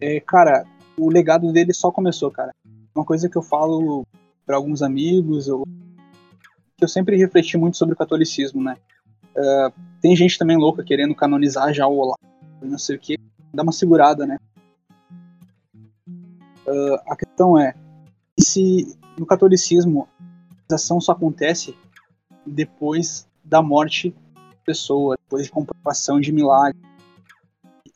[0.00, 0.64] é, cara,
[0.96, 2.54] o legado dele só começou, cara.
[2.94, 4.06] Uma coisa que eu falo
[4.46, 5.64] para alguns amigos, eu,
[6.78, 8.76] que eu sempre refleti muito sobre o catolicismo, né?
[9.36, 12.18] Uh, tem gente também louca querendo canonizar já o Olavo,
[12.62, 13.18] não sei o que,
[13.52, 14.38] dá uma segurada, né?
[16.06, 17.74] Uh, a questão é,
[18.38, 21.76] se no catolicismo a canonização só acontece
[22.46, 24.14] depois da morte
[24.64, 26.80] pessoa, depois de comprovação de milagre.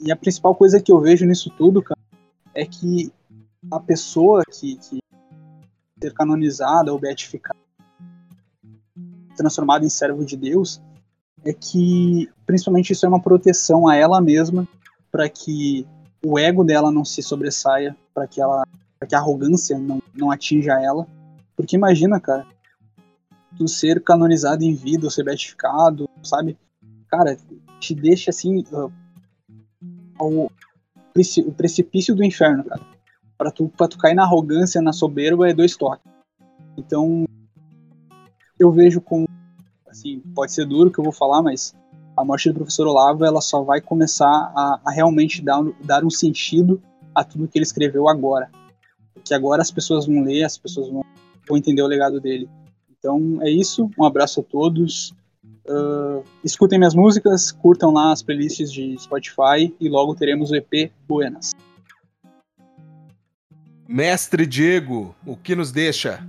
[0.00, 2.00] E a principal coisa que eu vejo nisso tudo, cara,
[2.54, 3.12] é que
[3.70, 4.98] a pessoa que, que
[6.02, 7.61] ser canonizada ou beatificada,
[9.36, 10.80] transformada em servo de Deus,
[11.44, 14.66] é que principalmente isso é uma proteção a ela mesma
[15.10, 15.86] para que
[16.24, 18.64] o ego dela não se sobressaia, para que ela,
[18.98, 21.06] para que a arrogância não, não atinja ela.
[21.56, 22.46] Porque imagina, cara,
[23.56, 26.56] tu ser canonizado em vida, ou ser beatificado, sabe?
[27.08, 27.36] Cara,
[27.80, 28.92] te deixa assim uh,
[30.18, 30.50] ao
[31.44, 32.80] o precipício do inferno, cara.
[33.36, 36.10] Pra tu, pra tu cair na arrogância, na soberba, é dois toques.
[36.76, 37.26] Então,
[38.62, 39.26] eu vejo com.
[39.86, 41.74] Assim, pode ser duro que eu vou falar, mas
[42.16, 46.10] a morte do professor Olavo ela só vai começar a, a realmente dar, dar um
[46.10, 46.82] sentido
[47.14, 48.50] a tudo que ele escreveu agora.
[49.12, 51.04] Porque agora as pessoas vão ler, as pessoas vão,
[51.46, 52.48] vão entender o legado dele.
[52.90, 53.90] Então é isso.
[53.98, 55.14] Um abraço a todos
[55.64, 60.90] Uh, escutem minhas músicas, curtam lá as playlists de Spotify e logo teremos o EP
[61.06, 61.52] Buenas.
[63.88, 66.26] Mestre Diego, o que nos deixa?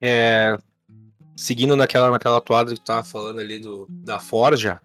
[0.00, 0.56] É,
[1.38, 4.80] seguindo naquela, naquela toada que tu tava falando ali do, da forja,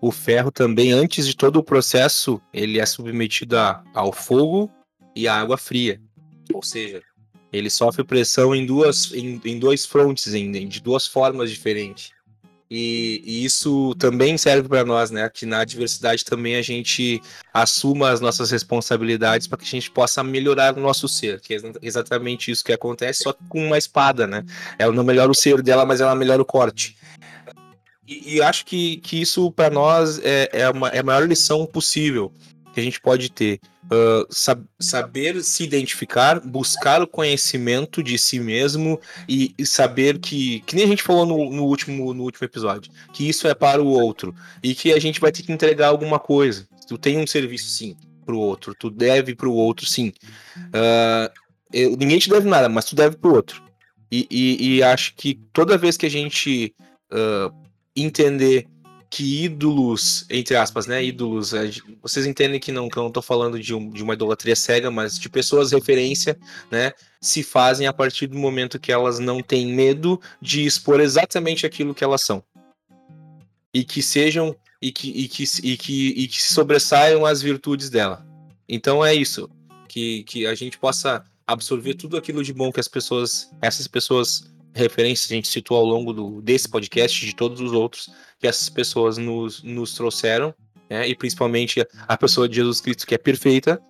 [0.00, 4.70] o ferro também, antes de todo o processo, ele é submetido a, ao fogo
[5.14, 6.00] e à água fria.
[6.52, 7.02] Ou seja,
[7.52, 12.10] ele sofre pressão em duas em, em dois frontes, em, de duas formas diferentes.
[12.74, 15.28] E, e, isso também serve para nós, né?
[15.28, 17.20] Que na diversidade também a gente
[17.52, 21.60] assuma as nossas responsabilidades para que a gente possa melhorar o nosso ser, que é
[21.82, 24.42] exatamente isso que acontece, só com uma espada, né?
[24.78, 26.96] Ela não melhora o ser dela, mas ela melhora o corte.
[28.08, 31.66] E, e acho que, que isso para nós é, é, uma, é a maior lição
[31.66, 32.32] possível
[32.72, 33.60] que a gente pode ter.
[33.84, 40.60] Uh, sab saber se identificar, buscar o conhecimento de si mesmo e, e saber que,
[40.60, 43.82] que nem a gente falou no, no, último, no último episódio, que isso é para
[43.82, 46.66] o outro e que a gente vai ter que entregar alguma coisa.
[46.88, 50.12] Tu tem um serviço, sim, para o outro, tu deve para o outro, sim.
[50.56, 51.30] Uh,
[51.72, 53.62] eu, ninguém te deve nada, mas tu deve para o outro.
[54.10, 56.74] E, e, e, acho que toda vez que a gente
[57.10, 57.52] uh,
[57.96, 58.66] entender
[59.12, 61.52] que ídolos, entre aspas, né, ídolos,
[62.00, 64.90] vocês entendem que não, que eu não tô falando de, um, de uma idolatria cega,
[64.90, 66.34] mas de pessoas referência,
[66.70, 71.66] né, se fazem a partir do momento que elas não têm medo de expor exatamente
[71.66, 72.42] aquilo que elas são.
[73.74, 78.26] E que sejam, e que, e que, e que, e que sobressaiam as virtudes dela.
[78.66, 79.46] Então é isso,
[79.90, 84.50] que, que a gente possa absorver tudo aquilo de bom que as pessoas, essas pessoas
[84.74, 88.68] referências a gente citou ao longo do, desse podcast, de todos os outros, que essas
[88.68, 90.54] pessoas nos, nos trouxeram,
[90.88, 91.08] né?
[91.08, 93.80] e principalmente a pessoa de Jesus Cristo, que é perfeita,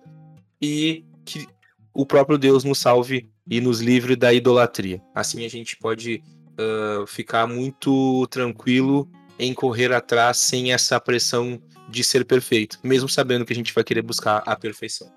[0.61, 1.47] e que
[1.93, 5.01] o próprio Deus nos salve e nos livre da idolatria.
[5.13, 6.23] Assim a gente pode
[6.53, 13.45] uh, ficar muito tranquilo em correr atrás sem essa pressão de ser perfeito, mesmo sabendo
[13.45, 15.11] que a gente vai querer buscar a perfeição.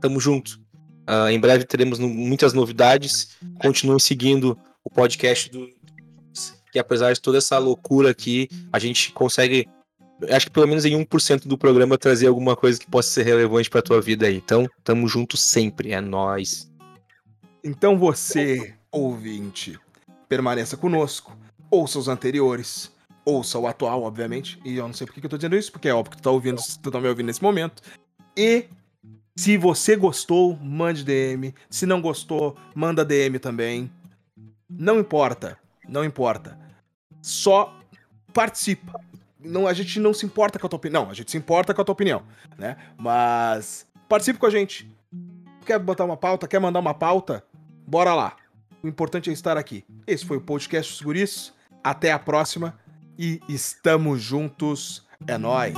[0.00, 0.60] Tamo junto.
[1.08, 3.36] Uh, em breve teremos muitas novidades.
[3.60, 5.68] Continue seguindo o podcast do.
[6.72, 9.68] Que apesar de toda essa loucura aqui, a gente consegue,
[10.30, 13.68] acho que pelo menos em 1% do programa, trazer alguma coisa que possa ser relevante
[13.68, 14.36] pra tua vida aí.
[14.36, 16.72] Então, tamo junto sempre, é nós.
[17.62, 19.78] Então você, ouvinte,
[20.30, 21.36] permaneça conosco,
[21.70, 22.90] ouça os anteriores,
[23.22, 25.88] ouça o atual, obviamente, e eu não sei por que eu tô dizendo isso, porque
[25.88, 27.82] é óbvio que tu tá ouvindo, tu tá me ouvindo nesse momento.
[28.34, 28.64] E
[29.36, 31.54] se você gostou, mande DM.
[31.70, 33.90] Se não gostou, manda DM também.
[34.78, 35.58] Não importa,
[35.88, 36.58] não importa.
[37.20, 37.78] Só
[38.32, 39.00] participa.
[39.38, 41.04] Não, a gente não se importa com a tua opinião.
[41.04, 42.22] Não, a gente se importa com a tua opinião,
[42.56, 42.76] né?
[42.96, 44.90] Mas participe com a gente.
[45.66, 46.48] Quer botar uma pauta?
[46.48, 47.44] Quer mandar uma pauta?
[47.86, 48.36] Bora lá.
[48.82, 49.84] O importante é estar aqui.
[50.06, 51.52] Esse foi o podcast Seguris.
[51.84, 52.78] Até a próxima
[53.18, 55.06] e estamos juntos.
[55.26, 55.74] É nós.